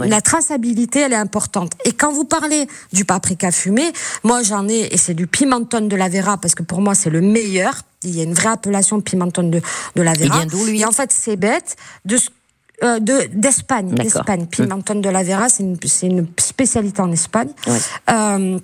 la 0.00 0.20
traçabilité, 0.20 1.00
elle 1.00 1.12
est 1.12 1.16
importante. 1.16 1.72
Et 1.84 1.92
quand 1.92 2.12
vous 2.12 2.24
parlez 2.24 2.66
du 2.92 3.04
paprika 3.04 3.50
fumé, 3.50 3.92
moi 4.22 4.42
j'en 4.42 4.68
ai, 4.68 4.92
et 4.92 4.96
c'est 4.96 5.14
du 5.14 5.26
pimenton 5.26 5.82
de 5.82 5.96
la 5.96 6.08
Vera, 6.08 6.38
parce 6.38 6.54
que 6.54 6.62
pour 6.62 6.80
moi 6.80 6.94
c'est 6.94 7.10
le 7.10 7.20
meilleur. 7.20 7.82
Il 8.02 8.14
y 8.14 8.20
a 8.20 8.24
une 8.24 8.34
vraie 8.34 8.50
appellation 8.50 9.00
pimenton 9.00 9.44
de, 9.44 9.62
de 9.96 10.02
la 10.02 10.12
Vera. 10.12 10.42
Et 10.68 10.84
en 10.84 10.92
fait, 10.92 11.10
c'est 11.10 11.36
bête 11.36 11.76
de 12.04 12.18
euh, 12.82 12.98
d'Espagne, 12.98 13.94
d'Espagne. 13.94 14.46
Pimenton 14.46 14.96
de 14.96 15.08
la 15.08 15.22
Vera, 15.22 15.48
c'est 15.48 15.62
une, 15.62 15.78
une, 16.02 16.26
spécialité 16.38 17.00
en 17.00 17.12
Espagne. 17.12 17.50
Euh, 18.10 18.58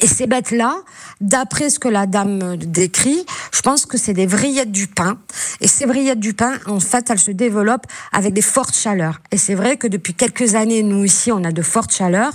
et 0.00 0.06
ces 0.06 0.26
bêtes-là, 0.26 0.76
d'après 1.20 1.68
ce 1.68 1.78
que 1.78 1.88
la 1.88 2.06
dame 2.06 2.56
décrit, 2.56 3.26
je 3.52 3.60
pense 3.60 3.86
que 3.86 3.98
c'est 3.98 4.12
des 4.12 4.26
vrillettes 4.26 4.70
du 4.70 4.86
pain. 4.86 5.18
Et 5.60 5.66
ces 5.66 5.84
vrillettes 5.84 6.20
du 6.20 6.32
pain, 6.32 6.52
en 6.66 6.78
fait, 6.78 7.10
elles 7.10 7.18
se 7.18 7.32
développent 7.32 7.86
avec 8.12 8.32
des 8.32 8.42
fortes 8.42 8.74
chaleurs. 8.74 9.20
Et 9.32 9.36
c'est 9.36 9.54
vrai 9.54 9.76
que 9.76 9.88
depuis 9.88 10.14
quelques 10.14 10.54
années, 10.54 10.82
nous 10.84 11.04
ici, 11.04 11.32
on 11.32 11.42
a 11.44 11.50
de 11.50 11.62
fortes 11.62 11.92
chaleurs. 11.92 12.32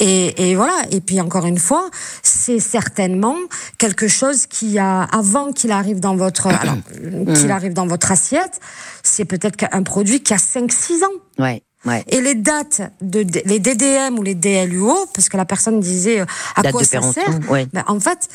Et, 0.00 0.50
et 0.50 0.56
voilà. 0.56 0.74
Et 0.90 1.00
puis 1.00 1.20
encore 1.20 1.46
une 1.46 1.58
fois, 1.58 1.88
c'est 2.22 2.58
certainement 2.58 3.36
quelque 3.78 4.08
chose 4.08 4.46
qui 4.46 4.78
a, 4.78 5.02
avant 5.04 5.52
qu'il 5.52 5.70
arrive 5.70 6.00
dans 6.00 6.16
votre, 6.16 6.48
qu'il 7.34 7.50
arrive 7.52 7.72
dans 7.72 7.86
votre 7.86 8.10
assiette, 8.10 8.60
c'est 9.04 9.24
peut-être 9.24 9.64
un 9.70 9.84
produit 9.84 10.22
qui 10.22 10.34
a 10.34 10.38
5-6 10.38 11.04
ans. 11.04 11.08
Ouais. 11.38 11.62
Et 12.08 12.20
les 12.20 12.34
dates 12.34 12.82
de 13.00 13.24
les 13.44 13.58
DDM 13.58 14.18
ou 14.18 14.22
les 14.22 14.34
DLUO, 14.34 15.06
parce 15.14 15.28
que 15.28 15.36
la 15.36 15.44
personne 15.44 15.80
disait 15.80 16.20
euh, 16.20 16.26
à 16.56 16.70
quoi 16.70 16.84
ça 16.84 17.00
sert, 17.00 17.40
ben, 17.48 17.84
en 17.86 18.00
fait. 18.00 18.28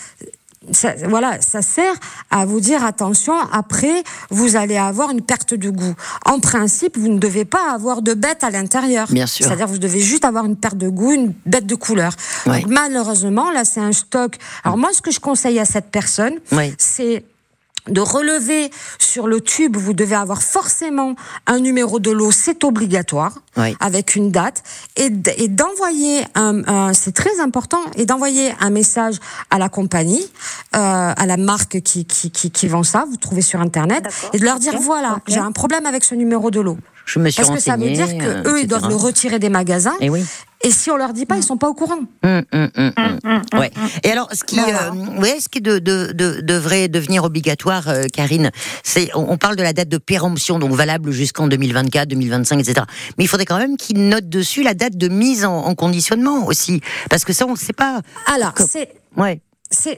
Ça, 0.74 0.94
voilà, 1.10 1.42
ça 1.42 1.64
sert 1.64 1.96
à 2.30 2.46
vous 2.46 2.60
dire 2.60 2.86
attention. 2.86 3.34
Après, 3.52 4.04
vous 4.30 4.56
allez 4.56 4.78
avoir 4.78 5.10
une 5.10 5.24
perte 5.24 5.56
de 5.56 5.72
goût. 5.72 5.96
En 6.24 6.40
principe, 6.40 7.00
vous 7.00 7.08
ne 7.08 7.18
devez 7.18 7.46
pas 7.46 7.74
avoir 7.74 8.04
de 8.04 8.14
bête 8.14 8.44
à 8.44 8.52
l'intérieur. 8.52 9.08
Bien 9.10 9.26
sûr. 9.26 9.48
C'est-à-dire, 9.48 9.66
vous 9.66 9.80
devez 9.80 10.00
juste 10.00 10.24
avoir 10.24 10.46
une 10.46 10.56
perte 10.56 10.78
de 10.78 10.88
goût, 10.88 11.14
une 11.14 11.34
bête 11.48 11.66
de 11.66 11.74
couleur. 11.74 12.14
malheureusement, 12.68 13.50
là, 13.50 13.66
c'est 13.66 13.80
un 13.80 13.92
stock. 13.92 14.38
Alors 14.64 14.78
moi, 14.78 14.92
ce 14.94 15.02
que 15.02 15.10
je 15.10 15.20
conseille 15.20 15.58
à 15.58 15.66
cette 15.66 15.90
personne, 15.90 16.36
c'est 16.78 17.24
de 17.88 18.02
relever 18.02 18.70
sur 19.00 19.28
le 19.28 19.42
tube, 19.42 19.76
vous 19.76 19.94
devez 19.94 20.16
avoir 20.16 20.42
forcément 20.42 21.16
un 21.48 21.60
numéro 21.60 22.00
de 22.00 22.12
lot, 22.12 22.32
c'est 22.32 22.64
obligatoire, 22.64 23.34
avec 23.80 24.16
une 24.16 24.32
date, 24.32 24.64
et 24.96 25.10
d'envoyer 25.48 26.24
un, 26.36 26.94
c'est 26.94 27.14
très 27.14 27.40
important, 27.40 27.82
et 27.96 28.06
d'envoyer 28.06 28.54
un 28.60 28.70
message 28.70 29.16
à 29.50 29.58
la 29.58 29.70
compagnie, 29.70 30.24
euh, 30.76 31.14
à 31.16 31.26
la 31.26 31.38
marque 31.38 31.82
qui, 31.82 32.06
qui, 32.06 32.32
qui, 32.32 32.52
qui, 32.52 32.68
vend 32.68 32.84
ça, 32.84 33.06
vous 33.10 33.18
trouvez 33.18 33.42
sur 33.42 33.60
internet, 33.62 34.06
et 34.34 34.40
de 34.40 34.46
leur 34.46 34.60
dire 34.60 34.80
voilà, 34.80 35.20
j'ai 35.28 35.40
un 35.40 35.52
problème 35.52 35.86
avec 35.86 36.04
ce 36.04 36.16
numéro 36.16 36.52
de 36.52 36.60
lot. 36.60 36.78
Je 37.06 37.20
me 37.20 37.30
suis 37.30 37.42
Parce 37.42 37.54
que 37.54 37.62
ça 37.62 37.78
veut 37.78 37.90
dire 37.90 38.18
que 38.18 38.48
eux, 38.48 38.62
ils 38.62 38.68
doivent 38.68 38.88
le 38.88 38.96
retirer 38.96 39.40
des 39.40 39.50
magasins. 39.50 39.96
Et 40.00 40.10
oui. 40.10 40.24
Et 40.64 40.72
si 40.72 40.92
on 40.92 40.98
leur 40.98 41.14
dit 41.14 41.26
pas, 41.26 41.38
ils 41.38 41.44
sont 41.44 41.58
pas 41.58 41.68
au 41.68 41.74
courant. 41.74 42.00
Hum, 42.24 42.44
hum, 42.52 42.70
hum, 42.76 43.42
ouais. 43.60 43.72
Et 44.04 44.12
alors, 44.12 44.30
ce 44.32 44.44
qui, 44.44 44.60
euh, 44.60 45.40
ce 45.40 45.50
qui 45.50 45.62
de, 45.62 45.80
de, 45.80 46.12
de, 46.14 46.42
devrait 46.42 46.88
devenir 46.88 47.24
obligatoire, 47.24 47.88
euh, 47.90 48.04
Karine, 48.14 48.52
c'est, 48.84 49.10
on, 49.16 49.38
parle 49.38 49.56
de 49.56 49.64
la 49.64 49.74
date 49.74 49.90
de 49.90 49.98
péremption, 49.98 50.60
donc 50.60 50.72
valable 50.74 51.12
jusqu'en 51.12 51.48
2024, 51.48 52.08
2025, 52.10 52.60
etc. 52.60 52.86
Mais 53.18 53.24
il 53.24 53.28
faudrait 53.28 53.46
quand 53.46 53.58
même 53.58 53.78
qu'ils 53.78 54.08
notent 54.08 54.30
dessus 54.30 54.64
la 54.64 54.74
date 54.74 54.98
de 54.98 55.08
mise 55.08 55.46
en, 55.46 55.66
en 55.66 55.76
conditionnement 55.76 56.46
aussi, 56.46 56.82
parce 57.10 57.26
que 57.26 57.34
ça, 57.34 57.46
on 57.48 57.54
ne 57.54 57.58
sait 57.58 57.74
pas. 57.74 58.02
Alors, 58.28 58.54
c'est. 58.58 58.90
Ouais 59.18 59.42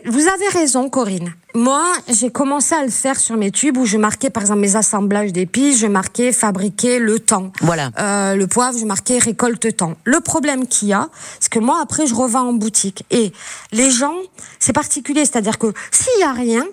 vous 0.06 0.28
avez 0.28 0.48
raison, 0.50 0.90
Corinne. 0.90 1.34
Moi, 1.56 1.84
j'ai 2.08 2.30
commencé 2.30 2.76
à 2.76 2.84
le 2.84 2.92
faire 2.92 3.20
sur 3.20 3.38
mes 3.38 3.52
tubes 3.52 3.78
où 3.78 3.86
je 3.86 3.98
marquais, 3.98 4.30
par 4.30 4.44
exemple, 4.44 4.60
mes 4.60 4.76
assemblages 4.76 5.34
d'épices, 5.34 5.80
je 5.80 5.88
marquais 5.88 6.32
fabriquer 6.32 7.00
le 7.00 7.20
temps. 7.20 7.52
Voilà. 7.62 7.92
Euh, 8.00 8.36
le 8.36 8.48
poivre, 8.48 8.78
je 8.78 8.86
marquais 8.86 9.18
récolte 9.18 9.76
temps. 9.76 9.96
Le 10.04 10.20
problème 10.20 10.68
qu'il 10.68 10.90
y 10.90 10.94
a, 10.94 11.10
c'est 11.40 11.52
que 11.52 11.60
moi, 11.60 11.80
après, 11.82 12.06
je 12.08 12.16
revends 12.16 12.50
en 12.50 12.54
boutique. 12.54 13.04
Et 13.12 13.34
les 13.72 13.92
gens, 13.92 14.16
c'est 14.60 14.74
particulier, 14.74 15.26
c'est-à-dire 15.26 15.58
que 15.58 15.74
s'il 15.92 16.20
y 16.20 16.24
a 16.24 16.34
rien, 16.34 16.66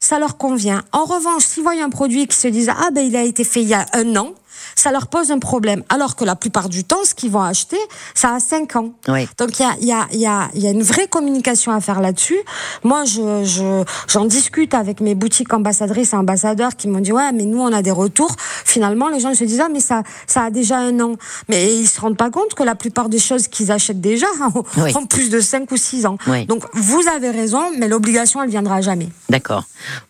ça 0.00 0.18
leur 0.18 0.36
convient. 0.36 0.82
En 0.92 1.04
revanche, 1.04 1.44
s'ils 1.44 1.62
voient 1.62 1.82
un 1.82 1.90
produit 1.90 2.26
qui 2.26 2.36
se 2.36 2.48
disent, 2.48 2.70
ah 2.70 2.90
ben, 2.92 3.04
il 3.04 3.16
a 3.16 3.22
été 3.22 3.44
fait 3.44 3.62
il 3.62 3.68
y 3.68 3.74
a 3.74 3.86
un 3.92 4.16
an, 4.16 4.32
ça 4.78 4.92
leur 4.92 5.08
pose 5.08 5.30
un 5.30 5.38
problème. 5.38 5.82
Alors 5.88 6.14
que 6.16 6.24
la 6.24 6.36
plupart 6.36 6.68
du 6.68 6.84
temps, 6.84 7.04
ce 7.04 7.14
qu'ils 7.14 7.30
vont 7.30 7.42
acheter, 7.42 7.78
ça 8.14 8.34
a 8.34 8.40
5 8.40 8.76
ans. 8.76 8.92
Donc 9.38 9.58
il 9.58 9.62
y 9.62 9.64
a, 9.64 9.76
y, 9.80 9.92
a, 9.92 10.06
y, 10.12 10.26
a, 10.26 10.48
y 10.54 10.66
a 10.66 10.70
une 10.70 10.82
vraie 10.82 11.08
communication 11.08 11.72
à 11.72 11.80
faire 11.80 12.00
là-dessus. 12.00 12.38
Moi, 12.84 13.04
je, 13.04 13.44
je, 13.44 13.84
j'en 14.06 14.24
discute 14.24 14.74
avec 14.74 15.00
mes 15.00 15.14
boutiques 15.14 15.52
ambassadrices 15.52 16.12
et 16.12 16.16
ambassadeurs 16.16 16.76
qui 16.76 16.88
m'ont 16.88 17.00
dit 17.00 17.12
ouais, 17.12 17.32
mais 17.32 17.44
nous 17.44 17.60
on 17.60 17.72
a 17.72 17.82
des 17.82 17.90
retours. 17.90 18.34
Finalement, 18.38 19.08
les 19.08 19.20
gens 19.20 19.34
se 19.34 19.44
disent 19.44 19.60
ah 19.60 19.68
mais 19.72 19.80
ça, 19.80 20.02
ça 20.26 20.44
a 20.44 20.50
déjà 20.50 20.78
un 20.78 21.00
an. 21.00 21.16
Mais 21.48 21.74
ils 21.74 21.88
se 21.88 22.00
rendent 22.00 22.16
pas 22.16 22.30
compte 22.30 22.54
que 22.54 22.62
la 22.62 22.74
plupart 22.74 23.08
des 23.08 23.18
choses 23.18 23.48
qu'ils 23.48 23.72
achètent 23.72 24.00
déjà 24.00 24.26
ont, 24.54 25.06
plus 25.06 25.30
de 25.30 25.40
5 25.40 25.70
ou 25.72 25.76
6 25.76 26.06
ans. 26.06 26.18
Donc 26.46 26.64
vous 26.74 27.02
avez 27.14 27.30
raison, 27.30 27.62
mais 27.78 27.88
l'obligation 27.88 28.42
elle 28.42 28.50
viendra 28.50 28.80
jamais. 28.80 29.08
D'accord. 29.28 29.64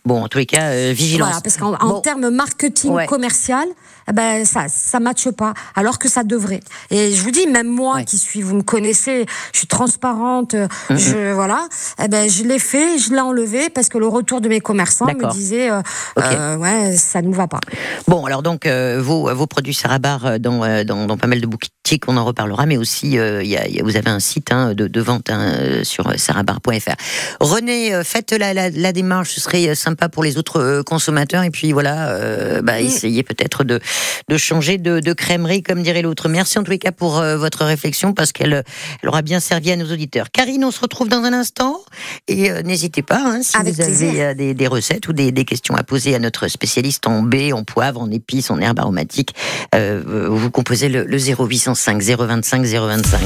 Bon, 0.05 0.23
en 0.23 0.27
tous 0.27 0.37
les 0.37 0.45
cas, 0.45 0.69
euh, 0.71 0.93
vigilance. 0.95 1.29
Voilà, 1.29 1.41
parce 1.41 1.57
qu'en 1.57 2.01
termes 2.01 2.29
marketing 2.29 3.05
commercial, 3.07 3.67
ben 4.13 4.45
ça 4.45 4.67
ça 4.67 4.99
matche 4.99 5.29
pas 5.31 5.53
alors 5.75 5.99
que 5.99 6.09
ça 6.09 6.23
devrait. 6.23 6.61
Et 6.89 7.13
je 7.13 7.21
vous 7.21 7.31
dis 7.31 7.47
même 7.47 7.67
moi 7.67 8.03
qui 8.03 8.17
suis 8.17 8.41
vous 8.41 8.55
me 8.55 8.61
connaissez, 8.63 9.25
je 9.53 9.57
suis 9.57 9.67
transparente, 9.67 10.53
mm-hmm. 10.55 10.97
je 10.97 11.33
voilà, 11.33 11.67
eh 12.03 12.07
ben 12.07 12.29
je 12.29 12.43
l'ai 12.43 12.59
fait, 12.59 12.97
je 12.97 13.11
l'ai 13.11 13.19
enlevé 13.19 13.69
parce 13.69 13.89
que 13.89 13.97
le 13.97 14.07
retour 14.07 14.41
de 14.41 14.49
mes 14.49 14.59
commerçants 14.59 15.05
me 15.07 15.31
disait 15.31 15.69
euh, 15.69 15.81
euh, 16.17 16.57
ouais, 16.57 16.95
ça 16.95 17.21
ne 17.21 17.27
nous 17.27 17.33
va 17.33 17.47
pas. 17.47 17.59
Bon, 18.07 18.25
alors 18.25 18.43
donc 18.43 18.65
euh, 18.65 18.99
vos 19.01 19.33
vos 19.33 19.47
produits 19.47 19.73
Sarabar 19.73 20.39
dans, 20.39 20.83
dans, 20.83 21.05
dans 21.05 21.17
pas 21.17 21.27
mal 21.27 21.41
de 21.41 21.47
boutiques, 21.47 21.73
on 22.07 22.17
en 22.17 22.25
reparlera 22.25 22.65
mais 22.65 22.77
aussi 22.77 23.11
y, 23.11 23.19
a, 23.19 23.83
vous 23.83 23.97
avez 23.97 24.09
un 24.09 24.19
site 24.19 24.51
hein, 24.51 24.73
de, 24.73 24.87
de, 24.87 25.01
vente 25.01 25.29
hein, 25.29 25.83
sur 25.83 26.11
sarabar.fr. 26.17 26.95
René, 27.39 28.01
faites 28.03 28.31
la, 28.31 28.53
la, 28.53 28.69
la, 28.69 28.91
démarche, 28.91 29.31
ce 29.31 29.41
serait 29.41 29.75
sympa 29.75 30.09
pour 30.09 30.23
les 30.23 30.37
autres 30.37 30.81
consommateurs 30.83 31.43
et 31.43 31.51
puis 31.51 31.71
voilà, 31.71 32.61
bah, 32.61 32.81
mm. 32.81 32.85
essayez 32.85 33.23
peut-être 33.23 33.63
de 33.63 33.79
de 34.29 34.37
changer 34.37 34.77
de, 34.77 34.99
de 34.99 35.13
crèmerie, 35.13 35.63
comme 35.63 35.81
dirait 35.81 36.01
l'autre. 36.01 36.29
Merci 36.29 36.59
en 36.59 36.63
tous 36.63 36.71
les 36.71 36.79
cas 36.79 36.91
pour 36.91 37.19
euh, 37.19 37.37
votre 37.37 37.65
réflexion, 37.65 38.13
parce 38.13 38.31
qu'elle 38.31 38.63
elle 39.01 39.09
aura 39.09 39.21
bien 39.21 39.39
servi 39.39 39.71
à 39.71 39.75
nos 39.75 39.91
auditeurs. 39.91 40.31
Karine, 40.31 40.63
on 40.63 40.71
se 40.71 40.79
retrouve 40.79 41.09
dans 41.09 41.23
un 41.23 41.33
instant, 41.33 41.81
et 42.27 42.51
euh, 42.51 42.61
n'hésitez 42.61 43.01
pas, 43.01 43.21
hein, 43.23 43.41
si 43.41 43.57
vous 43.57 43.81
avez 43.81 44.21
euh, 44.21 44.33
des, 44.33 44.53
des, 44.53 44.67
recettes 44.67 45.07
ou 45.07 45.13
des, 45.13 45.31
des, 45.31 45.45
questions 45.45 45.75
à 45.75 45.83
poser 45.83 46.15
à 46.15 46.19
notre 46.19 46.47
spécialiste 46.47 47.07
en 47.07 47.23
baie, 47.23 47.51
en 47.51 47.63
poivre, 47.63 48.01
en 48.01 48.11
épices, 48.11 48.51
en 48.51 48.59
herbes 48.59 48.79
aromatiques, 48.79 49.33
vous 49.73 50.51
composez 50.51 50.89
le, 50.89 51.03
le 51.05 51.17
0805 51.17 51.75
025 51.87 52.65
025. 52.65 53.19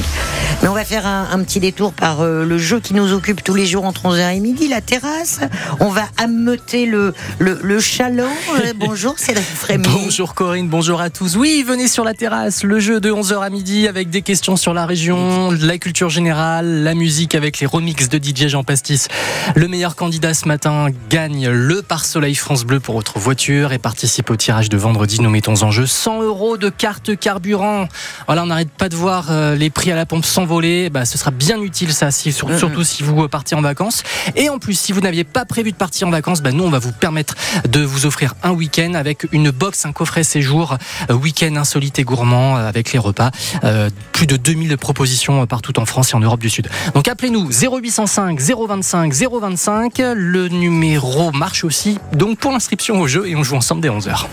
Mais 0.62 0.68
on 0.68 0.74
va 0.74 0.86
faire 0.86 1.06
un, 1.06 1.28
un 1.32 1.44
petit 1.44 1.60
détour 1.60 1.94
par 1.94 2.24
le 2.24 2.58
jeu 2.58 2.80
qui 2.80 2.94
nous 2.94 3.14
occupe 3.14 3.44
tous 3.44 3.56
les 3.56 3.66
jours 3.66 3.86
entre 3.86 4.04
11h 4.04 4.36
et 4.36 4.40
midi, 4.40 4.68
la 4.68 4.82
terrasse. 4.82 5.40
On 5.80 5.90
va 5.90 6.04
ameuter 6.18 6.86
le, 6.86 7.14
le, 7.40 7.60
le 7.62 7.80
chaland. 7.80 8.30
bonjour 8.78 9.16
Cédric 9.18 9.46
Frémy. 9.46 9.88
Bonjour 9.88 10.34
Corinne, 10.34 10.70
bonjour 10.70 11.02
à 11.02 11.10
tous. 11.10 11.36
Oui, 11.36 11.64
venez 11.68 11.88
sur 11.88 12.04
la 12.04 12.14
terrasse, 12.14 12.64
le 12.64 12.80
jeu 12.80 13.00
de 13.00 13.12
11h 13.12 13.42
à 13.42 13.50
midi 13.50 13.88
avec 13.88 14.10
des 14.10 14.22
questions 14.22 14.56
sur 14.56 14.74
la 14.74 14.86
région, 14.86 15.52
la 15.52 15.78
culture 15.78 16.10
générale, 16.10 16.84
la 16.84 16.94
musique 16.94 17.36
avec 17.36 17.60
les 17.60 17.68
remixes 17.68 18.10
de 18.10 18.18
DJ 18.18 18.48
Jean 18.48 18.64
Pastis. 18.64 19.08
Le 19.56 19.68
meilleur 19.68 19.96
candidat 19.96 20.34
ce 20.34 20.48
matin 20.48 20.88
gagne 21.10 21.50
le 21.50 21.82
pare-soleil 21.82 22.36
France 22.36 22.64
Bleu 22.64 22.80
pour 22.80 22.96
votre 22.96 23.20
voiture 23.20 23.74
et 23.74 23.80
participe 23.80 24.30
au 24.30 24.36
tirage 24.36 24.70
de 24.70 24.78
vendredi. 24.78 25.20
Nous 25.22 25.30
mettons 25.30 25.62
en 25.64 25.72
jeu 25.72 25.86
100 25.86 26.22
euros 26.24 26.58
de 26.58 26.70
carte 26.70 27.18
carburant. 27.18 27.88
Voilà, 28.28 28.43
on 28.44 28.48
n'arrête 28.48 28.70
pas 28.70 28.90
de 28.90 28.96
voir 28.96 29.28
euh, 29.30 29.56
les 29.56 29.70
prix 29.70 29.92
à 29.92 29.96
la 29.96 30.06
pompe 30.06 30.26
s'envoler. 30.26 30.90
Bah, 30.90 31.06
ce 31.06 31.18
sera 31.18 31.32
bien 31.32 31.62
utile 31.62 31.94
ça, 31.94 32.12
surtout 32.12 32.84
si 32.84 33.04
vous 33.04 33.28
partez 33.28 33.56
en 33.56 33.62
vacances. 33.62 34.04
Et 34.36 34.50
en 34.50 34.60
plus, 34.60 34.78
si 34.78 34.92
vous 34.92 35.02
n'aviez 35.02 35.24
pas 35.24 35.46
prévu 35.46 35.72
de 35.72 35.78
partir 35.78 36.08
en 36.08 36.12
vacances, 36.12 36.42
bah, 36.42 36.52
nous, 36.52 36.64
on 36.64 36.70
va 36.70 36.80
vous 36.80 36.92
permettre 36.92 37.36
de 37.68 37.82
vous 37.82 38.06
offrir 38.06 38.36
un 38.44 38.52
week-end 38.52 38.94
avec 38.94 39.28
une 39.32 39.52
box, 39.52 39.86
un 39.86 39.92
coffret 39.92 40.24
séjour 40.24 40.78
euh, 41.10 41.14
week-end 41.14 41.56
insolite 41.56 42.00
et 42.00 42.04
gourmand 42.04 42.58
euh, 42.58 42.68
avec 42.68 42.92
les 42.92 43.00
repas. 43.00 43.32
Euh, 43.64 43.90
plus 44.12 44.28
de 44.28 44.38
2000 44.38 44.78
propositions 44.78 45.46
partout 45.48 45.80
en 45.80 45.86
France 45.86 46.12
et 46.12 46.16
en 46.16 46.20
Europe 46.20 46.40
du 46.40 46.50
Sud. 46.50 46.70
Donc 46.94 47.08
appelez-nous 47.08 47.50
0805 47.52 48.40
025 48.40 49.14
025. 49.14 50.02
Le 50.16 50.48
numéro 50.50 51.32
marche 51.32 51.64
aussi 51.64 52.00
donc 52.14 52.40
pour 52.40 52.52
l'inscription 52.52 53.00
au 53.00 53.08
jeu 53.08 53.28
et 53.28 53.36
on 53.36 53.44
joue 53.44 53.56
ensemble 53.56 53.82
dès 53.82 53.90
11h. 53.90 54.26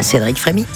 Cédric 0.00 0.38
Frémy. 0.38 0.66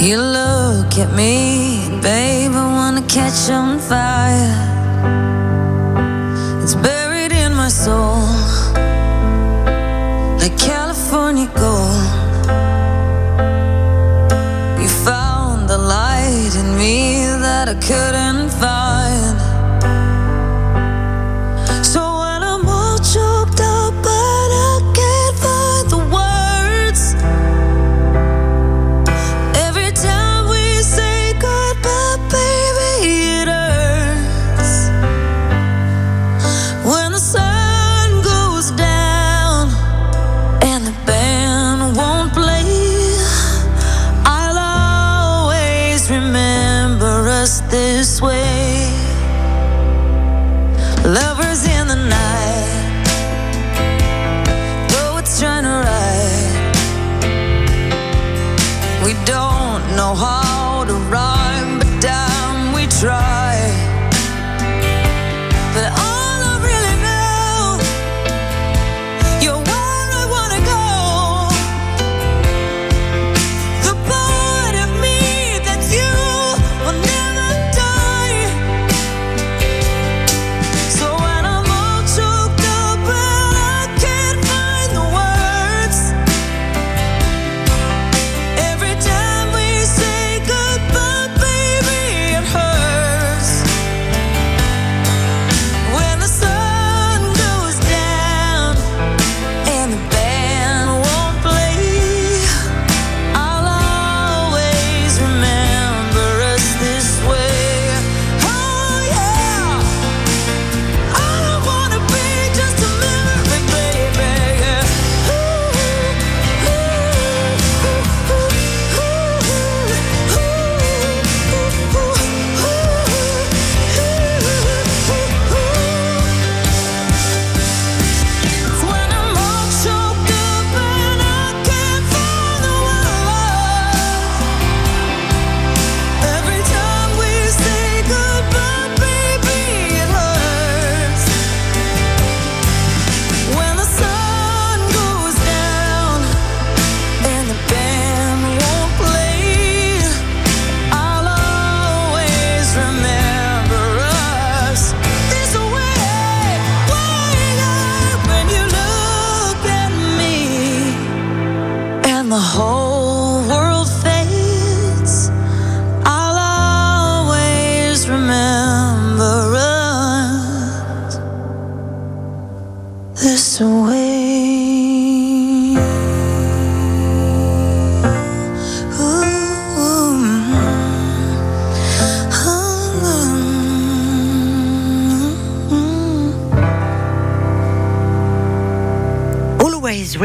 You 0.00 0.16
look 0.16 0.96
at 0.96 1.12
me, 1.12 1.88
babe, 2.00 2.52
I 2.52 2.66
wanna 2.72 3.02
catch 3.02 3.50
on 3.50 3.80
fire. 3.80 4.54
It's 6.62 6.76
buried 6.76 7.32
in 7.32 7.52
my 7.52 7.68
soul, 7.68 8.22
like 10.38 10.56
California 10.56 11.50
gold. 11.56 12.04
You 14.80 14.88
found 15.04 15.68
the 15.68 15.78
light 15.78 16.54
in 16.54 16.78
me 16.78 17.26
that 17.42 17.68
I 17.68 17.74
couldn't 17.74 18.50
find. 18.50 19.07
know 59.98 60.14
how 60.14 60.84
to 60.84 60.94
run. 61.10 61.37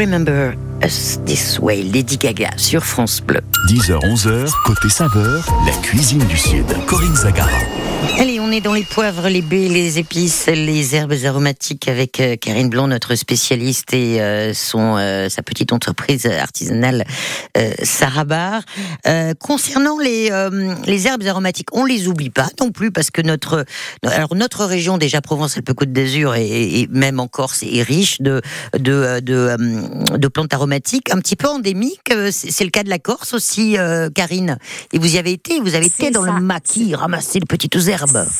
Remember 0.04 0.54
Us 0.82 1.18
This 1.24 1.58
Way, 1.58 1.84
Lady 1.84 2.18
Gaga 2.18 2.50
sur 2.58 2.84
France 2.84 3.22
Bleu. 3.22 3.40
10h, 3.70 4.00
11h, 4.00 4.52
côté 4.66 4.90
saveur, 4.90 5.46
la 5.64 5.72
cuisine 5.80 6.22
du 6.26 6.36
Sud. 6.36 6.66
Corinne 6.86 7.16
Zagara. 7.16 7.48
Allez, 8.18 8.33
est 8.54 8.60
dans 8.60 8.72
les 8.72 8.84
poivres, 8.84 9.28
les 9.28 9.42
baies, 9.42 9.68
les 9.68 9.98
épices, 9.98 10.46
les 10.46 10.94
herbes 10.94 11.14
aromatiques 11.24 11.88
avec 11.88 12.20
euh, 12.20 12.36
Karine 12.36 12.68
Blanc, 12.68 12.86
notre 12.86 13.16
spécialiste, 13.16 13.92
et 13.92 14.20
euh, 14.20 14.54
son 14.54 14.96
euh, 14.96 15.28
sa 15.28 15.42
petite 15.42 15.72
entreprise 15.72 16.26
artisanale 16.26 17.04
Sarabar. 17.82 18.62
concernant 19.40 19.98
les 19.98 20.30
les 20.86 21.06
herbes 21.06 21.24
aromatiques, 21.26 21.68
on 21.72 21.84
les 21.84 22.06
oublie 22.08 22.30
pas 22.30 22.48
non 22.60 22.70
plus 22.70 22.90
parce 22.90 23.10
que 23.10 23.22
notre 23.22 23.64
alors 24.04 24.34
notre 24.34 24.64
région 24.64 24.98
déjà 24.98 25.20
Provence-Alpes-Côte 25.20 25.92
d'Azur 25.92 26.34
et, 26.34 26.88
même 26.90 27.20
en 27.20 27.28
Corse 27.28 27.62
est 27.62 27.82
riche 27.82 28.20
de 28.20 28.42
de 28.78 29.20
de, 29.20 30.16
de 30.16 30.28
plantes 30.28 30.52
aromatiques, 30.52 31.10
un 31.10 31.18
petit 31.18 31.36
peu 31.36 31.48
endémiques. 31.48 32.12
C'est 32.30 32.64
le 32.64 32.70
cas 32.70 32.82
de 32.82 32.90
la 32.90 32.98
Corse 32.98 33.34
aussi, 33.34 33.76
Karine. 34.14 34.58
Et 34.92 34.98
vous 34.98 35.14
y 35.14 35.18
avez 35.18 35.32
été, 35.32 35.60
vous 35.60 35.74
avez 35.74 35.86
été 35.86 36.10
dans 36.10 36.22
le 36.22 36.40
maquis, 36.40 36.94
ramasser 36.94 37.40
les 37.40 37.46
petites 37.46 37.76
herbes. 37.88 38.26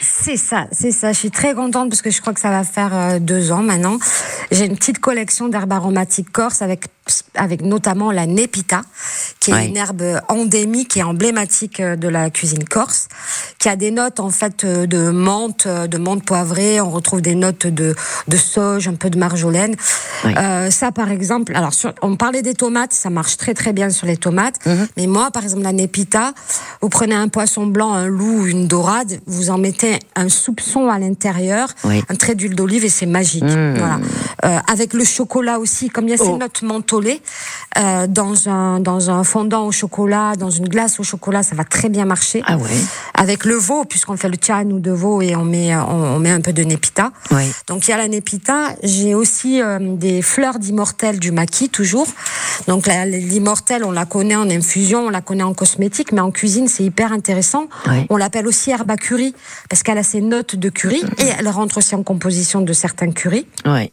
C'est 0.00 0.36
ça, 0.36 0.66
c'est 0.72 0.90
ça. 0.90 1.12
Je 1.12 1.18
suis 1.18 1.30
très 1.30 1.54
contente 1.54 1.88
parce 1.88 2.02
que 2.02 2.10
je 2.10 2.20
crois 2.20 2.32
que 2.32 2.40
ça 2.40 2.50
va 2.50 2.64
faire 2.64 2.94
euh, 2.94 3.18
deux 3.18 3.52
ans 3.52 3.62
maintenant. 3.62 3.98
J'ai 4.50 4.66
une 4.66 4.76
petite 4.76 4.98
collection 4.98 5.48
d'herbes 5.48 5.72
aromatiques 5.72 6.30
corse 6.32 6.62
avec 6.62 6.86
avec 7.34 7.60
notamment 7.60 8.12
la 8.12 8.24
népita, 8.24 8.80
qui 9.38 9.50
est 9.50 9.66
une 9.66 9.76
herbe 9.76 10.22
endémique 10.30 10.96
et 10.96 11.02
emblématique 11.02 11.80
euh, 11.80 11.96
de 11.96 12.08
la 12.08 12.30
cuisine 12.30 12.64
corse, 12.64 13.08
qui 13.58 13.68
a 13.68 13.76
des 13.76 13.90
notes 13.90 14.20
en 14.20 14.30
fait 14.30 14.64
euh, 14.64 14.86
de 14.86 15.10
menthe, 15.10 15.68
de 15.68 15.98
menthe 15.98 16.24
poivrée. 16.24 16.80
On 16.80 16.90
retrouve 16.90 17.20
des 17.20 17.34
notes 17.34 17.66
de 17.66 17.94
de 18.28 18.36
sauge, 18.38 18.88
un 18.88 18.94
peu 18.94 19.10
de 19.10 19.18
marjolaine. 19.18 19.76
ça, 20.70 20.92
par 20.92 21.10
exemple, 21.10 21.54
alors 21.54 21.72
on 22.00 22.16
parlait 22.16 22.42
des 22.42 22.54
tomates, 22.54 22.94
ça 22.94 23.10
marche 23.10 23.36
très 23.36 23.52
très 23.52 23.74
bien 23.74 23.90
sur 23.90 24.06
les 24.06 24.16
tomates. 24.16 24.64
Mhm. 24.64 24.88
Mais 24.96 25.06
moi, 25.06 25.30
par 25.30 25.42
exemple, 25.42 25.62
la 25.62 25.72
népita, 25.72 26.32
vous 26.80 26.88
prenez 26.88 27.14
un 27.14 27.28
poisson 27.28 27.66
blanc, 27.66 27.92
un 27.92 28.06
loup, 28.06 28.46
une 28.46 28.66
dorade, 28.66 29.20
vous 29.26 29.50
en 29.50 29.58
mettez 29.58 29.83
un 30.16 30.28
soupçon 30.28 30.88
à 30.88 30.98
l'intérieur, 30.98 31.68
un 31.84 32.14
trait 32.14 32.34
d'huile 32.34 32.54
d'olive 32.54 32.84
et 32.84 32.88
c'est 32.88 33.06
magique. 33.06 33.44
Mmh. 33.44 33.74
Voilà. 33.76 33.98
Euh, 34.44 34.58
avec 34.70 34.92
le 34.92 35.04
chocolat 35.04 35.58
aussi, 35.58 35.88
comme 35.88 36.06
il 36.06 36.10
y 36.10 36.14
a 36.14 36.18
ces 36.18 36.24
oh. 36.24 36.36
notes 36.36 36.62
mentholées, 36.62 37.22
euh, 37.78 38.06
dans 38.06 38.48
un 38.48 38.80
dans 38.80 39.10
un 39.10 39.24
fondant 39.24 39.66
au 39.66 39.72
chocolat, 39.72 40.34
dans 40.36 40.50
une 40.50 40.68
glace 40.68 41.00
au 41.00 41.02
chocolat, 41.02 41.42
ça 41.42 41.54
va 41.54 41.64
très 41.64 41.88
bien 41.88 42.04
marcher. 42.04 42.42
Ah 42.46 42.56
ouais. 42.56 42.70
Avec 43.14 43.44
le 43.44 43.54
veau, 43.54 43.84
puisqu'on 43.84 44.16
fait 44.16 44.28
le 44.28 44.36
tchan 44.36 44.64
ou 44.66 44.80
de 44.80 44.90
veau 44.90 45.22
et 45.22 45.34
on 45.34 45.44
met 45.44 45.74
on, 45.74 46.18
met 46.18 46.30
un 46.30 46.40
peu 46.40 46.52
de 46.52 46.62
népita. 46.62 47.10
Donc 47.66 47.88
il 47.88 47.90
y 47.90 47.94
a 47.94 47.96
la 47.96 48.08
népita. 48.08 48.74
J'ai 48.82 49.14
aussi 49.14 49.62
euh, 49.62 49.78
des 49.80 50.20
fleurs 50.22 50.58
d'immortel 50.58 51.18
du 51.18 51.32
maquis 51.32 51.68
toujours. 51.68 52.06
Donc 52.68 52.86
l'immortel, 52.86 53.84
on 53.84 53.92
la 53.92 54.04
connaît 54.04 54.36
en 54.36 54.48
infusion, 54.50 55.06
on 55.06 55.10
la 55.10 55.20
connaît 55.20 55.42
en 55.42 55.54
cosmétique, 55.54 56.12
mais 56.12 56.20
en 56.20 56.30
cuisine 56.30 56.68
c'est 56.68 56.84
hyper 56.84 57.12
intéressant. 57.12 57.66
On 58.10 58.16
l'appelle 58.16 58.46
aussi 58.46 58.70
herbe 58.70 58.90
à 58.90 58.96
curry 58.96 59.34
parce 59.74 59.82
qu'elle 59.82 59.98
a 59.98 60.04
ses 60.04 60.20
notes 60.20 60.54
de 60.54 60.68
curry 60.68 61.02
et 61.18 61.30
elle 61.36 61.48
rentre 61.48 61.78
aussi 61.78 61.96
en 61.96 62.04
composition 62.04 62.60
de 62.60 62.72
certains 62.72 63.10
currys. 63.10 63.44
Ouais. 63.64 63.90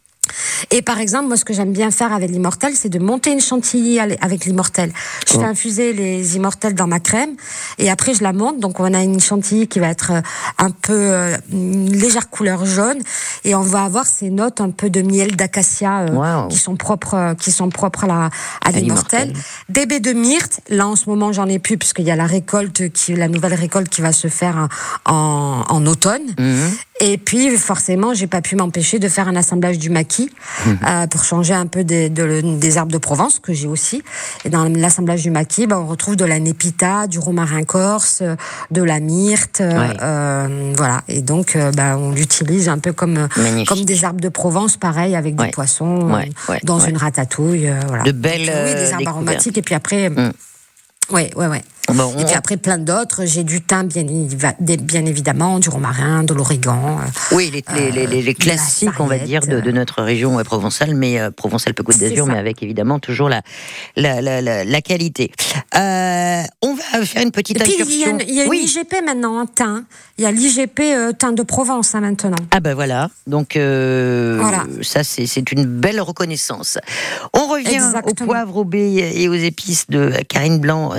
Et 0.70 0.82
par 0.82 0.98
exemple, 0.98 1.28
moi, 1.28 1.36
ce 1.36 1.44
que 1.44 1.52
j'aime 1.52 1.72
bien 1.72 1.90
faire 1.90 2.12
avec 2.12 2.30
l'immortel, 2.30 2.74
c'est 2.74 2.88
de 2.88 2.98
monter 2.98 3.32
une 3.32 3.40
chantilly 3.40 3.98
avec 3.98 4.44
l'immortel. 4.44 4.92
Je 5.26 5.34
fais 5.34 5.44
infuser 5.44 5.92
les 5.92 6.36
immortels 6.36 6.74
dans 6.74 6.86
ma 6.86 7.00
crème 7.00 7.30
et 7.78 7.90
après 7.90 8.14
je 8.14 8.22
la 8.22 8.32
monte. 8.32 8.58
Donc 8.60 8.80
on 8.80 8.92
a 8.92 9.02
une 9.02 9.20
chantilly 9.20 9.68
qui 9.68 9.78
va 9.78 9.88
être 9.88 10.12
euh, 10.12 10.20
un 10.58 10.70
peu 10.70 10.92
euh, 10.92 11.36
une 11.50 11.92
légère 11.92 12.30
couleur 12.30 12.64
jaune 12.64 12.98
et 13.44 13.54
on 13.54 13.62
va 13.62 13.84
avoir 13.84 14.06
ces 14.06 14.30
notes 14.30 14.60
un 14.60 14.70
peu 14.70 14.90
de 14.90 15.02
miel 15.02 15.36
d'acacia 15.36 16.00
euh, 16.00 16.48
qui 16.48 16.58
sont 16.58 16.76
propres, 16.76 17.34
qui 17.38 17.50
sont 17.50 17.70
propres 17.70 18.04
à, 18.04 18.06
la, 18.06 18.30
à 18.64 18.70
l'immortel. 18.72 19.32
Des 19.68 19.86
baies 19.86 20.00
de 20.00 20.12
myrte. 20.12 20.60
Là 20.68 20.86
en 20.86 20.96
ce 20.96 21.08
moment 21.08 21.32
j'en 21.32 21.46
ai 21.48 21.58
plus 21.58 21.78
puisqu'il 21.78 22.04
y 22.06 22.10
a 22.10 22.16
la 22.16 22.26
récolte 22.26 22.90
qui, 22.92 23.14
la 23.14 23.28
nouvelle 23.28 23.54
récolte 23.54 23.88
qui 23.88 24.00
va 24.00 24.12
se 24.12 24.28
faire 24.28 24.68
en, 25.06 25.64
en 25.68 25.86
automne. 25.86 26.22
Mhm. 26.38 26.70
Et 27.04 27.18
puis 27.18 27.50
forcément, 27.58 28.14
j'ai 28.14 28.28
pas 28.28 28.40
pu 28.40 28.54
m'empêcher 28.54 29.00
de 29.00 29.08
faire 29.08 29.26
un 29.26 29.34
assemblage 29.34 29.76
du 29.76 29.90
maquis 29.90 30.30
mhm. 30.64 30.78
euh, 30.86 31.06
pour 31.08 31.24
changer 31.24 31.52
un 31.52 31.66
peu 31.66 31.82
des, 31.82 32.08
des 32.08 32.78
arbres 32.78 32.92
de 32.92 32.98
Provence 32.98 33.40
que 33.40 33.52
j'ai 33.52 33.66
aussi. 33.66 34.04
Et 34.44 34.50
dans 34.50 34.66
l'assemblage 34.66 35.22
du 35.22 35.32
maquis, 35.32 35.66
bah, 35.66 35.80
on 35.80 35.86
retrouve 35.86 36.14
de 36.14 36.24
la 36.24 36.38
népita, 36.38 37.08
du 37.08 37.18
romarin 37.18 37.64
corse, 37.64 38.22
de 38.70 38.82
la 38.82 39.00
myrte, 39.00 39.60
euh, 39.60 40.72
voilà. 40.76 41.00
Et 41.08 41.22
donc, 41.22 41.56
euh, 41.56 41.72
bah, 41.72 41.98
on 41.98 42.12
l'utilise 42.12 42.68
un 42.68 42.78
peu 42.78 42.92
comme 42.92 43.26
comme 43.66 43.84
des 43.84 44.04
arbres 44.04 44.20
de 44.20 44.28
Provence, 44.28 44.76
pareil 44.76 45.16
avec 45.16 45.34
des 45.34 45.48
poissons 45.48 46.08
dans 46.62 46.78
une 46.78 46.96
ratatouille. 46.96 47.68
voilà. 47.88 48.04
De 48.04 48.12
belles 48.12 48.42
oui, 48.42 48.74
des 48.74 48.92
arbres 48.92 49.08
aromatiques. 49.08 49.58
Et 49.58 49.62
puis 49.62 49.74
après. 49.74 50.08
Mm. 50.08 50.32
Oui, 51.10 51.28
oui, 51.36 51.46
oui. 51.90 52.22
et 52.22 52.24
puis 52.24 52.34
après 52.34 52.56
plein 52.56 52.78
d'autres, 52.78 53.24
j'ai 53.24 53.44
du 53.44 53.60
thym 53.60 53.88
bien, 53.88 54.04
bien 54.60 55.04
évidemment, 55.04 55.58
du 55.58 55.68
romarin, 55.68 56.22
de 56.22 56.32
l'origan. 56.32 56.98
Euh, 57.00 57.36
oui, 57.36 57.50
les, 57.52 57.90
les, 57.90 58.06
les, 58.06 58.22
les 58.22 58.34
classiques, 58.34 58.98
on 59.00 59.06
va 59.06 59.18
dire, 59.18 59.40
de, 59.42 59.60
de 59.60 59.70
notre 59.70 60.02
région 60.02 60.36
ouais, 60.36 60.44
provençale, 60.44 60.94
mais 60.94 61.20
euh, 61.20 61.30
provençale 61.30 61.74
Côte 61.82 61.98
d'Azur, 61.98 62.26
mais 62.26 62.38
avec 62.38 62.62
évidemment 62.62 62.98
toujours 62.98 63.28
la, 63.28 63.42
la, 63.96 64.20
la, 64.20 64.40
la, 64.64 64.80
qualité. 64.82 65.32
Euh, 65.74 66.42
on 66.62 66.74
va 66.74 67.04
faire 67.04 67.22
une 67.22 67.32
petite 67.32 67.60
et 67.60 67.64
Il 67.66 67.98
y 67.98 68.04
a, 68.04 68.44
une, 68.44 68.52
une 68.52 68.60
IGP 68.60 68.94
maintenant, 69.04 69.38
un 69.38 69.46
thym. 69.46 69.84
Il 70.18 70.24
y 70.24 70.26
a 70.26 70.30
l'IGP 70.30 70.80
euh, 70.80 71.12
thym 71.12 71.34
de 71.34 71.42
Provence 71.42 71.94
hein, 71.94 72.00
maintenant. 72.00 72.36
Ah 72.50 72.60
ben 72.60 72.74
voilà, 72.74 73.08
donc 73.26 73.56
euh, 73.56 74.38
voilà. 74.40 74.64
ça 74.82 75.02
c'est 75.04 75.52
une 75.52 75.64
belle 75.64 76.00
reconnaissance. 76.00 76.78
On 77.32 77.46
revient 77.46 77.80
au 78.04 78.14
poivre, 78.14 78.56
au 78.58 78.64
baies 78.64 79.20
et 79.20 79.28
aux 79.28 79.34
épices 79.34 79.86
de 79.88 80.12
Karine 80.28 80.58
Blanc 80.58 80.92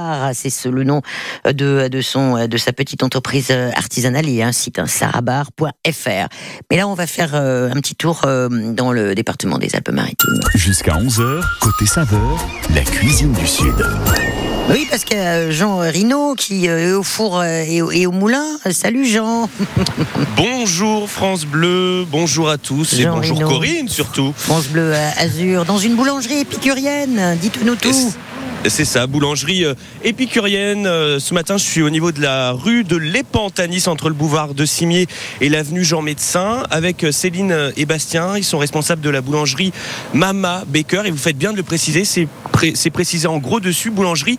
Sarabar, 0.00 0.30
c'est 0.34 0.66
le 0.66 0.84
nom 0.84 1.02
de, 1.44 1.88
de, 1.88 2.00
son, 2.00 2.46
de 2.46 2.56
sa 2.56 2.72
petite 2.72 3.02
entreprise 3.02 3.50
artisanale. 3.50 4.26
Il 4.26 4.34
y 4.34 4.42
a 4.42 4.46
un 4.46 4.52
site, 4.52 4.78
hein, 4.78 4.86
sarabar.fr. 4.86 6.28
Mais 6.70 6.76
là, 6.76 6.88
on 6.88 6.94
va 6.94 7.06
faire 7.06 7.30
euh, 7.34 7.70
un 7.70 7.80
petit 7.80 7.94
tour 7.94 8.22
euh, 8.24 8.48
dans 8.72 8.92
le 8.92 9.14
département 9.14 9.58
des 9.58 9.74
Alpes-Maritimes. 9.74 10.40
Jusqu'à 10.54 10.94
11h, 10.94 11.42
côté 11.60 11.86
saveur, 11.86 12.46
la 12.74 12.82
cuisine 12.82 13.32
du 13.32 13.46
Sud. 13.46 13.74
Oui, 14.70 14.86
parce 14.88 15.04
qu'il 15.04 15.16
y 15.16 15.20
a 15.20 15.50
Jean 15.50 15.78
Rino 15.78 16.34
qui 16.34 16.66
est 16.66 16.92
au 16.92 17.02
four 17.02 17.42
et 17.44 18.06
au, 18.06 18.12
moulin. 18.12 18.44
Salut 18.70 19.04
Jean. 19.04 19.50
bonjour 20.36 21.10
France 21.10 21.44
Bleu, 21.44 22.06
bonjour 22.08 22.48
à 22.48 22.56
tous 22.56 22.98
et 23.00 23.06
bonjour 23.06 23.40
Corinne 23.40 23.88
surtout. 23.88 24.32
France 24.36 24.68
Bleu 24.68 24.94
Azur, 25.18 25.64
dans 25.64 25.78
une 25.78 25.96
boulangerie 25.96 26.38
épicurienne, 26.38 27.36
dites-nous 27.40 27.74
tout. 27.74 28.14
C'est 28.68 28.84
ça, 28.84 29.06
boulangerie 29.06 29.64
euh, 29.64 29.74
épicurienne. 30.04 30.86
Euh, 30.86 31.18
ce 31.18 31.32
matin, 31.32 31.56
je 31.56 31.64
suis 31.64 31.80
au 31.80 31.88
niveau 31.88 32.12
de 32.12 32.20
la 32.20 32.52
rue 32.52 32.84
de 32.84 32.96
l'Épantanis, 32.96 33.84
entre 33.86 34.10
le 34.10 34.14
boulevard 34.14 34.52
de 34.52 34.66
Cimier 34.66 35.06
et 35.40 35.48
l'avenue 35.48 35.82
Jean 35.82 36.02
Médecin, 36.02 36.64
avec 36.70 37.02
euh, 37.02 37.10
Céline 37.10 37.72
et 37.78 37.86
Bastien. 37.86 38.36
Ils 38.36 38.44
sont 38.44 38.58
responsables 38.58 39.00
de 39.00 39.08
la 39.08 39.22
boulangerie 39.22 39.72
Mama 40.12 40.64
Baker. 40.66 41.02
Et 41.06 41.10
vous 41.10 41.16
faites 41.16 41.38
bien 41.38 41.52
de 41.52 41.56
le 41.56 41.62
préciser, 41.62 42.04
c'est 42.04 42.28
précisé 42.90 43.26
en 43.26 43.38
gros 43.38 43.60
dessus, 43.60 43.90
boulangerie 43.90 44.36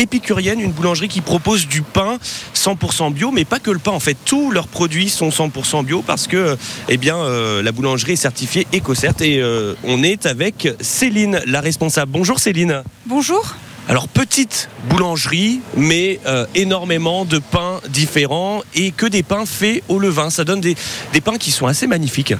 épicurienne, 0.00 0.60
une 0.60 0.72
boulangerie 0.72 1.08
qui 1.08 1.20
propose 1.20 1.66
du 1.66 1.82
pain 1.82 2.18
100% 2.54 3.12
bio, 3.12 3.30
mais 3.30 3.44
pas 3.44 3.58
que 3.58 3.70
le 3.70 3.78
pain. 3.78 3.92
En 3.92 4.00
fait, 4.00 4.16
tous 4.24 4.50
leurs 4.50 4.68
produits 4.68 5.08
sont 5.08 5.28
100% 5.28 5.84
bio 5.84 6.02
parce 6.02 6.26
que, 6.26 6.56
eh 6.88 6.96
bien, 6.96 7.16
la 7.62 7.72
boulangerie 7.72 8.12
est 8.12 8.16
certifiée 8.16 8.66
EcoCert. 8.74 9.20
Et 9.20 9.42
on 9.84 10.02
est 10.02 10.26
avec 10.26 10.68
Céline, 10.80 11.40
la 11.46 11.60
responsable. 11.60 12.12
Bonjour 12.12 12.38
Céline. 12.38 12.82
Bonjour. 13.06 13.56
Alors 13.90 14.06
petite 14.06 14.68
boulangerie, 14.88 15.60
mais 15.76 16.20
euh, 16.24 16.46
énormément 16.54 17.24
de 17.24 17.40
pains 17.40 17.80
différents 17.88 18.62
et 18.74 18.92
que 18.92 19.06
des 19.06 19.24
pains 19.24 19.46
faits 19.46 19.82
au 19.88 19.98
levain. 19.98 20.30
Ça 20.30 20.44
donne 20.44 20.60
des, 20.60 20.76
pains 21.24 21.38
qui 21.38 21.50
sont 21.50 21.66
assez 21.66 21.88
magnifiques. 21.88 22.34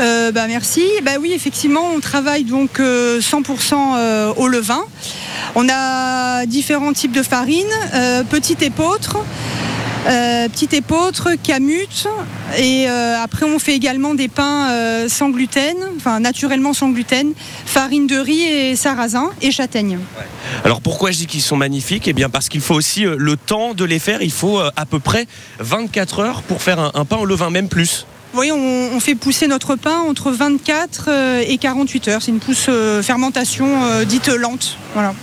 Euh, 0.00 0.32
bah 0.32 0.46
merci. 0.46 0.82
Bah 1.04 1.12
oui, 1.20 1.32
effectivement, 1.32 1.92
on 1.94 2.00
travaille 2.00 2.44
donc 2.44 2.80
100% 2.80 3.74
euh, 3.74 4.32
au 4.36 4.48
levain. 4.48 4.82
On 5.54 5.68
a 5.68 6.46
différents 6.46 6.92
types 6.92 7.12
de 7.12 7.22
farines, 7.22 7.66
petite 8.30 8.62
épeautre, 8.62 9.18
petit 10.04 10.68
épeautre, 10.76 11.30
camute. 11.46 12.06
Et 12.56 12.86
après, 12.86 13.46
on 13.46 13.58
fait 13.58 13.74
également 13.74 14.14
des 14.14 14.28
pains 14.28 14.68
sans 15.08 15.30
gluten, 15.30 15.76
enfin 15.96 16.20
naturellement 16.20 16.72
sans 16.72 16.90
gluten, 16.90 17.32
farine 17.66 18.06
de 18.06 18.16
riz 18.16 18.42
et 18.42 18.76
sarrasin 18.76 19.30
et 19.42 19.50
châtaigne. 19.50 19.98
Alors 20.64 20.80
pourquoi 20.80 21.10
je 21.10 21.18
dis 21.18 21.26
qu'ils 21.26 21.42
sont 21.42 21.56
magnifiques? 21.56 22.06
Eh 22.06 22.12
bien 22.12 22.28
parce 22.28 22.48
qu'il 22.48 22.60
faut 22.60 22.74
aussi 22.74 23.02
le 23.02 23.36
temps 23.36 23.74
de 23.74 23.84
les 23.84 23.98
faire. 23.98 24.22
Il 24.22 24.32
faut 24.32 24.60
à 24.60 24.86
peu 24.88 25.00
près 25.00 25.26
24 25.58 26.20
heures 26.20 26.42
pour 26.42 26.62
faire 26.62 26.92
un 26.94 27.04
pain 27.04 27.16
au 27.16 27.24
levain, 27.24 27.50
même 27.50 27.68
plus. 27.68 28.06
Oui, 28.34 28.50
on, 28.52 29.00
fait 29.00 29.14
pousser 29.14 29.46
notre 29.48 29.76
pain 29.76 29.98
entre 29.98 30.30
24 30.30 31.04
euh, 31.08 31.42
et 31.46 31.58
48 31.58 32.08
heures. 32.08 32.22
C'est 32.22 32.30
une 32.30 32.38
pousse 32.38 32.66
euh, 32.68 33.02
fermentation 33.02 33.66
euh, 33.84 34.04
dite 34.04 34.28
lente. 34.28 34.76
Voilà. 34.94 35.14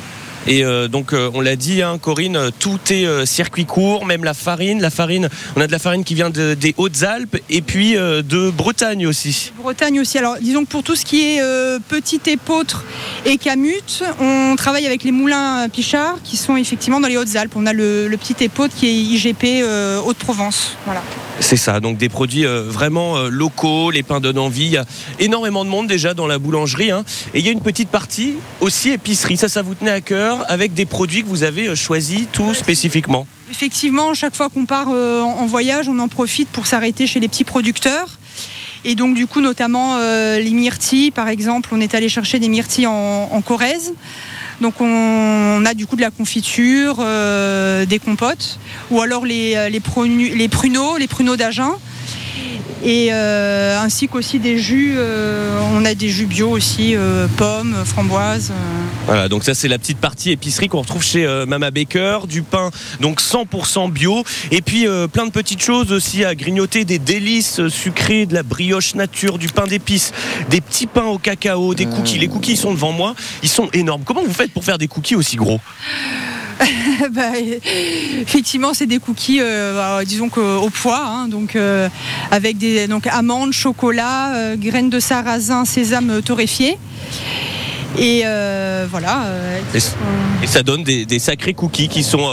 Et 0.45 0.64
euh, 0.64 0.88
donc, 0.88 1.14
euh, 1.14 1.30
on 1.34 1.41
l'a 1.41 1.55
dit, 1.58 1.82
hein, 1.82 1.97
Corinne, 2.01 2.51
tout 2.58 2.80
est 2.89 3.26
circuit 3.26 3.66
court, 3.66 4.05
même 4.05 4.24
la 4.24 4.34
farine. 4.34 4.82
La 4.82 4.89
farine, 4.89 5.30
on 5.55 5.62
a 5.62 5.68
de 5.68 5.72
la 5.72 5.80
farine 5.80 6.03
qui 6.03 6.16
vient 6.16 6.30
des 6.30 6.74
Hautes-Alpes 6.78 7.38
et 7.49 7.62
puis 7.62 7.93
de 7.93 8.49
Bretagne 8.49 9.08
aussi. 9.08 9.51
Bretagne 9.58 9.99
aussi. 9.99 10.18
Alors, 10.18 10.38
disons 10.39 10.64
que 10.64 10.70
pour 10.70 10.84
tout 10.84 10.95
ce 10.95 11.05
qui 11.05 11.22
est 11.22 11.41
petit 11.89 12.22
épeautre 12.28 12.86
et 13.26 13.38
camute, 13.38 14.03
on 14.20 14.55
travaille 14.55 14.86
avec 14.86 15.03
les 15.03 15.12
moulins 15.12 15.68
Pichard 15.70 16.18
qui 16.24 16.38
sont 16.38 16.55
effectivement 16.55 16.99
dans 16.99 17.10
les 17.10 17.18
Hautes-Alpes. 17.18 17.53
On 17.55 17.66
a 17.66 17.74
le, 17.74 18.10
petit 18.18 18.43
épeautre 18.43 18.74
qui 18.76 18.88
est 18.88 18.93
IGP 18.93 19.64
Haute-Provence. 20.05 20.78
Voilà. 20.86 21.03
C'est 21.39 21.57
ça, 21.57 21.79
donc 21.79 21.97
des 21.97 22.09
produits 22.09 22.45
vraiment 22.45 23.27
locaux, 23.29 23.91
les 23.91 24.03
pains 24.03 24.19
donnent 24.19 24.39
envie. 24.39 24.65
Il 24.65 24.71
y 24.71 24.77
a 24.77 24.85
énormément 25.19 25.63
de 25.63 25.69
monde 25.69 25.88
déjà 25.88 26.13
dans 26.13 26.27
la 26.27 26.39
boulangerie. 26.39 26.91
Hein. 26.91 27.03
Et 27.33 27.39
il 27.39 27.45
y 27.45 27.49
a 27.49 27.51
une 27.51 27.61
petite 27.61 27.89
partie 27.89 28.35
aussi 28.59 28.89
épicerie. 28.89 29.38
Ça, 29.38 29.47
ça 29.47 29.61
vous 29.61 29.75
tenait 29.75 29.91
à 29.91 30.01
cœur 30.01 30.43
avec 30.49 30.73
des 30.73 30.85
produits 30.85 31.23
que 31.23 31.27
vous 31.27 31.43
avez 31.43 31.67
euh, 31.67 31.75
choisis 31.75 32.27
tout 32.31 32.53
spécifiquement? 32.53 33.27
Effectivement, 33.49 34.13
chaque 34.13 34.35
fois 34.35 34.49
qu'on 34.49 34.65
part 34.65 34.88
euh, 34.89 35.21
en 35.21 35.45
voyage, 35.45 35.88
on 35.88 35.99
en 35.99 36.07
profite 36.07 36.49
pour 36.49 36.67
s'arrêter 36.67 37.07
chez 37.07 37.19
les 37.19 37.27
petits 37.27 37.43
producteurs. 37.43 38.17
Et 38.83 38.95
donc 38.95 39.15
du 39.15 39.27
coup, 39.27 39.41
notamment 39.41 39.97
euh, 39.97 40.39
les 40.39 40.51
myrtilles, 40.51 41.11
par 41.11 41.27
exemple, 41.27 41.69
on 41.71 41.81
est 41.81 41.95
allé 41.95 42.09
chercher 42.09 42.39
des 42.39 42.49
myrtilles 42.49 42.88
en, 42.88 43.41
Corrèze. 43.41 43.93
Donc 44.62 44.82
on, 44.82 45.64
a 45.66 45.74
du 45.74 45.86
coup 45.86 45.95
de 45.95 46.01
la 46.01 46.12
confiture, 46.12 46.97
des 46.97 47.99
compotes, 47.99 48.60
ou 48.89 49.01
alors 49.01 49.26
les, 49.26 49.70
les, 49.70 49.80
pruneaux, 49.80 50.97
les 50.97 51.08
pruneaux 51.08 51.36
d'Agen 51.36 51.78
et 52.83 53.09
euh, 53.11 53.79
ainsi 53.79 54.07
qu'aussi 54.07 54.39
des 54.39 54.57
jus. 54.57 54.95
Euh, 54.97 55.59
on 55.73 55.85
a 55.85 55.93
des 55.93 56.09
jus 56.09 56.25
bio 56.25 56.49
aussi, 56.49 56.95
euh, 56.95 57.27
pommes, 57.38 57.75
framboises. 57.85 58.51
Voilà, 59.05 59.29
donc 59.29 59.43
ça 59.43 59.53
c'est 59.53 59.67
la 59.67 59.77
petite 59.77 59.99
partie 59.99 60.31
épicerie 60.31 60.67
qu'on 60.67 60.81
retrouve 60.81 61.03
chez 61.03 61.25
Mama 61.47 61.71
Baker, 61.71 62.19
du 62.27 62.41
pain 62.41 62.71
donc 62.99 63.21
100% 63.21 63.89
bio, 63.89 64.23
et 64.51 64.61
puis 64.61 64.85
plein 65.13 65.25
de 65.25 65.31
petites 65.31 65.61
choses 65.61 65.93
aussi 65.93 66.25
à 66.25 66.35
grignoter, 66.35 66.83
des 66.83 66.99
délices 66.99 67.65
sucrées, 67.69 68.25
de 68.25 68.33
la 68.33 68.43
brioche 68.43 68.95
nature, 68.95 69.38
du 69.38 69.47
pain 69.47 69.65
d'épices, 69.65 70.11
des 70.49 70.59
petits 70.59 70.88
pains 70.88 71.05
au 71.05 71.17
cacao, 71.19 71.73
des 71.73 71.85
cookies. 71.85 72.19
Les 72.19 72.27
cookies 72.27 72.57
sont 72.57 72.73
devant 72.73 72.91
moi, 72.91 73.15
ils 73.43 73.49
sont 73.49 73.69
énormes. 73.71 74.03
Comment 74.03 74.23
vous 74.23 74.33
faites 74.33 74.51
pour 74.51 74.65
faire 74.65 74.77
des 74.77 74.89
cookies 74.89 75.15
aussi 75.15 75.38
gros? 75.38 75.61
bah, 77.12 77.32
effectivement, 78.22 78.74
c'est 78.74 78.86
des 78.86 78.99
cookies, 78.99 79.39
euh, 79.41 79.76
bah, 79.76 80.05
disons 80.05 80.30
qu'au 80.30 80.70
poids, 80.70 81.05
hein, 81.05 81.28
donc 81.28 81.55
euh, 81.55 81.89
avec 82.32 82.58
des 82.58 82.88
donc 82.88 83.08
amandes, 83.08 83.53
chocolat, 83.53 84.34
euh, 84.36 84.55
graines 84.55 84.89
de 84.89 84.99
sarrasin, 84.99 85.66
sésame 85.66 86.22
torréfié. 86.22 86.78
Et 87.97 88.24
voilà. 88.91 89.26
Et, 89.74 90.47
ça 90.47 90.62
donne 90.62 90.84
des, 90.84 91.20
sacrés 91.20 91.53
cookies 91.53 91.88
qui 91.88 92.03
sont 92.03 92.30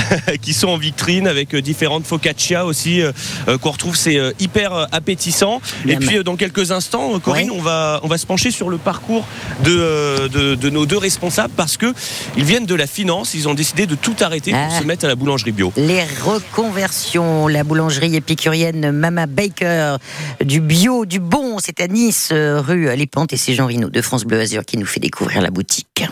qui 0.42 0.52
sont 0.52 0.68
en 0.68 0.76
vitrine 0.76 1.26
avec 1.26 1.54
euh, 1.54 1.62
différentes 1.62 2.06
focaccia 2.06 2.64
aussi 2.64 3.00
euh, 3.00 3.12
euh, 3.48 3.58
qu'on 3.58 3.70
retrouve. 3.70 3.96
C'est 3.96 4.18
hyper 4.40 4.88
appétissant. 4.92 5.60
Et 5.86 5.96
puis 5.96 6.22
dans 6.24 6.36
quelques 6.36 6.72
instants, 6.72 7.18
Corinne, 7.20 7.50
on, 7.50 7.60
va, 7.60 8.00
on 8.02 8.08
va 8.08 8.18
se 8.18 8.26
pencher 8.26 8.50
sur 8.50 8.68
le 8.68 8.78
parcours 8.78 9.26
de, 9.64 10.28
de, 10.28 10.70
nos 10.70 10.86
deux 10.86 10.96
responsables 10.96 11.52
parce 11.56 11.76
que 11.76 11.92
ils 12.36 12.44
viennent 12.44 12.66
de 12.66 12.74
la 12.74 12.86
finance. 12.86 13.34
Ils 13.34 13.48
ont 13.48 13.54
décidé 13.54 13.86
de 13.86 13.94
tout 13.94 14.16
arrêter 14.20 14.52
pour 14.52 14.60
ah. 14.60 14.80
se 14.80 14.84
mettre 14.84 15.04
à 15.04 15.08
la 15.08 15.14
boulangerie 15.14 15.52
bio. 15.52 15.72
Les 15.76 16.04
reconversions, 16.04 17.48
la 17.48 17.64
boulangerie 17.64 18.16
épicurienne 18.16 18.90
Mama 18.92 19.26
Baker, 19.26 19.96
du 20.44 20.60
bio, 20.60 21.06
du 21.06 21.20
bon, 21.20 21.58
c'est 21.58 21.80
à 21.80 21.88
Nice, 21.88 22.32
rue 22.32 22.94
Les 22.96 23.06
Pentes, 23.06 23.32
et 23.32 23.36
c'est 23.36 23.54
Jean 23.54 23.66
Rino 23.66 23.90
de 23.90 24.00
France 24.00 24.24
Bleu 24.24 24.40
Azur 24.40 24.64
qui 24.64 24.78
nous 24.78 24.86
fait 24.86 25.00
découvrir 25.00 25.42
la 25.42 25.50
boutique. 25.50 26.04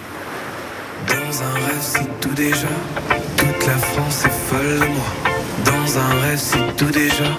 Dans 1.09 1.15
un 1.15 1.55
rêve, 1.55 1.81
c'est 1.81 2.21
tout 2.21 2.35
déjà 2.35 2.69
la 3.67 3.77
France 3.77 4.25
est 4.25 4.49
folle 4.49 4.81
de 4.81 4.87
moi. 4.87 5.11
Dans 5.65 5.99
un 5.99 6.21
rêve, 6.23 6.41
c'est 6.41 6.77
tout 6.77 6.91
déjà, 6.91 7.31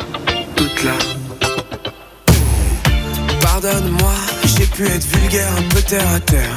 toute 0.55 0.84
là. 0.84 0.93
Pardonne-moi, 3.41 4.13
j'ai 4.57 4.65
pu 4.65 4.86
être 4.86 5.05
vulgaire, 5.05 5.51
un 5.57 5.63
peu 5.74 5.82
terre 5.82 6.07
à 6.13 6.19
terre. 6.19 6.55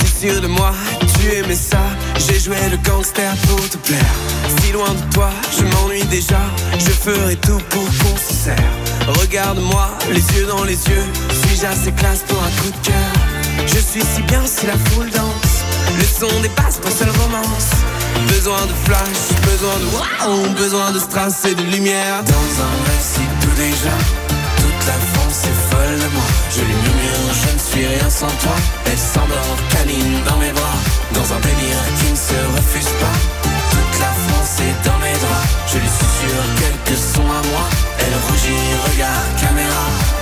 Si 0.00 0.26
sûr 0.26 0.40
de 0.40 0.46
moi, 0.46 0.72
tu 1.00 1.32
aimais 1.34 1.56
ça. 1.56 1.80
J'ai 2.26 2.38
joué 2.38 2.56
le 2.70 2.76
gangster 2.78 3.34
pour 3.48 3.68
te 3.68 3.76
plaire. 3.78 4.14
Si 4.60 4.72
loin 4.72 4.90
de 4.90 5.14
toi, 5.14 5.30
je 5.56 5.64
m'ennuie 5.64 6.04
déjà. 6.04 6.40
Je 6.78 6.90
ferai 6.90 7.36
tout 7.36 7.60
pour 7.70 7.84
qu'on 7.84 8.16
se 8.16 8.34
serre. 8.44 8.72
Regarde-moi, 9.20 9.88
les 10.10 10.38
yeux 10.38 10.46
dans 10.46 10.64
les 10.64 10.80
yeux. 10.88 11.06
Suis-je 11.42 11.66
assez 11.66 11.92
classe 11.92 12.20
pour 12.28 12.38
un 12.42 12.50
coup 12.62 12.70
de 12.70 12.86
cœur? 12.86 13.66
Je 13.66 13.78
suis 13.78 14.02
si 14.02 14.22
bien 14.22 14.42
si 14.46 14.66
la 14.66 14.78
foule 14.90 15.10
danse. 15.10 15.64
Le 15.98 16.04
son 16.04 16.40
dépasse 16.40 16.80
ma 16.84 16.90
seule 16.90 17.10
romance. 17.10 17.70
Besoin 18.28 18.66
de 18.66 18.74
flash, 18.84 19.22
besoin 19.44 19.76
de 19.78 19.86
wow, 19.94 20.48
besoin 20.56 20.90
de 20.92 20.98
strass 20.98 21.44
et 21.44 21.54
de 21.54 21.62
lumière. 21.62 22.22
Dans 22.24 22.50
un 22.66 22.74
récit 22.90 23.28
tout 23.40 23.56
déjà, 23.56 23.96
toute 24.56 24.86
la 24.86 24.98
France 25.12 25.40
est 25.44 25.58
folle 25.70 25.98
de 25.98 26.08
moi. 26.14 26.28
Je 26.50 26.60
lui 26.60 26.74
murmure, 26.74 27.34
je 27.42 27.54
ne 27.54 27.58
suis 27.58 27.86
rien 27.86 28.10
sans 28.10 28.32
toi. 28.42 28.56
Elle 28.86 28.98
s'endort, 28.98 29.56
câline 29.70 30.18
dans 30.28 30.38
mes 30.38 30.52
bras, 30.52 30.78
dans 31.14 31.32
un 31.34 31.40
délire 31.40 31.82
qui 31.98 32.10
ne 32.10 32.16
se 32.16 32.38
refuse 32.56 32.92
pas. 33.00 33.16
Toute 33.70 34.00
la 34.00 34.12
France 34.26 34.54
est 34.60 34.76
dans 34.86 34.98
mes 34.98 35.16
draps, 35.24 35.48
je 35.72 35.78
lui 35.78 35.88
susurre 35.88 36.46
quelques 36.60 36.98
sons 36.98 37.30
à 37.30 37.42
moi. 37.50 37.64
Elle 37.98 38.16
rougit, 38.26 38.68
regarde 38.90 39.30
caméra. 39.40 40.21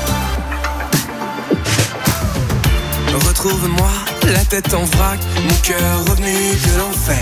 Retrouve-moi, 3.12 3.90
la 4.32 4.44
tête 4.44 4.72
en 4.74 4.84
vrac, 4.84 5.18
mon 5.42 5.54
cœur 5.62 6.04
revenu 6.08 6.32
de 6.32 6.78
l'enfer. 6.78 7.18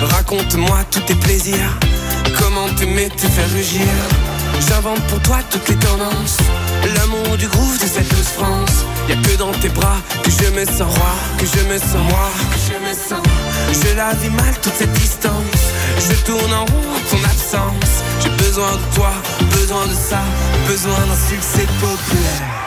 Raconte-moi 0.00 0.78
tous 0.90 1.00
tes 1.00 1.14
plaisirs, 1.14 1.78
comment 2.38 2.68
t'aimer 2.76 3.08
te 3.10 3.26
faire 3.26 3.50
rugir. 3.50 3.86
J'invente 4.68 5.00
pour 5.08 5.20
toi 5.20 5.38
toutes 5.50 5.68
les 5.68 5.76
tendances, 5.76 6.38
l'amour 6.96 7.36
du 7.36 7.48
groove 7.48 7.78
de 7.78 7.86
cette 7.86 8.08
douce 8.08 8.32
France. 8.38 8.84
Y'a 9.08 9.16
que 9.16 9.36
dans 9.36 9.50
tes 9.52 9.68
bras 9.68 9.96
que 10.22 10.30
je 10.30 10.50
me 10.50 10.64
sens 10.64 10.82
roi, 10.82 11.14
que 11.38 11.46
je 11.46 11.64
me 11.66 11.78
sens 11.78 12.04
moi, 12.08 12.30
que 12.52 12.58
je 12.58 12.78
me 12.88 12.94
sens. 12.94 13.26
Je 13.72 13.96
la 13.96 14.14
vis 14.14 14.30
mal 14.30 14.54
toute 14.62 14.74
cette 14.74 14.92
distance, 14.92 15.62
je 15.98 16.14
tourne 16.24 16.52
en 16.52 16.64
rond 16.66 17.00
ton 17.10 17.24
absence. 17.24 17.92
J'ai 18.22 18.30
besoin 18.44 18.72
de 18.72 18.94
toi, 18.94 19.10
besoin 19.50 19.86
de 19.86 19.94
ça, 19.94 20.22
besoin 20.68 21.00
d'un 21.06 21.28
succès 21.28 21.66
populaire. 21.80 22.62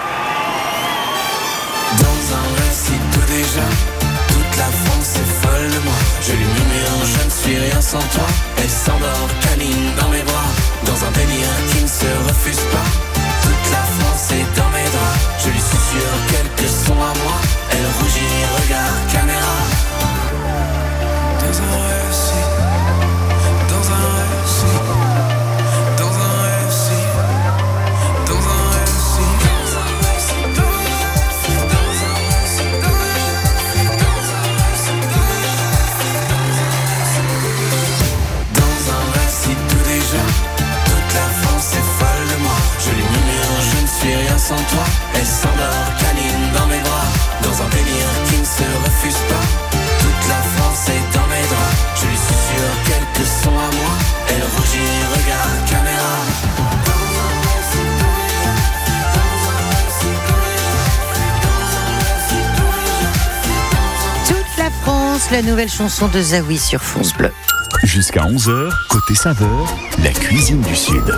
Dans 1.97 2.35
un 2.35 2.64
tout 2.83 3.25
déjà, 3.31 3.67
toute 4.27 4.57
la 4.57 4.69
France 4.83 5.15
est 5.15 5.31
folle 5.41 5.71
de 5.71 5.79
moi. 5.85 5.99
Je 6.21 6.31
lui 6.33 6.45
murmure, 6.45 7.05
je 7.05 7.25
ne 7.25 7.29
suis 7.29 7.57
rien 7.57 7.81
sans 7.81 7.99
toi. 7.99 8.27
Elle 8.57 8.69
s'endort, 8.69 9.29
câline 9.41 9.91
dans 9.99 10.09
mes 10.09 10.23
bras, 10.23 10.49
dans 10.85 10.99
un 11.05 11.11
délire 11.11 11.55
qui 11.71 11.83
ne 11.83 11.87
se 11.87 12.09
refuse 12.27 12.63
pas. 12.73 12.87
Toute 13.43 13.71
la 13.71 13.83
France 13.97 14.31
est 14.31 14.47
dans 14.57 14.69
mes 14.75 14.89
draps. 14.95 15.23
Je 15.43 15.49
lui 15.49 15.59
susurre 15.59 16.17
quelques 16.31 16.54
sans 44.47 44.55
toi. 44.55 44.85
Elle 45.15 45.25
s'endort, 45.25 45.89
câline 45.99 46.51
dans 46.53 46.67
mes 46.67 46.79
bras, 46.79 47.09
dans 47.41 47.63
un 47.63 47.69
délire 47.69 48.11
qui 48.29 48.37
ne 48.37 48.45
se 48.45 48.67
refuse 48.85 49.21
pas. 49.27 49.45
Toute 50.03 50.23
la 50.29 50.41
France 50.53 50.89
est 50.89 51.17
dans 51.17 51.27
mes 51.33 51.45
draps, 51.51 51.77
je 51.95 52.05
lui 52.05 52.17
susurre 52.27 52.77
quelques 52.85 53.27
sons 53.41 53.57
à 53.57 53.69
moi. 53.75 53.93
Elle 54.29 54.43
rougit, 54.55 54.97
regarde 55.15 55.69
caméra. 55.69 56.15
Toute 64.27 64.57
la 64.59 64.69
France, 64.83 65.31
la 65.31 65.41
nouvelle 65.41 65.71
chanson 65.71 66.07
de 66.07 66.21
Zawi 66.21 66.59
sur 66.59 66.83
France 66.83 67.13
Bleu. 67.13 67.31
Jusqu'à 67.83 68.21
11h, 68.21 68.69
côté 68.89 69.15
saveur, 69.15 69.75
la 70.03 70.11
cuisine 70.11 70.61
du 70.61 70.75
Sud. 70.75 71.13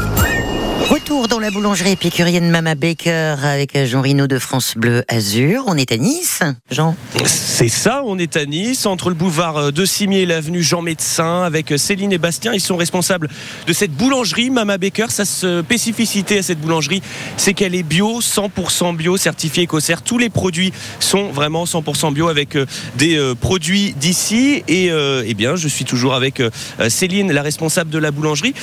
La 1.48 1.52
boulangerie 1.52 1.92
épicurienne 1.92 2.50
Mama 2.50 2.76
Baker 2.76 3.38
avec 3.42 3.86
Jean 3.86 4.02
Rino 4.02 4.28
de 4.28 4.38
France 4.38 4.74
Bleu 4.76 5.06
Azur. 5.08 5.64
On 5.68 5.78
est 5.78 5.94
à 5.94 5.96
Nice, 5.96 6.42
Jean 6.70 6.94
C'est 7.24 7.70
ça, 7.70 8.02
on 8.04 8.20
est 8.20 8.36
à 8.36 8.46
Nice, 8.46 8.86
entre 8.86 9.08
le 9.08 9.16
boulevard 9.16 9.72
de 9.72 9.86
Cimier 9.86 10.24
et 10.24 10.26
l'avenue 10.26 10.62
Jean 10.62 10.82
Médecin, 10.82 11.44
avec 11.44 11.74
Céline 11.78 12.12
et 12.12 12.18
Bastien. 12.18 12.54
Ils 12.54 12.60
sont 12.60 12.76
responsables 12.76 13.30
de 13.66 13.72
cette 13.72 13.94
boulangerie 13.94 14.50
Mama 14.50 14.78
Baker. 14.78 15.06
Sa 15.08 15.24
spécificité 15.24 16.40
à 16.40 16.44
cette 16.44 16.60
boulangerie, 16.60 17.02
c'est 17.38 17.54
qu'elle 17.54 17.76
est 17.76 17.84
bio, 17.84 18.20
100% 18.20 18.98
bio, 18.98 19.16
certifiée 19.16 19.68
EcoCert. 19.68 20.02
Tous 20.02 20.18
les 20.18 20.30
produits 20.30 20.74
sont 21.00 21.30
vraiment 21.30 21.64
100% 21.64 22.14
bio 22.14 22.28
avec 22.28 22.58
euh, 22.58 22.66
des 22.98 23.16
euh, 23.16 23.36
produits 23.36 23.94
d'ici. 23.98 24.64
Et 24.68 24.92
euh, 24.92 25.24
eh 25.26 25.34
bien, 25.34 25.56
je 25.56 25.70
suis 25.70 25.86
toujours 25.86 26.14
avec 26.14 26.42
Céline, 26.90 27.32
la 27.32 27.42
responsable 27.42 27.90
de 27.90 28.00
la 28.00 28.12
boulangerie. 28.12 28.54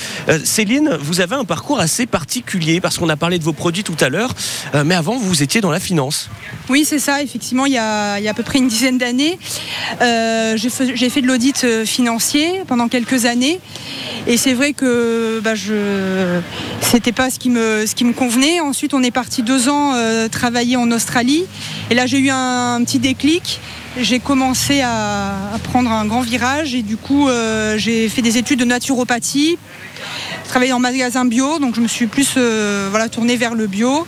Céline, 0.45 0.99
vous 1.01 1.23
avez 1.23 1.37
un 1.37 1.47
parcours 1.47 1.81
assez 1.81 2.05
particulier 2.05 2.74
parce 2.81 2.99
qu'on 2.99 3.09
a 3.09 3.17
parlé 3.17 3.39
de 3.39 3.45
vos 3.45 3.53
produits 3.53 3.85
tout 3.85 3.97
à 4.01 4.09
l'heure, 4.09 4.35
euh, 4.75 4.85
mais 4.85 4.95
avant 4.95 5.17
vous 5.17 5.43
étiez 5.43 5.61
dans 5.61 5.71
la 5.71 5.81
finance. 5.81 6.29
Oui, 6.69 6.85
c'est 6.85 6.99
ça. 6.99 7.23
Effectivement, 7.23 7.67
il 7.67 7.73
y, 7.73 7.79
a, 7.79 8.15
à 8.15 8.35
peu 8.35 8.43
près 8.43 8.59
une 8.59 8.69
dizaine 8.69 8.99
d'années, 8.99 9.39
euh, 10.01 10.57
j'ai 10.57 10.71
fait, 10.71 11.21
de 11.21 11.27
l'audit 11.27 11.65
euh, 11.65 11.85
financier 11.85 12.63
pendant 12.67 12.89
quelques 12.89 13.25
années, 13.25 13.61
et 14.27 14.37
c'est 14.37 14.55
vrai 14.55 14.73
que 14.73 15.41
bah, 15.43 15.55
je 15.55 16.41
c'était 16.81 17.13
pas 17.13 17.31
ce 17.31 17.39
qui 17.39 17.51
me 17.51 17.87
ce 17.87 17.95
qui 17.95 18.05
me 18.05 18.13
convenait. 18.13 18.61
Ensuite, 18.61 18.95
on 18.95 19.03
est 19.03 19.11
parti 19.11 19.43
deux 19.43 19.69
ans 19.69 19.95
travailler 20.31 20.77
en 20.77 20.91
Australie, 20.91 21.45
et 21.91 21.95
là 21.95 22.07
j'ai 22.07 22.19
eu 22.19 22.31
un, 22.31 22.83
petit 22.85 22.99
déclic 22.99 23.61
j'ai 23.97 24.19
commencé 24.19 24.81
à, 24.81 25.33
prendre 25.63 25.89
un 25.93 26.05
grand 26.05 26.23
virage 26.23 26.75
et 26.75 26.83
du 26.83 26.97
coup 26.97 27.29
j'ai 27.77 28.09
fait 28.09 28.23
des 28.23 28.39
études 28.39 28.59
de 28.59 28.65
naturopathie 28.65 29.57
travaillé 30.47 30.73
en 30.73 30.79
magasin 30.79 31.25
bio, 31.25 31.59
donc 31.59 31.75
je 31.75 31.81
me 31.81 31.89
suis 31.89 32.07
plus 32.07 32.35
euh, 32.37 32.89
voilà, 32.91 33.09
tournée 33.09 33.37
vers 33.37 33.55
le 33.55 33.67
bio. 33.67 34.07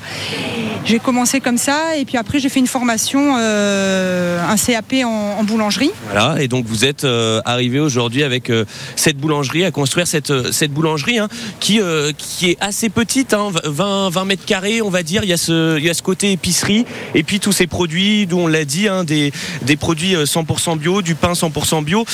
J'ai 0.86 0.98
commencé 0.98 1.40
comme 1.40 1.58
ça 1.58 1.96
et 1.96 2.04
puis 2.04 2.16
après 2.16 2.38
j'ai 2.38 2.48
fait 2.48 2.60
une 2.60 2.66
formation, 2.66 3.36
euh, 3.38 4.40
un 4.40 4.56
CAP 4.56 4.94
en, 5.04 5.44
boulangerie. 5.44 5.90
Voilà, 6.04 6.40
et 6.40 6.48
donc 6.48 6.64
vous 6.66 6.84
êtes 6.84 7.04
euh, 7.04 7.40
arrivé 7.44 7.78
aujourd'hui 7.78 8.22
avec 8.22 8.50
cette 8.94 9.16
boulangerie, 9.16 9.64
à 9.64 9.70
construire 9.70 10.06
cette, 10.06 10.52
cette 10.52 10.72
boulangerie 10.72 11.18
hein, 11.18 11.28
qui, 11.60 11.80
qui 12.16 12.50
est 12.50 12.56
assez 12.60 12.88
petite, 12.88 13.34
20, 13.34 14.06
hein, 14.06 14.10
20 14.10 14.24
mètres 14.24 14.44
carrés 14.44 14.80
on 14.80 14.90
va 14.90 15.02
dire. 15.02 15.24
Il 15.24 15.30
y, 15.30 15.32
a 15.32 15.36
ce, 15.36 15.78
il 15.78 15.84
y 15.84 15.90
a 15.90 15.94
ce 15.94 16.02
côté 16.02 16.32
épicerie 16.32 16.86
et 17.14 17.22
puis 17.22 17.40
tous 17.40 17.52
ces 17.52 17.66
produits, 17.66 18.26
d'où 18.26 18.38
on 18.38 18.46
l'a 18.46 18.64
dit, 18.64 18.88
hein, 18.88 19.04
des, 19.04 19.32
des 19.62 19.76
produits 19.76 20.14
100% 20.14 20.78
bio, 20.78 21.02
du 21.02 21.14
pain 21.14 21.32
100% 21.32 21.84
bio, 21.84 22.04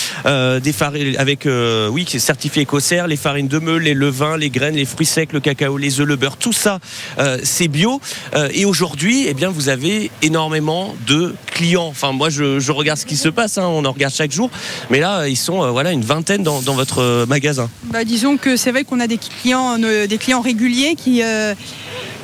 des 0.61 0.73
farines 0.73 1.17
avec, 1.19 1.47
oui, 1.91 2.05
qui 2.05 2.17
est 2.17 2.21
certifié 2.21 2.63
écossaire, 2.63 3.07
les 3.07 3.17
farines 3.17 3.49
de 3.49 3.59
meule, 3.59 3.83
les 3.83 3.95
levains 3.95 4.33
les 4.37 4.51
graines, 4.51 4.77
les 4.77 4.85
fruits 4.85 5.07
secs, 5.07 5.33
le 5.33 5.41
cacao, 5.41 5.77
les 5.77 6.01
œufs, 6.01 6.07
le 6.07 6.17
beurre, 6.17 6.37
tout 6.37 6.53
ça, 6.53 6.79
euh, 7.19 7.39
c'est 7.43 7.69
bio. 7.69 8.01
Euh, 8.35 8.49
et 8.63 8.65
aujourd'hui, 8.65 9.27
eh 9.27 9.47
vous 9.47 9.69
avez 9.69 10.13
énormément 10.23 10.95
de 11.09 11.35
clients. 11.47 11.89
Enfin, 11.89 12.13
moi, 12.13 12.31
je, 12.31 12.71
regarde 12.71 12.97
ce 12.97 13.07
qui 13.07 13.17
se 13.17 13.29
passe. 13.29 13.59
Hein. 13.59 13.67
on 13.67 13.85
en 13.85 13.91
regarde 13.91 14.15
chaque 14.15 14.31
jour. 14.31 14.51
Mais 14.89 15.01
là, 15.01 15.27
ils 15.27 15.37
sont 15.37 15.65
euh, 15.65 15.71
voilà 15.73 15.91
une 15.91 16.05
vingtaine 16.05 16.45
dans, 16.45 16.61
votre 16.61 17.27
magasin. 17.27 17.69
Bah, 17.85 18.05
disons 18.05 18.37
que 18.37 18.57
c'est 18.57 18.71
vrai 18.71 18.85
qu'on 18.85 19.01
a 19.01 19.09
des 19.09 19.19
clients, 19.19 19.79
des 19.79 20.19
clients 20.19 20.41
réguliers 20.41 20.95
qui, 20.95 21.23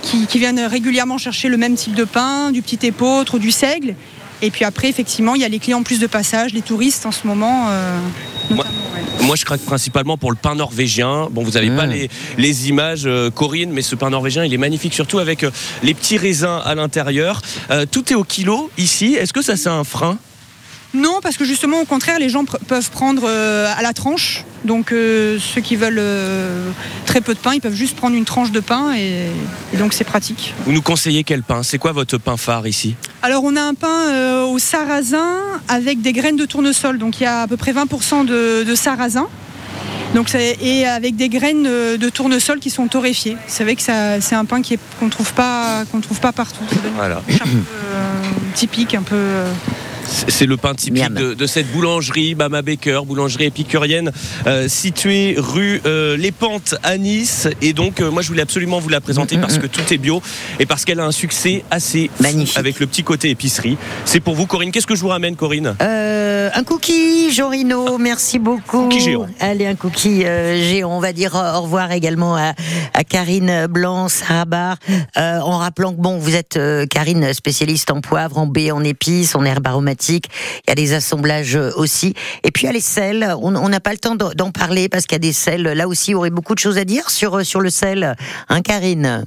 qui, 0.02 0.38
viennent 0.38 0.60
régulièrement 0.60 1.18
chercher 1.18 1.48
le 1.48 1.56
même 1.56 1.74
type 1.74 1.96
de 1.96 2.04
pain, 2.04 2.52
du 2.52 2.62
petit 2.62 2.86
épeautre, 2.86 3.40
du 3.40 3.50
seigle. 3.50 3.96
Et 4.42 4.50
puis 4.50 4.64
après, 4.64 4.88
effectivement, 4.88 5.34
il 5.34 5.42
y 5.42 5.44
a 5.44 5.48
les 5.48 5.58
clients 5.58 5.82
plus 5.82 6.00
de 6.00 6.06
passage, 6.06 6.52
les 6.52 6.62
touristes 6.62 7.06
en 7.06 7.12
ce 7.12 7.26
moment. 7.26 7.70
Moi, 9.22 9.36
je 9.36 9.44
craque 9.44 9.60
principalement 9.60 10.16
pour 10.16 10.30
le 10.30 10.36
pain 10.36 10.54
norvégien. 10.54 11.28
Bon, 11.30 11.42
vous 11.42 11.52
n'avez 11.52 11.70
pas 11.70 11.86
mmh. 11.86 12.08
les, 12.38 12.68
images, 12.68 13.02
euh, 13.04 13.30
Corinne, 13.30 13.70
mais 13.70 13.82
ce 13.82 13.94
pain 13.94 14.10
norvégien, 14.10 14.44
il 14.44 14.54
est 14.54 14.58
magnifique, 14.58 14.94
surtout 14.94 15.18
avec 15.18 15.44
euh, 15.44 15.50
les 15.82 15.92
petits 15.92 16.16
raisins 16.16 16.60
à 16.64 16.74
l'intérieur. 16.74 17.42
Euh, 17.70 17.84
tout 17.90 18.10
est 18.12 18.16
au 18.16 18.24
kilo 18.24 18.70
ici. 18.78 19.14
Est-ce 19.14 19.32
que 19.32 19.42
ça, 19.42 19.56
c'est 19.56 19.68
un 19.68 19.84
frein? 19.84 20.18
Non, 20.94 21.20
parce 21.22 21.36
que 21.36 21.44
justement, 21.44 21.80
au 21.82 21.84
contraire, 21.84 22.18
les 22.18 22.30
gens 22.30 22.44
peuvent 22.44 22.90
prendre 22.90 23.24
euh, 23.26 23.72
à 23.76 23.82
la 23.82 23.92
tranche. 23.92 24.44
Donc, 24.64 24.92
euh, 24.92 25.38
ceux 25.38 25.60
qui 25.60 25.76
veulent 25.76 25.98
euh, 25.98 26.70
très 27.04 27.20
peu 27.20 27.34
de 27.34 27.38
pain, 27.38 27.52
ils 27.52 27.60
peuvent 27.60 27.74
juste 27.74 27.94
prendre 27.94 28.16
une 28.16 28.24
tranche 28.24 28.50
de 28.52 28.60
pain 28.60 28.94
et, 28.94 29.26
donc 29.76 29.92
c'est 29.92 30.04
pratique. 30.04 30.54
Vous 30.64 30.72
nous 30.72 30.80
conseillez 30.80 31.24
quel 31.24 31.42
pain? 31.42 31.62
C'est 31.62 31.78
quoi 31.78 31.92
votre 31.92 32.16
pain 32.16 32.38
phare 32.38 32.66
ici? 32.66 32.96
Alors, 33.22 33.44
on 33.44 33.54
a 33.56 33.60
un 33.60 33.74
pain 33.74 34.44
au 34.44 34.58
sarrasin 34.58 35.36
avec 35.68 36.00
des 36.00 36.14
graines 36.14 36.36
de 36.36 36.46
tournesol. 36.46 36.98
Donc, 36.98 37.20
il 37.20 37.24
y 37.24 37.26
a 37.26 37.42
à 37.42 37.46
peu 37.46 37.58
près 37.58 37.72
20% 37.72 38.24
de, 38.24 38.74
sarrasin. 38.74 39.28
Donc, 40.14 40.34
et 40.34 40.86
avec 40.86 41.16
des 41.16 41.28
graines 41.28 41.64
de 41.64 42.08
tournesol 42.08 42.60
qui 42.60 42.70
sont 42.70 42.88
torréfiées. 42.88 43.36
C'est 43.46 43.62
vrai 43.62 43.76
que 43.76 43.82
c'est 43.82 44.34
un 44.34 44.44
pain 44.46 44.62
qu'on 44.62 45.04
ne 45.04 45.10
trouve, 45.10 45.34
pas, 45.34 45.84
trouve 46.02 46.20
pas 46.20 46.32
partout. 46.32 46.64
Voilà. 46.96 47.16
Un 47.28 47.44
peu 47.44 47.58
typique, 48.54 48.94
un 48.94 49.02
peu. 49.02 49.16
C'est 50.08 50.46
le 50.46 50.56
pain 50.56 50.74
typique 50.74 51.12
de, 51.12 51.46
cette 51.46 51.70
boulangerie, 51.72 52.34
Mama 52.34 52.62
Baker, 52.62 53.00
boulangerie 53.06 53.44
épicurienne, 53.44 54.12
euh, 54.46 54.68
située 54.68 55.34
rue 55.38 55.80
euh, 55.86 56.16
Les 56.16 56.32
Pentes 56.32 56.74
à 56.82 56.96
Nice. 56.96 57.48
Et 57.62 57.72
donc, 57.72 58.00
euh, 58.00 58.10
moi, 58.10 58.22
je 58.22 58.28
voulais 58.28 58.42
absolument 58.42 58.78
vous 58.78 58.88
la 58.88 59.00
présenter 59.00 59.36
mm, 59.36 59.38
mm, 59.38 59.42
parce 59.42 59.58
mm. 59.58 59.60
que 59.60 59.66
tout 59.66 59.92
est 59.92 59.98
bio 59.98 60.22
et 60.58 60.66
parce 60.66 60.84
qu'elle 60.84 61.00
a 61.00 61.04
un 61.04 61.12
succès 61.12 61.64
assez 61.70 62.10
magnifique 62.20 62.58
avec 62.58 62.80
le 62.80 62.86
petit 62.86 63.02
côté 63.02 63.30
épicerie. 63.30 63.76
C'est 64.04 64.20
pour 64.20 64.34
vous, 64.34 64.46
Corinne. 64.46 64.72
Qu'est-ce 64.72 64.86
que 64.86 64.96
je 64.96 65.00
vous 65.00 65.08
ramène, 65.08 65.36
Corinne? 65.36 65.74
Un 65.80 66.64
cookie, 66.64 67.30
Jorino. 67.30 67.98
Merci 67.98 68.38
beaucoup. 68.38 68.84
Cookie 68.84 69.00
géant. 69.00 69.26
Allez, 69.40 69.66
un 69.66 69.74
cookie 69.74 70.22
géant. 70.22 70.96
On 70.96 71.00
va 71.00 71.12
dire 71.12 71.34
au 71.34 71.62
revoir 71.62 71.92
également 71.92 72.36
à, 72.36 72.54
Karine 73.08 73.66
Blanc, 73.66 74.08
Sarah 74.08 74.76
en 75.16 75.58
rappelant 75.58 75.92
que 75.92 76.00
bon, 76.00 76.18
vous 76.18 76.34
êtes 76.34 76.58
Karine, 76.90 77.32
spécialiste 77.32 77.90
en 77.90 78.00
poivre, 78.00 78.38
en 78.38 78.46
baie, 78.46 78.70
en 78.70 78.82
épices, 78.82 79.34
en 79.34 79.44
herbe 79.44 79.68
il 80.08 80.20
y 80.68 80.72
a 80.72 80.74
des 80.74 80.92
assemblages 80.92 81.56
euh, 81.56 81.70
aussi. 81.76 82.14
Et 82.42 82.50
puis 82.50 82.64
il 82.64 82.66
y 82.66 82.70
a 82.70 82.72
les 82.72 82.80
sels, 82.80 83.34
on 83.40 83.68
n'a 83.68 83.80
pas 83.80 83.92
le 83.92 83.98
temps 83.98 84.16
d'en 84.16 84.50
parler 84.50 84.88
parce 84.88 85.06
qu'il 85.06 85.14
y 85.14 85.16
a 85.16 85.20
des 85.20 85.32
sels, 85.32 85.62
là 85.62 85.88
aussi, 85.88 86.10
il 86.10 86.12
y 86.12 86.14
aurait 86.14 86.30
beaucoup 86.30 86.54
de 86.54 86.60
choses 86.60 86.78
à 86.78 86.84
dire 86.84 87.10
sur, 87.10 87.38
euh, 87.38 87.44
sur 87.44 87.60
le 87.60 87.70
sel, 87.70 88.16
hein 88.48 88.62
Karine? 88.62 89.24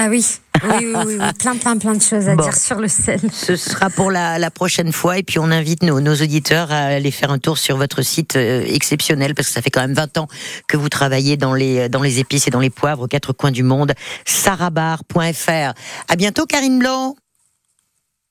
Ah 0.00 0.06
oui, 0.08 0.24
oui, 0.62 0.94
oui, 1.06 1.18
plein, 1.40 1.56
plein, 1.56 1.76
plein 1.76 1.94
de 1.94 2.00
choses 2.00 2.28
à 2.28 2.36
dire 2.36 2.54
sur 2.54 2.76
le 2.76 2.86
sel. 2.86 3.18
Ce 3.32 3.56
sera 3.56 3.90
pour 3.90 4.12
la, 4.12 4.50
prochaine 4.52 4.92
fois. 4.92 5.18
Et 5.18 5.24
puis, 5.24 5.40
on 5.40 5.50
invite 5.50 5.82
nos, 5.82 5.98
auditeurs 5.98 6.70
à 6.70 6.84
aller 6.84 7.10
faire 7.10 7.32
un 7.32 7.40
tour 7.40 7.58
sur 7.58 7.76
votre 7.76 8.02
site 8.02 8.36
euh, 8.36 8.64
exceptionnel, 8.64 9.34
parce 9.34 9.48
que 9.48 9.54
ça 9.54 9.60
fait 9.60 9.70
quand 9.70 9.80
même 9.80 9.94
20 9.94 10.18
ans 10.18 10.28
que 10.68 10.76
vous 10.76 10.88
travaillez 10.88 11.36
dans 11.36 11.52
les, 11.52 11.88
dans 11.88 12.00
les 12.00 12.20
épices 12.20 12.46
et 12.46 12.50
dans 12.50 12.60
les 12.60 12.70
poivres 12.70 13.02
aux 13.02 13.08
quatre 13.08 13.32
coins 13.32 13.50
du 13.50 13.64
monde. 13.64 13.92
sarabar.fr. 14.24 15.74
À 16.08 16.16
bientôt, 16.16 16.46
Karine 16.46 16.78
Blanc. 16.78 17.16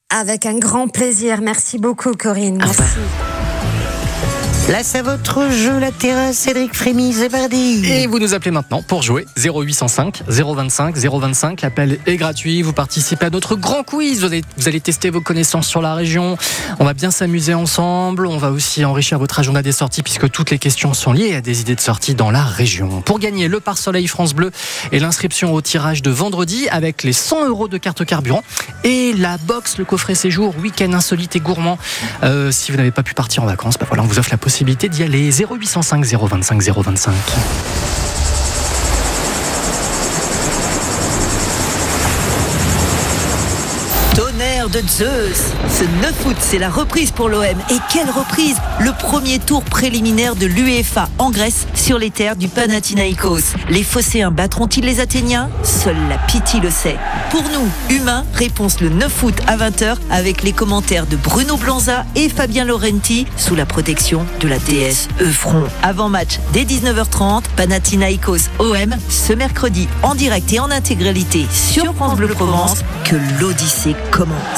Avec 0.10 0.46
un 0.46 0.58
grand 0.58 0.88
plaisir. 0.88 1.42
Merci 1.42 1.78
beaucoup, 1.80 2.14
Corinne. 2.14 2.58
Merci. 2.58 3.37
Là, 4.70 4.84
c'est 4.84 5.02
votre 5.02 5.50
jeu, 5.50 5.80
la 5.80 5.94
terrasse, 5.94 6.40
Cédric 6.40 6.76
Frémy, 6.76 7.14
c'est 7.14 7.32
Et 7.90 8.06
vous 8.06 8.20
nous 8.20 8.34
appelez 8.34 8.52
maintenant 8.52 8.82
pour 8.82 9.02
jouer 9.02 9.26
0805 9.38 10.24
025 10.28 10.98
025. 10.98 11.62
L'appel 11.62 12.00
est 12.06 12.18
gratuit. 12.18 12.62
Vous 12.64 12.74
participez 12.74 13.28
à 13.28 13.30
notre 13.30 13.56
grand 13.56 13.84
quiz. 13.84 14.20
Vous 14.20 14.26
allez, 14.26 14.42
vous 14.58 14.68
allez 14.68 14.82
tester 14.82 15.10
vos 15.10 15.22
connaissances 15.22 15.68
sur 15.68 15.82
la 15.82 15.96
région. 15.96 16.38
On 16.80 16.86
va 16.86 16.94
bien 16.94 17.12
s'amuser 17.12 17.54
ensemble. 17.54 18.28
On 18.28 18.38
va 18.38 18.52
aussi 18.52 18.84
enrichir 18.84 19.18
votre 19.20 19.40
agenda 19.40 19.62
des 19.62 19.72
sorties 19.72 20.04
puisque 20.04 20.30
toutes 20.30 20.52
les 20.52 20.60
questions 20.60 20.94
sont 20.94 21.14
liées 21.14 21.34
à 21.34 21.40
des 21.40 21.62
idées 21.62 21.76
de 21.76 21.80
sortie 21.80 22.14
dans 22.14 22.30
la 22.30 22.44
région. 22.44 23.02
Pour 23.04 23.20
gagner 23.20 23.48
le 23.48 23.62
pare-soleil 23.62 24.08
France 24.08 24.34
Bleu 24.34 24.52
et 24.92 25.00
l'inscription 25.00 25.54
au 25.54 25.62
tirage 25.62 26.02
de 26.02 26.12
vendredi 26.12 26.68
avec 26.72 27.04
les 27.04 27.14
100 27.14 27.48
euros 27.48 27.70
de 27.70 27.78
carte 27.78 28.04
carburant 28.04 28.44
et 28.84 29.14
la 29.14 29.38
box, 29.38 29.78
le 29.78 29.86
coffret 29.86 30.16
séjour, 30.16 30.54
week-end 30.62 30.92
insolite 30.92 31.38
et 31.38 31.40
gourmand. 31.40 31.78
Euh, 32.24 32.52
si 32.52 32.72
vous 32.72 32.78
n'avez 32.78 32.92
pas 32.92 33.04
pu 33.04 33.14
partir 33.14 33.44
en 33.44 33.46
vacances, 33.46 33.78
bah 33.78 33.86
voilà, 33.88 34.04
on 34.04 34.08
vous 34.08 34.20
offre 34.20 34.30
la 34.30 34.38
possibilité 34.38 34.57
d'y 34.90 35.04
aller 35.04 35.32
0805 35.32 36.04
025 36.06 36.62
025. 36.62 37.14
De 44.70 44.82
Zeus. 44.88 45.54
Ce 45.70 45.84
9 46.02 46.26
août, 46.26 46.36
c'est 46.40 46.58
la 46.58 46.70
reprise 46.70 47.12
pour 47.12 47.30
l'OM. 47.30 47.44
Et 47.44 47.78
quelle 47.92 48.10
reprise 48.10 48.58
Le 48.80 48.92
premier 48.92 49.40
tour 49.40 49.64
préliminaire 49.64 50.36
de 50.36 50.46
l'UEFA 50.46 51.10
en 51.20 51.30
Grèce 51.30 51.68
sur 51.74 51.98
les 51.98 52.10
terres 52.10 52.36
du 52.36 52.48
Panathinaikos. 52.48 53.56
Les 53.70 53.84
Phocéens 53.84 54.32
battront-ils 54.32 54.84
les 54.84 55.00
Athéniens? 55.00 55.50
Seule 55.64 55.98
la 56.10 56.18
pitié 56.18 56.60
le 56.60 56.70
sait. 56.70 56.98
Pour 57.30 57.44
nous, 57.44 57.96
humains, 57.96 58.26
réponse 58.34 58.82
le 58.82 58.90
9 58.90 59.24
août 59.24 59.36
à 59.48 59.58
20h 59.58 59.96
avec 60.10 60.44
les 60.44 60.54
commentaires 60.54 61.06
de 61.06 61.16
Bruno 61.16 61.58
Blanza 61.58 62.06
et 62.16 62.30
Fabien 62.30 62.66
Laurenti 62.66 63.26
sous 63.38 63.56
la 63.56 63.66
protection 63.66 64.26
de 64.40 64.48
la 64.48 64.60
déesse 64.60 65.08
Euphron. 65.22 65.64
Avant 65.84 66.10
match 66.10 66.40
dès 66.54 66.64
19h30, 66.64 67.44
Panathinaikos 67.56 68.50
OM 68.60 68.96
ce 69.10 69.34
mercredi 69.34 69.88
en 70.04 70.16
direct 70.16 70.52
et 70.52 70.60
en 70.60 70.72
intégralité 70.72 71.46
sur 71.52 71.94
France 71.96 72.18
Bleu 72.18 72.28
Provence 72.28 72.84
que 73.06 73.16
l'Odyssée 73.40 73.96
commence. 74.12 74.57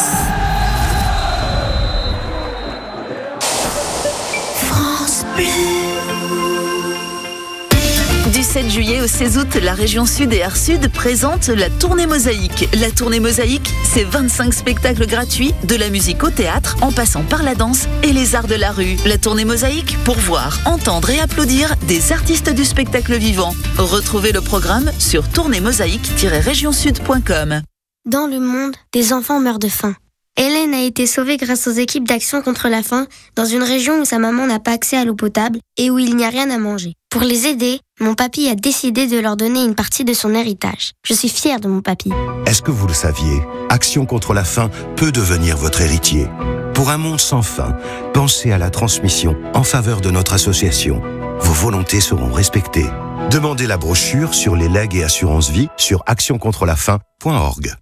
France 4.67 5.25
Bleu. 5.35 5.89
7 8.49 8.69
juillet 8.71 8.99
au 8.99 9.07
16 9.07 9.37
août, 9.37 9.55
la 9.61 9.75
région 9.75 10.07
Sud 10.07 10.33
et 10.33 10.41
Art 10.41 10.57
Sud 10.57 10.91
présentent 10.91 11.49
la 11.49 11.69
tournée 11.69 12.07
Mosaïque. 12.07 12.67
La 12.79 12.89
tournée 12.89 13.19
Mosaïque, 13.19 13.71
c'est 13.83 14.05
25 14.05 14.55
spectacles 14.55 15.05
gratuits, 15.05 15.53
de 15.65 15.75
la 15.75 15.91
musique 15.91 16.23
au 16.23 16.31
théâtre, 16.31 16.75
en 16.81 16.91
passant 16.91 17.21
par 17.21 17.43
la 17.43 17.53
danse 17.53 17.87
et 18.01 18.11
les 18.11 18.33
arts 18.33 18.47
de 18.47 18.55
la 18.55 18.71
rue. 18.71 18.95
La 19.05 19.19
tournée 19.19 19.45
Mosaïque 19.45 19.99
pour 20.03 20.17
voir, 20.17 20.57
entendre 20.65 21.11
et 21.11 21.19
applaudir 21.19 21.75
des 21.87 22.11
artistes 22.11 22.49
du 22.49 22.65
spectacle 22.65 23.15
vivant. 23.17 23.53
Retrouvez 23.77 24.31
le 24.31 24.41
programme 24.41 24.89
sur 24.97 25.29
tournéemosaïque-regionsud.com. 25.29 27.61
Dans 28.09 28.25
le 28.25 28.39
monde, 28.39 28.75
des 28.91 29.13
enfants 29.13 29.39
meurent 29.39 29.59
de 29.59 29.67
faim. 29.67 29.93
Hélène 30.35 30.73
a 30.73 30.81
été 30.81 31.05
sauvée 31.05 31.37
grâce 31.37 31.67
aux 31.67 31.73
équipes 31.73 32.07
d'action 32.07 32.41
contre 32.41 32.67
la 32.67 32.81
faim 32.81 33.05
dans 33.35 33.45
une 33.45 33.61
région 33.61 34.01
où 34.01 34.05
sa 34.05 34.17
maman 34.17 34.47
n'a 34.47 34.57
pas 34.57 34.71
accès 34.71 34.97
à 34.97 35.05
l'eau 35.05 35.13
potable 35.13 35.59
et 35.77 35.91
où 35.91 35.99
il 35.99 36.15
n'y 36.15 36.25
a 36.25 36.29
rien 36.29 36.49
à 36.49 36.57
manger. 36.57 36.93
Pour 37.11 37.21
les 37.21 37.45
aider, 37.45 37.79
mon 37.99 38.15
papy 38.15 38.47
a 38.47 38.55
décidé 38.55 39.05
de 39.05 39.19
leur 39.19 39.37
donner 39.37 39.63
une 39.63 39.75
partie 39.75 40.05
de 40.05 40.13
son 40.13 40.33
héritage. 40.33 40.93
Je 41.05 41.13
suis 41.13 41.29
fière 41.29 41.59
de 41.59 41.67
mon 41.67 41.81
papy. 41.81 42.09
Est-ce 42.47 42.63
que 42.63 42.71
vous 42.71 42.87
le 42.87 42.95
saviez? 42.95 43.43
Action 43.69 44.07
contre 44.07 44.33
la 44.33 44.43
faim 44.43 44.71
peut 44.95 45.11
devenir 45.11 45.55
votre 45.55 45.81
héritier. 45.81 46.25
Pour 46.73 46.89
un 46.89 46.97
monde 46.97 47.19
sans 47.19 47.43
faim, 47.43 47.77
pensez 48.15 48.51
à 48.51 48.57
la 48.57 48.71
transmission 48.71 49.37
en 49.53 49.63
faveur 49.63 50.01
de 50.01 50.09
notre 50.09 50.33
association. 50.33 51.03
Vos 51.41 51.53
volontés 51.53 52.01
seront 52.01 52.31
respectées. 52.31 52.89
Demandez 53.29 53.67
la 53.67 53.77
brochure 53.77 54.33
sur 54.33 54.55
les 54.55 54.67
legs 54.67 54.95
et 54.95 55.03
assurances 55.03 55.51
vie 55.51 55.67
sur 55.77 56.01
actioncontrelafaim.org. 56.07 57.75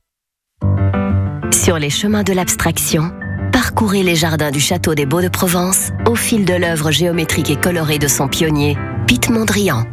Sur 1.68 1.80
les 1.80 1.90
chemins 1.90 2.24
de 2.24 2.32
l'abstraction, 2.32 3.12
parcourez 3.52 4.02
les 4.02 4.16
jardins 4.16 4.52
du 4.52 4.62
château 4.62 4.96
des 4.96 5.06
Beaux 5.06 5.22
de 5.22 5.28
Provence 5.28 5.90
au 6.06 6.16
fil 6.16 6.46
de 6.46 6.54
l'œuvre 6.54 6.92
géométrique 6.92 7.50
et 7.50 7.58
colorée 7.58 8.00
de 8.00 8.08
son 8.08 8.30
pionnier, 8.30 8.78
Pete 9.06 9.30
Mondrian. 9.30 9.84